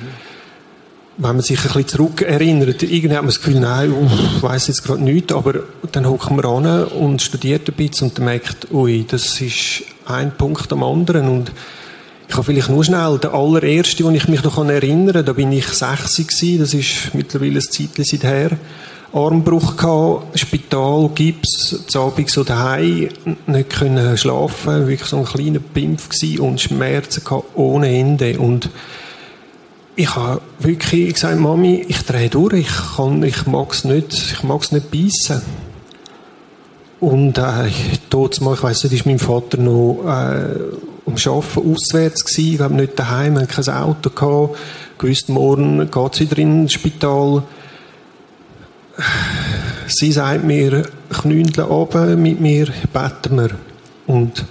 wenn 1.16 1.36
man 1.36 1.40
sich 1.40 1.58
ein 1.58 1.62
bisschen 1.64 1.88
zurück 1.88 2.20
erinnert, 2.20 2.82
irgendwie 2.82 3.14
hat 3.14 3.22
man 3.22 3.28
das 3.28 3.40
Gefühl, 3.40 3.60
nein, 3.60 3.94
ich 4.36 4.42
weiß 4.42 4.66
jetzt 4.66 4.84
gerade 4.84 5.02
nichts, 5.02 5.32
aber 5.32 5.60
dann 5.90 6.06
hockt 6.06 6.30
man 6.30 6.44
an 6.44 6.84
und 6.84 7.22
studiert 7.22 7.66
ein 7.66 7.74
bisschen 7.76 8.08
und 8.08 8.18
dann 8.18 8.26
merkt, 8.26 8.70
ui, 8.70 9.06
das 9.08 9.40
ist 9.40 9.84
ein 10.04 10.32
Punkt 10.32 10.70
am 10.70 10.82
anderen 10.82 11.28
und 11.28 11.52
ich 12.28 12.34
habe 12.34 12.44
vielleicht 12.44 12.68
nur 12.68 12.84
schnell, 12.84 13.18
der 13.18 13.32
allererste, 13.32 14.02
den 14.02 14.16
ich 14.16 14.28
mich 14.28 14.42
noch 14.42 14.58
erinnern 14.58 15.14
kann, 15.14 15.24
da 15.24 15.32
bin 15.32 15.50
ich 15.50 15.66
60 15.66 16.28
gewesen, 16.28 16.58
das 16.58 16.74
ist 16.74 17.14
mittlerweile 17.14 17.58
ein 17.58 17.62
Zeitchen 17.62 18.04
seither. 18.04 18.50
Armbruch 19.16 19.76
gehabt, 19.76 20.38
Spital, 20.38 21.10
Gips, 21.14 21.84
Abend 21.94 22.30
so 22.30 22.44
daheim, 22.44 23.08
nicht 23.46 23.70
können 23.70 24.16
schlafen, 24.18 24.86
wirklich 24.86 25.08
so 25.08 25.18
ein 25.18 25.24
kleiner 25.24 25.58
Pimpf 25.58 26.10
gewesen 26.10 26.40
und 26.40 26.60
Schmerzen 26.60 27.24
gehabt 27.24 27.44
ohne 27.54 27.88
Ende 27.88 28.38
und 28.38 28.68
ich 29.98 30.14
habe 30.14 30.42
wirklich 30.58 31.14
gesagt, 31.14 31.40
Mami, 31.40 31.86
ich 31.88 32.02
drehe 32.02 32.28
durch, 32.28 32.52
ich 32.52 32.96
kann, 32.96 33.22
ich 33.22 33.46
mag's 33.46 33.84
nicht, 33.84 34.12
ich 34.12 34.42
mag's 34.42 34.70
nicht 34.70 34.90
beißen. 34.90 35.40
Und 37.00 37.38
äh, 37.38 37.70
dort 38.10 38.40
mal, 38.42 38.54
ich 38.54 38.62
weiss 38.62 38.84
nicht, 38.84 38.92
ist 38.92 39.06
mein 39.06 39.18
Vater 39.18 39.56
noch 39.56 40.02
äh, 40.06 40.58
um 41.06 41.14
Arbeiten 41.14 41.72
auswärts 41.72 42.24
gewesen, 42.24 42.50
ich 42.50 42.56
glaube 42.58 42.74
nicht 42.74 42.98
daheim, 42.98 43.38
hatte 43.38 43.62
kein 43.62 43.74
Auto 43.74 44.10
gehabt. 44.10 44.58
Gewusst, 44.98 45.30
morgen 45.30 45.90
geht's 45.90 46.20
wieder 46.20 46.38
ins 46.38 46.74
Spital. 46.74 47.42
Sie 49.88 50.12
sagt 50.12 50.44
mir, 50.44 50.84
Knündel 51.10 51.64
oben, 51.64 52.20
mit 52.22 52.40
mir 52.40 52.66
beten 52.92 53.36
wir. 53.36 53.50
Und 54.06 54.44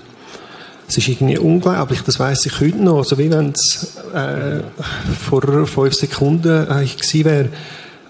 es 0.87 0.97
ist 0.97 1.07
irgendwie 1.07 1.37
unglaublich, 1.37 2.01
das 2.01 2.19
weiß 2.19 2.45
ich 2.45 2.59
heute 2.59 2.77
noch. 2.77 2.97
Also 2.99 3.17
wie 3.17 3.31
wenn 3.31 3.51
es 3.51 3.97
äh, 4.13 4.61
vor 5.27 5.65
fünf 5.65 5.93
Sekunden 5.93 6.67
eigentlich 6.67 6.97
gewesen 6.97 7.25
wäre 7.25 7.49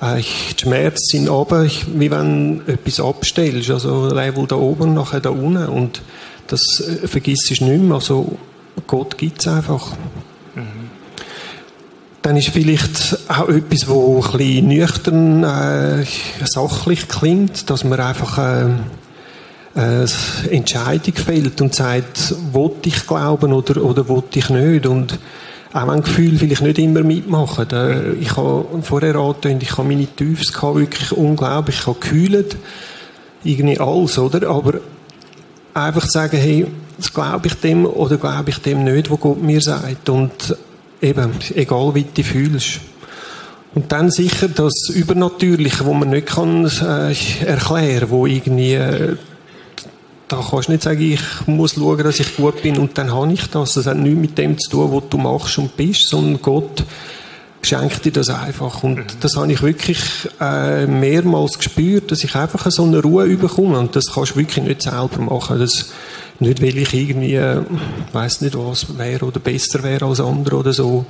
äh, 0.01 0.21
die 0.21 0.61
Schmerzen 0.61 1.05
sind 1.05 1.29
oben, 1.29 1.69
wie 1.93 2.11
wenn 2.11 2.59
du 2.65 2.71
etwas 2.71 2.99
abstellst, 2.99 3.69
also 3.69 4.07
Level 4.07 4.45
da 4.47 4.55
oben, 4.55 4.93
nachher 4.93 5.19
da 5.19 5.29
unten 5.29 5.67
und 5.67 6.01
das 6.47 6.61
äh, 6.81 7.07
vergisst 7.07 7.49
du 7.49 7.65
nicht 7.65 7.83
mehr, 7.83 7.95
also 7.95 8.37
Gott 8.87 9.17
gibt 9.17 9.39
es 9.39 9.47
einfach. 9.47 9.95
Dann 12.25 12.37
ist 12.37 12.49
vielleicht 12.49 13.19
auch 13.27 13.49
etwas, 13.49 13.87
wo 13.87 14.15
ein 14.15 14.31
bisschen 14.31 14.67
nüchtern, 14.67 15.43
äh, 15.43 16.03
sachlich 16.43 17.07
klingt, 17.07 17.69
dass 17.69 17.83
man 17.83 17.99
einfach 17.99 18.39
äh, 18.39 18.65
äh, 19.75 20.07
Entscheidung 20.49 21.13
fällt 21.13 21.61
und 21.61 21.75
sagt, 21.75 22.33
wollte 22.51 22.89
ich 22.89 23.05
glauben 23.05 23.53
oder, 23.53 23.79
oder 23.83 24.09
wollte 24.09 24.39
ich 24.39 24.49
nicht 24.49 24.87
und 24.87 25.19
auch 25.71 25.87
ein 25.87 26.01
Gefühl 26.01 26.39
vielleicht 26.39 26.63
nicht 26.63 26.79
immer 26.79 27.03
mitmachen. 27.03 28.17
Ich 28.19 28.35
habe 28.35 28.65
vorher 28.81 29.17
angetönt, 29.17 29.61
ich 29.61 29.77
habe 29.77 29.87
meine 29.87 30.07
Tiefs 30.07 30.51
gehabt, 30.51 30.77
wirklich 30.77 31.11
unglaublich. 31.11 31.75
Ich 31.75 31.85
habe 31.85 31.99
gekühlt, 31.99 32.57
irgendwie 33.43 33.79
alles, 33.79 34.17
oder? 34.17 34.49
Aber 34.49 34.79
einfach 35.75 36.07
sagen, 36.07 36.37
hey, 36.37 36.65
glaube 37.13 37.45
ich 37.45 37.53
dem 37.53 37.85
oder 37.85 38.17
glaube 38.17 38.49
ich 38.49 38.57
dem 38.57 38.83
nicht, 38.83 39.11
was 39.11 39.19
Gott 39.19 39.43
mir 39.43 39.61
sagt. 39.61 40.09
Und 40.09 40.55
eben, 41.01 41.31
egal 41.55 41.95
wie 41.95 42.05
du 42.13 42.23
fühlst. 42.23 42.79
Und 43.73 43.91
dann 43.91 44.09
sicher 44.09 44.47
das 44.47 44.89
Übernatürliche, 44.89 45.85
wo 45.85 45.93
man 45.93 46.09
nicht 46.09 46.27
kann 46.27 46.65
äh, 46.65 47.13
erklären, 47.45 48.09
wo 48.09 48.25
irgendwie 48.25 48.75
äh, 48.75 49.17
da 50.27 50.43
kannst 50.49 50.67
du 50.67 50.71
nicht 50.71 50.83
sagen, 50.83 51.01
ich 51.01 51.47
muss 51.47 51.75
schauen, 51.75 52.03
dass 52.03 52.19
ich 52.19 52.35
gut 52.35 52.61
bin 52.61 52.77
und 52.79 52.97
dann 52.97 53.13
habe 53.13 53.31
ich 53.31 53.47
das. 53.47 53.73
Das 53.73 53.85
hat 53.85 53.97
nichts 53.97 54.19
mit 54.19 54.37
dem 54.37 54.57
zu 54.57 54.71
tun, 54.71 54.91
was 54.91 55.09
du 55.09 55.17
machst 55.17 55.57
und 55.57 55.77
bist, 55.77 56.07
sondern 56.07 56.41
Gott 56.41 56.83
schenkt 57.65 58.05
dir 58.05 58.11
das 58.11 58.29
einfach. 58.29 58.83
Und 58.83 58.97
mhm. 58.97 59.05
das 59.19 59.35
habe 59.35 59.51
ich 59.51 59.61
wirklich 59.61 60.01
äh, 60.39 60.85
mehrmals 60.85 61.57
gespürt, 61.57 62.11
dass 62.11 62.23
ich 62.23 62.35
einfach 62.35 62.69
so 62.71 62.83
eine 62.83 63.01
Ruhe 63.01 63.27
bekomme. 63.35 63.79
Und 63.79 63.95
das 63.95 64.05
kannst 64.13 64.31
du 64.31 64.35
wirklich 64.37 64.63
nicht 64.65 64.81
selber 64.81 65.19
machen. 65.19 65.59
Das, 65.59 65.91
nicht, 66.39 66.61
weil 66.61 66.77
ich 66.77 66.93
irgendwie, 66.93 67.35
äh, 67.35 67.61
weiß 68.11 68.41
nicht 68.41 68.57
was 68.57 68.97
wäre 68.97 69.25
oder 69.25 69.39
besser 69.39 69.83
wäre 69.83 70.05
als 70.05 70.19
andere 70.19 70.57
oder 70.57 70.73
so. 70.73 71.05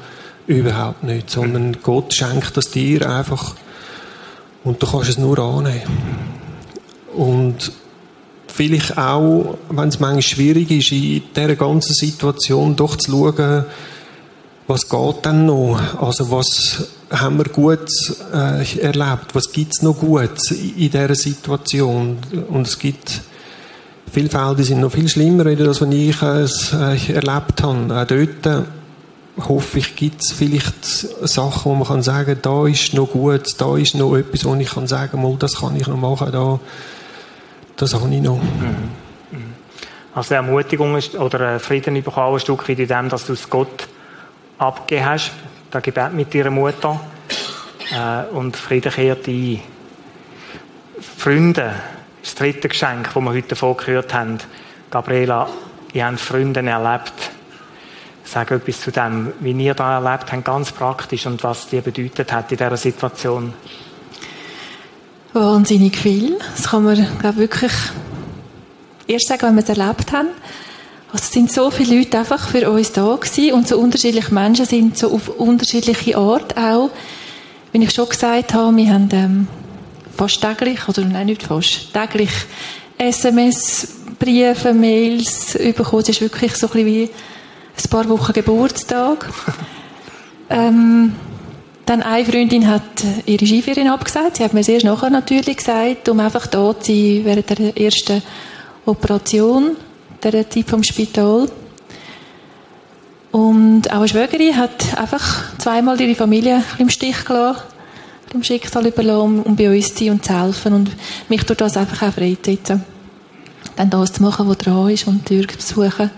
Überhaupt 0.48 1.04
nicht. 1.04 1.30
Sondern 1.30 1.70
mhm. 1.70 1.78
Gott 1.82 2.14
schenkt 2.14 2.56
das 2.56 2.70
dir 2.70 3.10
einfach. 3.10 3.56
Und 4.64 4.82
du 4.82 4.88
kannst 4.88 5.10
es 5.10 5.18
nur 5.18 5.38
annehmen. 5.40 5.82
Und 7.16 7.72
vielleicht 8.48 8.98
auch, 8.98 9.58
wenn 9.70 9.90
es 9.90 10.00
manchmal 10.00 10.22
schwierig 10.22 10.72
ist, 10.72 10.92
in 10.92 11.24
dieser 11.36 11.56
ganzen 11.56 11.94
Situation 11.94 12.76
doch 12.76 12.96
zu 12.96 13.12
schauen, 13.12 13.66
was 14.68 14.90
geht 14.90 15.26
denn 15.26 15.46
noch? 15.46 15.80
Also 16.02 16.32
was 16.32 16.88
haben 17.12 17.38
wir 17.38 17.46
gut 17.46 17.88
äh, 18.34 18.80
erlebt? 18.80 19.34
Was 19.34 19.52
gibt 19.52 19.74
es 19.74 19.82
noch 19.84 19.98
gut 19.98 20.52
in, 20.52 20.90
dieser 20.90 21.16
Situation? 21.16 22.18
Und 22.50 22.68
es 22.68 22.80
gibt 22.80 23.22
viele 24.12 24.30
Fälle, 24.30 24.56
die 24.56 24.64
sind 24.64 24.82
noch 24.82 24.92
viel 24.92 25.08
schlimmer, 25.08 25.46
als 25.46 25.82
was 25.82 25.90
ich 25.92 26.22
äh, 27.10 27.14
erlebt 27.14 27.62
habe. 27.62 27.96
Auch 27.96 28.08
dort 28.08 28.68
hoffe 29.48 29.80
ich, 29.80 29.96
gibt 29.96 30.22
es 30.24 30.32
vielleicht 30.32 30.86
Sachen, 30.86 31.72
wo 31.72 31.76
man 31.76 31.88
kann 31.88 32.02
sagen, 32.02 32.40
da 32.42 32.66
ist 32.66 32.94
noch 32.94 33.12
gut, 33.12 33.56
da 33.60 33.78
ist 33.78 33.96
noch 33.96 34.16
etwas, 34.16 34.46
wo 34.46 34.56
ich 34.56 34.70
kann 34.70 34.88
sagen, 34.88 35.22
mal, 35.22 35.36
das 35.38 35.58
kann 35.58 35.76
ich 35.76 35.88
noch 35.88 35.98
machen, 35.98 36.32
da, 36.32 36.60
das 37.76 37.94
habe 37.94 38.14
ich 38.14 38.22
noch. 38.22 38.38
Mhm. 38.38 38.90
Mhm. 39.32 39.54
Also 40.16 40.36
Ermutigung 40.36 40.96
ist, 40.96 41.16
oder 41.16 41.60
Frieden 41.60 42.02
bekommen 42.02 42.34
ein 42.34 42.40
Stück 42.40 42.68
weit 42.70 42.80
in 42.80 42.88
dem, 42.88 43.10
dass 43.10 43.26
du 43.26 43.34
es 43.34 43.50
Gott 43.50 43.88
abgegeben 44.58 45.06
hast, 45.06 45.32
das 45.72 45.84
Gebet 45.84 46.14
mit 46.14 46.34
deiner 46.34 46.52
Mutter, 46.52 47.00
äh, 47.92 48.34
und 48.34 48.56
Frieden 48.56 48.92
kehrt 48.92 49.28
ein. 49.28 49.62
Freunde, 51.18 51.74
das 52.24 52.36
dritte 52.36 52.68
Geschenk, 52.68 53.14
das 53.14 53.24
wir 53.24 53.32
heute 53.32 53.50
davon 53.50 53.78
gehört 53.78 54.14
haben. 54.14 54.40
Gabriela, 54.90 55.48
ihr 55.94 56.06
habt 56.06 56.20
Freunde 56.20 56.62
erlebt 56.66 57.32
sage 58.26 58.56
etwas 58.56 58.82
zu 58.82 58.92
dem, 58.92 59.34
wie 59.40 59.52
ihr 59.52 59.74
da 59.74 60.00
erlebt 60.00 60.32
habt, 60.32 60.46
ganz 60.46 60.72
praktisch 60.72 61.26
und 61.26 61.44
was 61.44 61.68
dir 61.68 61.82
bedeutet 61.82 62.32
hat 62.34 62.52
in 62.52 62.58
dieser 62.58 62.78
Situation. 62.78 63.54
Wahnsinnig 65.34 65.98
viel. 65.98 66.38
Das 66.56 66.70
kann 66.70 66.84
man, 66.84 67.08
glaube 67.20 67.38
wirklich 67.38 67.72
erst 69.08 69.28
sagen, 69.28 69.44
wenn 69.44 69.56
wir 69.56 69.64
es 69.64 69.70
erlebt 69.70 70.12
haben. 70.12 70.30
Es 71.16 71.32
sind 71.32 71.52
so 71.52 71.72
viele 71.72 72.00
Leute 72.00 72.20
einfach 72.20 72.50
für 72.50 72.70
uns 72.70 72.92
da 72.92 73.16
gewesen 73.16 73.54
und 73.54 73.68
so 73.68 73.78
unterschiedliche 73.80 74.34
Menschen 74.34 74.66
sind 74.66 74.98
so 74.98 75.12
auf 75.12 75.30
unterschiedliche 75.30 76.18
Art 76.18 76.58
auch. 76.58 76.90
Wie 77.72 77.82
ich 77.82 77.94
schon 77.94 78.10
gesagt 78.10 78.54
habe, 78.54 78.76
wir 78.76 78.94
haben 78.94 79.10
ähm, 79.14 79.48
fast 80.16 80.42
täglich, 80.42 80.88
oder 80.90 81.02
nein, 81.06 81.28
nicht 81.28 81.44
fast, 81.44 81.94
täglich 81.94 82.32
SMS, 82.98 83.88
Briefe, 84.20 84.74
Mails 84.74 85.58
bekommen. 85.76 86.02
Es 86.02 86.10
ist 86.10 86.22
wirklich 86.22 86.56
so 86.56 86.68
ein 86.68 86.74
bisschen 86.74 86.86
wie 86.86 87.04
ein 87.04 87.90
paar 87.90 88.10
Wochen 88.10 88.34
Geburtstag. 88.34 89.30
ähm, 90.50 91.16
dann 91.86 92.02
eine 92.02 92.26
Freundin 92.26 92.68
hat 92.68 92.82
ihre 93.26 93.46
Skiferien 93.46 93.88
abgesagt. 93.88 94.38
Sie 94.38 94.44
hat 94.44 94.54
mir 94.54 94.64
sehr 94.64 94.84
nachher 94.84 95.10
natürlich 95.10 95.58
gesagt, 95.58 96.10
um 96.10 96.20
einfach 96.20 96.48
da 96.48 96.78
zu 96.78 96.92
sein 96.92 97.22
während 97.24 97.50
der 97.50 97.78
ersten 97.78 98.22
Operation, 98.86 99.78
der 100.24 100.50
Zeit 100.50 100.70
vom 100.70 100.84
Spital. 100.84 101.50
Und 103.32 103.92
auch 103.92 103.98
eine 103.98 104.08
Schwägerin 104.08 104.56
hat 104.56 104.98
einfach 104.98 105.58
zweimal 105.58 106.00
ihre 106.00 106.16
Familie 106.16 106.64
im 106.78 106.90
Stich 106.90 107.26
gelassen, 107.26 107.64
dem 108.34 108.44
Schicksal 108.44 108.88
überlassen, 108.88 109.44
um 109.44 109.56
bei 109.56 109.70
uns 109.70 109.94
zu 109.94 110.06
sein 110.06 110.14
und 110.14 110.26
zu 110.26 110.42
helfen. 110.42 110.74
Und 110.74 110.92
mich 111.30 111.44
tut 111.44 111.62
das 111.62 111.78
einfach 111.78 112.08
auch 112.08 112.14
freitreten. 112.14 112.84
Dann 113.76 113.90
das 113.90 114.14
zu 114.14 114.24
machen, 114.24 114.48
was 114.48 114.58
dran 114.60 114.90
ist 114.90 115.08
und 115.08 115.30
die 115.30 115.42
Tür 115.42 115.48
zu 115.60 115.74
suchen 115.74 116.10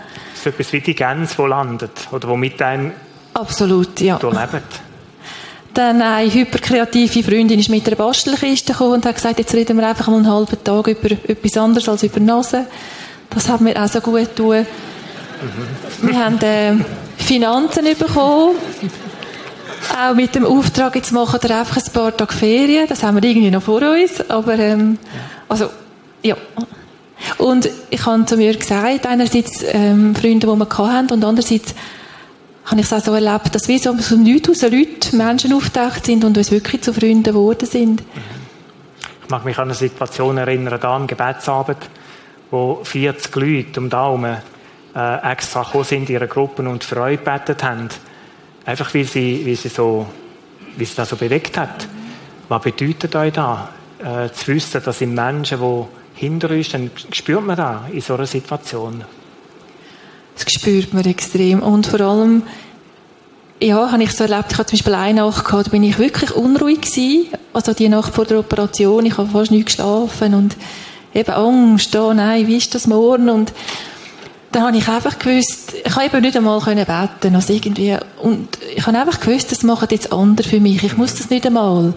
so 0.47 0.49
etwas 0.49 0.73
wie 0.73 0.81
die 0.81 0.95
Gänse, 0.95 1.35
die 1.37 1.47
landet 1.47 1.91
oder 2.11 2.27
die 2.27 2.37
mit 2.37 2.61
einem 2.61 2.91
Absolut, 3.33 3.99
ja. 3.99 4.17
lebt. 4.17 4.81
Dann 5.73 6.01
eine 6.01 6.31
hyperkreative 6.31 7.21
Freundin 7.21 7.59
ist 7.59 7.69
mit 7.69 7.85
einer 7.85 7.95
Bastelkiste 7.95 8.71
gekommen 8.71 8.93
und 8.93 9.05
hat 9.05 9.15
gesagt, 9.15 9.37
jetzt 9.37 9.53
reden 9.53 9.77
wir 9.77 9.87
einfach 9.87 10.07
mal 10.07 10.17
einen 10.17 10.31
halben 10.31 10.63
Tag 10.63 10.87
über 10.87 11.11
etwas 11.11 11.57
anderes 11.57 11.87
als 11.87 12.03
über 12.03 12.19
Nase. 12.19 12.65
Das 13.30 13.49
hat 13.49 13.61
mir 13.61 13.82
auch 13.82 13.88
so 13.88 14.01
gut 14.01 14.36
getan. 14.36 14.65
Wir 16.01 16.25
haben 16.25 16.41
äh, 16.41 16.73
Finanzen 17.17 17.86
bekommen. 17.97 18.55
Auch 19.95 20.15
mit 20.15 20.36
dem 20.36 20.45
Auftrag, 20.45 20.95
jetzt 20.95 21.11
machen 21.11 21.39
wir 21.41 21.59
einfach 21.59 21.78
ein 21.78 21.93
paar 21.93 22.15
Tage 22.15 22.34
Ferien. 22.34 22.88
Das 22.88 23.03
haben 23.03 23.21
wir 23.21 23.30
irgendwie 23.30 23.51
noch 23.51 23.61
vor 23.61 23.82
uns. 23.82 24.30
Aber, 24.30 24.57
ähm, 24.57 24.97
also, 25.47 25.69
ja. 26.23 26.36
Und 27.38 27.69
ich 27.89 28.05
habe 28.05 28.25
zu 28.25 28.38
mir 28.38 28.55
gesagt, 28.55 29.05
einerseits 29.05 29.63
ähm, 29.71 30.15
Freunde, 30.15 30.47
die 30.47 30.55
wir 30.55 30.78
hatten, 30.78 31.13
und 31.13 31.23
andererseits 31.23 31.73
habe 32.65 32.82
ich 32.82 32.86
es 32.86 32.93
auch 32.93 33.03
so 33.03 33.13
erlebt, 33.13 33.55
dass 33.55 33.67
wir 33.67 33.80
so 33.80 33.91
aus 33.91 34.09
dem 34.09 34.23
Nichts 34.23 34.61
Leute, 34.61 35.15
Menschen 35.15 35.53
auftaucht 35.53 36.05
sind 36.05 36.23
und 36.25 36.38
uns 36.38 36.51
wirklich 36.51 36.82
zu 36.82 36.93
Freunden 36.93 37.23
geworden 37.23 37.65
sind. 37.65 38.03
Ich 39.23 39.30
mag 39.30 39.45
mich 39.45 39.57
an 39.57 39.65
eine 39.65 39.73
Situation 39.73 40.38
erinnern, 40.38 40.78
da 40.80 40.95
am 40.95 41.07
Gebetsabend, 41.07 41.78
wo 42.51 42.79
40 42.83 43.35
Leute 43.35 43.79
um 43.79 43.89
Daumen 43.89 44.37
äh, 44.95 45.31
extra 45.31 45.63
gekommen 45.63 45.83
sind 45.83 46.09
in 46.09 46.15
ihre 46.15 46.27
Gruppen 46.27 46.67
und 46.67 46.83
für 46.83 47.01
euch 47.01 47.23
gebetet 47.23 47.63
haben. 47.63 47.89
Einfach 48.65 48.93
weil 48.93 49.05
sie, 49.05 49.45
weil 49.45 49.55
sie 49.55 49.69
so, 49.69 50.07
wie 50.75 50.85
sie 50.85 50.95
das 50.95 51.09
so 51.09 51.15
bewegt 51.15 51.57
hat. 51.57 51.87
Was 52.49 52.61
bedeutet 52.61 53.15
euch 53.15 53.33
da, 53.33 53.69
äh, 53.99 54.29
zu 54.31 54.47
wissen, 54.47 54.81
dass 54.83 54.99
sind 54.99 55.13
Menschen, 55.13 55.59
die 55.59 55.85
hinter 56.19 56.49
uns, 56.49 56.69
dann 56.69 56.89
spürt 57.11 57.45
man 57.45 57.55
das 57.55 57.81
in 57.91 58.01
so 58.01 58.15
einer 58.15 58.25
Situation. 58.25 59.03
Das 60.35 60.51
spürt 60.51 60.93
man 60.93 61.05
extrem. 61.05 61.61
Und 61.61 61.87
vor 61.87 62.01
allem, 62.01 62.43
ja, 63.61 63.91
habe 63.91 64.03
ich 64.03 64.11
so 64.11 64.23
erlebt, 64.23 64.51
ich 64.51 64.57
hatte 64.57 64.69
zum 64.69 64.77
Beispiel 64.77 64.93
eine 64.93 65.21
Nacht 65.21 65.45
gehabt, 65.45 65.67
da 65.67 65.71
bin 65.71 65.83
ich 65.83 65.97
wirklich 65.97 66.31
unruhig 66.31 66.81
gewesen. 66.81 67.27
Also 67.53 67.73
die 67.73 67.89
Nacht 67.89 68.13
vor 68.13 68.25
der 68.25 68.39
Operation, 68.39 69.05
ich 69.05 69.17
habe 69.17 69.29
fast 69.29 69.51
nicht 69.51 69.65
geschlafen 69.65 70.33
und 70.33 70.55
eben 71.18 71.32
Angst, 71.32 71.95
oh 71.95 72.13
nein, 72.13 72.47
wie 72.47 72.57
ist 72.57 72.76
das 72.76 72.88
morgen? 72.88 73.30
Und 73.30 73.51
dann 74.51 74.63
habe 74.63 74.78
ich 74.78 74.88
einfach 74.88 75.20
gewusst, 75.20 75.74
ich 75.84 75.95
habe 75.95 76.05
eben 76.05 76.22
nicht 76.22 76.38
einmal 76.38 76.59
können 76.61 76.86
beten, 76.86 77.36
also 77.36 77.53
irgendwie, 77.53 77.97
und 78.22 78.57
ich 78.76 78.86
habe 78.86 78.97
einfach 78.97 79.20
gewusst, 79.20 79.51
das 79.51 79.63
machen 79.63 79.88
jetzt 79.91 80.13
andere 80.13 80.47
für 80.47 80.59
mich, 80.59 80.84
ich 80.84 80.97
muss 80.97 81.15
das 81.15 81.30
nicht 81.30 81.45
einmal. 81.45 81.93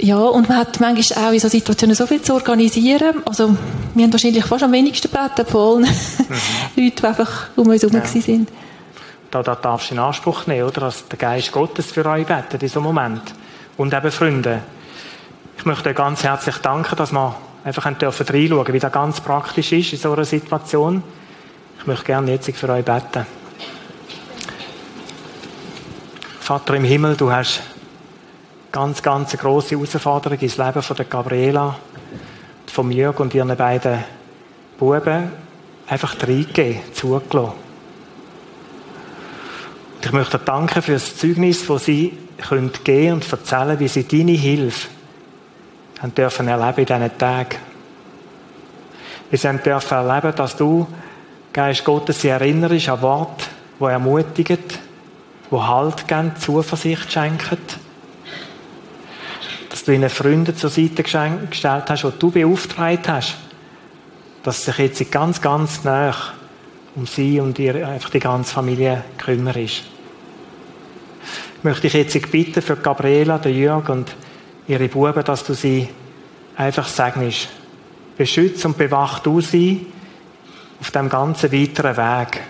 Ja, 0.00 0.18
und 0.18 0.48
man 0.48 0.58
hat 0.58 0.78
manchmal 0.78 1.26
auch 1.26 1.32
in 1.32 1.40
so 1.40 1.48
Situationen 1.48 1.96
so 1.96 2.06
viel 2.06 2.22
zu 2.22 2.34
organisieren. 2.34 3.16
Also, 3.24 3.56
wir 3.94 4.04
haben 4.04 4.12
wahrscheinlich 4.12 4.44
fast 4.44 4.62
am 4.62 4.70
wenigsten 4.70 5.10
gebeten 5.10 5.44
von 5.44 5.84
allen 5.84 5.94
mhm. 6.28 6.84
Leuten, 6.84 6.96
die 6.96 7.04
einfach 7.04 7.48
um 7.56 7.66
uns 7.66 7.82
herum 7.82 7.96
ja. 7.96 8.04
sind. 8.04 8.48
Da, 9.32 9.42
da 9.42 9.56
darfst 9.56 9.90
du 9.90 9.94
in 9.94 10.00
Anspruch 10.00 10.46
nehmen, 10.46 10.68
oder? 10.68 10.82
Dass 10.82 11.08
der 11.08 11.18
Geist 11.18 11.50
Gottes 11.50 11.86
für 11.86 12.06
euch 12.06 12.26
betet 12.26 12.62
in 12.62 12.68
so 12.68 12.78
einem 12.78 12.94
Moment. 12.94 13.22
Und 13.76 13.92
eben 13.92 14.12
Freunde. 14.12 14.60
Ich 15.58 15.66
möchte 15.66 15.88
euch 15.88 15.96
ganz 15.96 16.22
herzlich 16.22 16.58
danken, 16.58 16.94
dass 16.94 17.10
wir 17.10 17.34
einfach 17.64 17.92
dürfen 17.94 18.26
reinschauen, 18.26 18.72
wie 18.72 18.78
das 18.78 18.92
ganz 18.92 19.20
praktisch 19.20 19.72
ist 19.72 19.92
in 19.92 19.98
so 19.98 20.12
einer 20.12 20.24
Situation. 20.24 21.02
Ich 21.78 21.86
möchte 21.86 22.04
gerne 22.04 22.32
jetzt 22.32 22.50
für 22.50 22.68
euch 22.68 22.84
beten. 22.84 23.26
Vater 26.40 26.74
im 26.74 26.84
Himmel, 26.84 27.16
du 27.16 27.30
hast 27.30 27.62
ganz, 28.72 29.02
ganz 29.02 29.32
eine 29.32 29.42
grosse 29.42 29.74
Herausforderung 29.76 30.38
ins 30.38 30.56
Leben 30.56 30.82
von 30.82 30.96
der 30.96 31.04
Gabriela, 31.04 31.76
von 32.66 32.90
Jörg 32.90 33.20
und 33.20 33.34
ihren 33.34 33.54
beiden 33.56 34.04
Buben 34.78 35.30
einfach 35.86 36.16
reingegeben, 36.22 36.80
zugelassen. 36.94 37.52
Und 39.96 40.06
ich 40.06 40.12
möchte 40.12 40.38
danken 40.38 40.80
für 40.80 40.92
das 40.92 41.16
Zeugnis, 41.16 41.66
das 41.66 41.84
sie 41.84 42.16
können 42.38 42.70
gehen 42.84 43.14
und 43.14 43.30
erzählen, 43.30 43.78
wie 43.80 43.88
sie 43.88 44.06
deine 44.06 44.32
Hilfe 44.32 44.88
haben 46.00 46.14
dürfen 46.14 46.48
erleben 46.48 46.80
in 46.80 46.86
diesen 46.86 47.18
Tagen. 47.18 47.58
Sie 49.30 49.48
haben 49.48 49.62
dürfen 49.62 49.94
erleben, 49.94 50.34
dass 50.36 50.56
du, 50.56 50.86
Geist 51.52 51.84
Gottes, 51.84 52.20
sie 52.20 52.28
erinnerst 52.28 52.88
an 52.88 53.02
Worte, 53.02 53.44
die 53.80 53.84
ermutigen, 53.84 54.58
die 55.50 55.56
Halt 55.56 56.06
geben, 56.06 56.32
Zuversicht 56.36 57.12
schenken 57.12 57.58
du 59.88 59.94
ihnen 59.94 60.10
Freunde 60.10 60.54
zur 60.54 60.68
Seite 60.68 61.02
gestellt 61.02 61.84
hast, 61.88 62.02
die 62.02 62.18
du 62.18 62.30
beauftragt 62.30 63.08
hast, 63.08 63.36
dass 64.42 64.64
sich 64.64 64.78
jetzt 64.78 65.10
ganz, 65.10 65.40
ganz 65.40 65.82
nah 65.82 66.14
um 66.94 67.06
sie 67.06 67.40
und 67.40 67.58
ihre, 67.58 67.86
einfach 67.86 68.10
die 68.10 68.20
ganze 68.20 68.52
Familie 68.52 69.02
kümmern 69.16 69.56
ist. 69.56 69.84
Ich 71.56 71.64
möchte 71.64 71.82
dich 71.82 71.94
jetzt 71.94 72.30
bitten 72.30 72.60
für 72.60 72.76
Gabriela, 72.76 73.38
den 73.38 73.56
Jörg 73.56 73.88
und 73.88 74.14
ihre 74.68 74.88
Buben, 74.88 75.24
dass 75.24 75.42
du 75.44 75.54
sie 75.54 75.88
einfach 76.56 76.86
segnest. 76.86 77.48
Beschützt 78.16 78.64
und 78.64 78.76
bewacht 78.76 79.26
du 79.26 79.40
sie 79.40 79.86
auf 80.80 80.90
dem 80.90 81.08
ganzen 81.08 81.50
weiteren 81.50 81.96
Weg. 81.96 82.40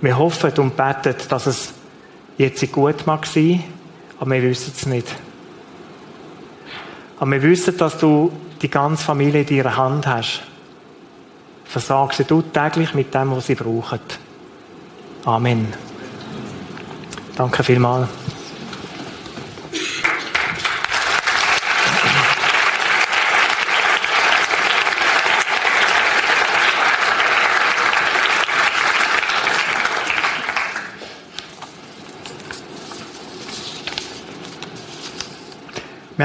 Wir 0.00 0.18
hoffen 0.18 0.52
und 0.58 0.76
beten, 0.76 1.16
dass 1.28 1.46
es 1.46 1.72
jetzt 2.36 2.70
gut 2.72 3.06
mag 3.06 3.24
sein, 3.24 3.64
aber 4.20 4.32
wir 4.32 4.42
wissen 4.42 4.72
es 4.76 4.86
nicht. 4.86 5.06
Aber 7.18 7.30
wir 7.30 7.42
wissen, 7.42 7.76
dass 7.76 7.98
du 7.98 8.32
die 8.60 8.70
ganze 8.70 9.04
Familie 9.04 9.42
in 9.42 9.46
deiner 9.46 9.76
Hand 9.76 10.06
hast. 10.06 10.42
Versag 11.64 12.12
sie 12.12 12.24
du 12.24 12.42
täglich 12.42 12.94
mit 12.94 13.14
dem, 13.14 13.30
was 13.30 13.46
sie 13.46 13.54
brauchen. 13.54 14.00
Amen. 15.24 15.72
Danke 17.36 17.62
vielmals. 17.62 18.08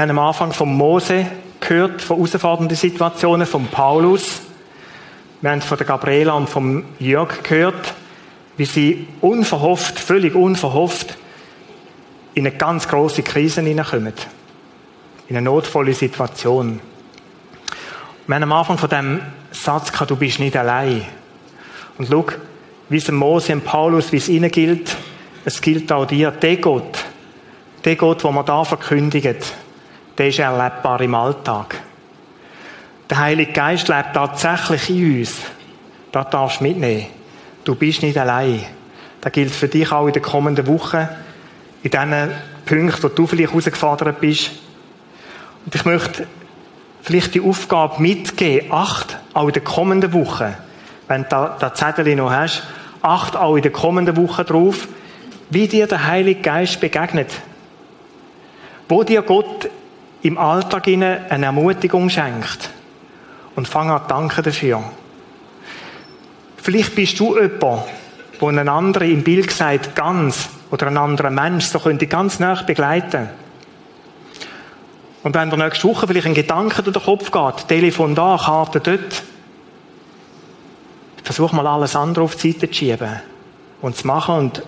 Wir 0.00 0.08
haben 0.08 0.18
am 0.18 0.28
Anfang 0.28 0.52
von 0.54 0.74
Mose 0.74 1.26
gehört, 1.60 2.00
von 2.00 2.16
herausfordernden 2.16 2.74
Situationen, 2.74 3.46
von 3.46 3.66
Paulus. 3.66 4.40
Wir 5.42 5.50
haben 5.50 5.60
von 5.60 5.76
der 5.76 5.86
Gabriela 5.86 6.32
und 6.32 6.48
vom 6.48 6.84
Jörg 6.98 7.42
gehört, 7.42 7.92
wie 8.56 8.64
sie 8.64 9.08
unverhofft, 9.20 9.98
völlig 9.98 10.34
unverhofft, 10.34 11.18
in 12.32 12.46
eine 12.46 12.56
ganz 12.56 12.88
große 12.88 13.22
Krise 13.22 13.60
hineinkommen. 13.60 14.14
In 15.28 15.36
eine 15.36 15.44
notvolle 15.44 15.92
Situation. 15.92 16.80
Wir 18.26 18.34
haben 18.36 18.44
am 18.44 18.52
Anfang 18.52 18.78
von 18.78 18.88
dem 18.88 19.20
Satz 19.50 19.92
gehabt, 19.92 20.10
du 20.10 20.16
bist 20.16 20.38
nicht 20.38 20.56
allein. 20.56 21.04
Und 21.98 22.08
schau, 22.10 22.24
wie 22.88 22.96
es 22.96 23.10
Mose 23.10 23.52
und 23.52 23.66
Paulus, 23.66 24.12
wie 24.12 24.16
es 24.16 24.30
ihnen 24.30 24.50
gilt, 24.50 24.96
es 25.44 25.60
gilt 25.60 25.92
auch 25.92 26.06
dir. 26.06 26.30
Der 26.30 26.56
Gott, 26.56 27.04
der 27.84 27.96
Gott, 27.96 28.24
den 28.24 28.34
wir 28.34 28.44
da 28.44 28.64
verkündigen, 28.64 29.36
der 30.20 30.28
ist 30.28 30.38
erlebbar 30.38 31.00
im 31.00 31.14
Alltag. 31.14 31.80
Der 33.08 33.20
Heilige 33.20 33.52
Geist 33.52 33.88
lebt 33.88 34.12
tatsächlich 34.12 34.90
in 34.90 35.20
uns. 35.20 35.38
Das 36.12 36.28
darfst 36.28 36.60
du 36.60 36.64
mitnehmen. 36.64 37.06
Du 37.64 37.74
bist 37.74 38.02
nicht 38.02 38.18
allein. 38.18 38.66
Das 39.22 39.32
gilt 39.32 39.50
für 39.50 39.68
dich 39.68 39.90
auch 39.90 40.06
in 40.06 40.12
den 40.12 40.20
kommenden 40.22 40.66
Wochen, 40.66 41.08
in 41.82 41.90
diesen 41.90 42.32
Punkten, 42.66 43.02
wo 43.02 43.08
du 43.08 43.26
vielleicht 43.26 43.50
herausgefordert 43.50 44.20
bist. 44.20 44.50
Und 45.64 45.74
ich 45.74 45.86
möchte 45.86 46.26
vielleicht 47.00 47.34
die 47.34 47.40
Aufgabe 47.40 48.02
mitgeben, 48.02 48.70
acht, 48.70 49.18
auch 49.32 49.46
in 49.46 49.54
den 49.54 49.64
kommenden 49.64 50.12
Wochen, 50.12 50.54
wenn 51.08 51.24
du 51.30 51.56
das 51.58 51.74
Zettel 51.78 52.14
noch 52.14 52.30
hast, 52.30 52.64
acht 53.00 53.36
auch 53.36 53.56
in 53.56 53.62
den 53.62 53.72
kommenden 53.72 54.18
Wochen 54.18 54.44
drauf, 54.44 54.86
wie 55.48 55.66
dir 55.66 55.86
der 55.86 56.06
Heilige 56.06 56.42
Geist 56.42 56.78
begegnet. 56.78 57.30
Wo 58.86 59.02
dir 59.02 59.22
Gott 59.22 59.70
im 60.22 60.38
Alltag 60.38 60.86
eine 60.88 61.28
Ermutigung 61.28 62.08
schenkt. 62.08 62.70
Und 63.56 63.68
fang 63.68 63.90
an 63.90 64.02
danken 64.08 64.42
dafür. 64.42 64.82
Vielleicht 66.56 66.94
bist 66.94 67.18
du 67.18 67.36
jemand, 67.36 67.82
wo 68.38 68.48
einen 68.48 68.68
anderen 68.68 69.10
im 69.10 69.22
Bild 69.22 69.50
sagt, 69.50 69.94
ganz, 69.94 70.48
oder 70.70 70.86
einen 70.86 70.98
anderen 70.98 71.34
Mensch, 71.34 71.66
so 71.66 71.78
könnte 71.78 72.06
ganz 72.06 72.38
nah 72.38 72.54
begleiten. 72.62 73.28
Und 75.22 75.34
wenn 75.34 75.50
der 75.50 75.58
nächste 75.58 75.88
Woche 75.88 76.06
vielleicht 76.06 76.26
ein 76.26 76.34
Gedanke 76.34 76.82
durch 76.82 76.96
den 76.96 77.02
Kopf 77.02 77.30
geht, 77.30 77.68
Telefon 77.68 78.14
da, 78.14 78.38
Karte 78.42 78.80
dort, 78.80 79.22
versuch 81.22 81.52
mal 81.52 81.66
alles 81.66 81.94
andere 81.94 82.24
auf 82.24 82.36
die 82.36 82.52
Seite 82.52 82.70
zu 82.70 82.74
schieben 82.74 83.20
und 83.82 83.96
zu 83.96 84.06
machen 84.06 84.34
und, 84.36 84.62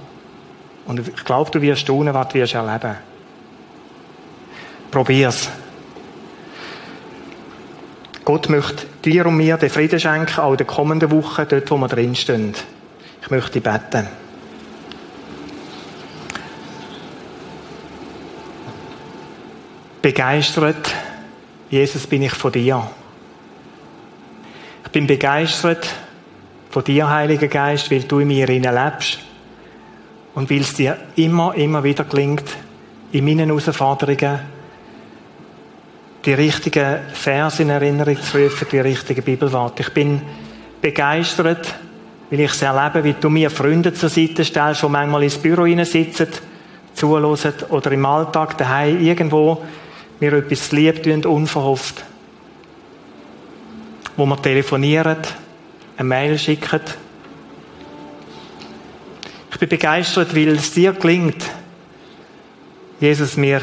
und 0.87 1.09
ich 1.09 1.25
glaube, 1.25 1.51
du 1.51 1.63
wirst 1.63 1.83
staunen, 1.83 2.13
was 2.15 2.29
du 2.29 2.35
wirst 2.35 2.55
erleben. 2.55 2.97
Probier's. 4.93 5.49
Gott 8.27 8.51
möchte 8.51 8.87
dir 9.03 9.25
und 9.25 9.39
mir 9.39 9.57
den 9.57 9.71
Frieden 9.71 9.99
schenken, 9.99 10.39
auch 10.39 10.53
in 10.53 10.59
den 10.59 10.67
kommenden 10.67 11.11
Wochen, 11.11 11.47
dort, 11.49 11.71
wo 11.71 11.79
wir 11.79 11.89
drinstehen. 11.89 12.55
Ich 13.23 13.31
möchte 13.31 13.63
beten. 13.63 14.07
Begeistert, 20.03 20.95
Jesus, 21.71 22.07
bin 22.07 22.23
ich 22.23 22.35
von 22.35 22.53
dir. 22.53 22.87
Ich 24.85 24.91
bin 24.91 25.07
begeistert 25.07 25.89
von 26.69 26.85
dir, 26.85 27.09
Heiliger 27.09 27.49
Geist, 27.49 27.91
weil 27.91 28.03
du 28.03 28.19
in 28.19 28.29
mir 28.29 28.47
lebst 28.47 29.21
und 30.35 30.51
weil 30.51 30.61
es 30.61 30.75
dir 30.75 30.99
immer, 31.17 31.55
immer 31.55 31.83
wieder 31.83 32.05
gelingt, 32.05 32.45
in 33.11 33.25
meinen 33.25 33.49
Herausforderungen 33.49 34.52
die 36.25 36.35
richtigen 36.35 37.01
Verse 37.13 37.63
in 37.63 37.71
Erinnerung 37.71 38.21
zu 38.21 38.39
rufen, 38.39 38.67
die 38.71 38.79
richtigen 38.79 39.23
Bibelworte. 39.23 39.83
Ich 39.83 39.91
bin 39.91 40.23
begeistert, 40.81 41.75
weil 42.31 42.41
ich 42.41 42.53
es 42.53 42.63
erlebe, 42.63 43.05
wie 43.05 43.15
du 43.15 43.29
mir 43.29 43.51
Freunde 43.51 43.93
zur 43.93 44.09
Seite 44.09 44.45
stellst, 44.45 44.83
die 44.83 44.89
manchmal 44.89 45.25
ins 45.25 45.39
Büro 45.39 45.67
sitzen, 45.85 46.29
zuhören 46.95 47.55
oder 47.71 47.93
im 47.93 48.07
Alltag 48.07 48.57
daheim 48.59 49.01
irgendwo 49.01 49.63
mir 50.21 50.33
etwas 50.35 50.71
lieb 50.73 51.03
tun, 51.03 51.25
unverhofft. 51.25 52.05
Wo 54.17 54.27
wir 54.27 54.41
telefonieren, 54.41 55.17
eine 55.97 56.09
Mail 56.09 56.39
schicken. 56.39 56.81
Ich 59.51 59.59
bin 59.59 59.69
begeistert, 59.69 60.35
weil 60.35 60.49
es 60.49 60.73
dir 60.73 60.93
gelingt, 60.93 61.45
Jesus 63.01 63.37
mir 63.37 63.63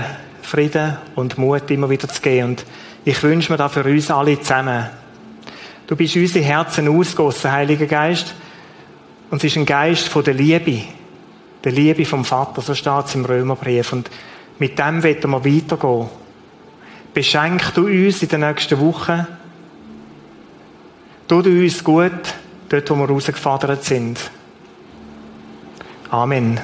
Frieden 0.50 0.98
und 1.14 1.38
Mut 1.38 1.70
immer 1.70 1.92
wieder 1.92 2.08
zu 2.08 2.22
geben. 2.22 2.50
Und 2.50 2.66
ich 3.06 3.22
wünsche 3.22 3.52
mir 3.52 3.58
da 3.58 3.70
für 3.70 3.84
uns 3.84 4.10
alle 4.10 4.42
zusammen. 4.42 4.88
Du 5.86 5.96
bist 5.96 6.16
unsere 6.16 6.44
Herzen 6.44 6.88
ausgossen, 6.88 7.52
Heiliger 7.52 7.86
Geist. 7.86 8.34
Und 9.30 9.38
es 9.38 9.52
ist 9.52 9.58
ein 9.58 9.66
Geist 9.68 10.08
von 10.08 10.24
der 10.24 10.34
Liebe. 10.34 10.82
Der 11.64 11.72
Liebe 11.72 12.04
vom 12.04 12.26
Vater, 12.26 12.62
so 12.62 12.74
steht 12.74 13.06
es 13.06 13.16
im 13.16 13.26
Römerbrief. 13.26 13.94
Und 13.94 14.10
mit 14.58 14.80
dem 14.80 15.04
werden 15.04 15.30
wir 15.30 15.46
weitergehen. 15.46 16.10
Beschenk 17.14 17.74
du 17.76 17.86
uns 17.86 18.24
in 18.24 18.30
den 18.30 18.42
nächsten 18.42 18.80
Wochen. 18.80 19.28
Tu 21.28 21.42
du 21.44 21.50
uns 21.50 21.84
gut, 21.84 22.12
dort, 22.70 22.90
wo 22.90 22.96
wir 22.96 23.08
rausgefordert 23.08 23.84
sind. 23.84 24.20
Amen. 26.10 26.60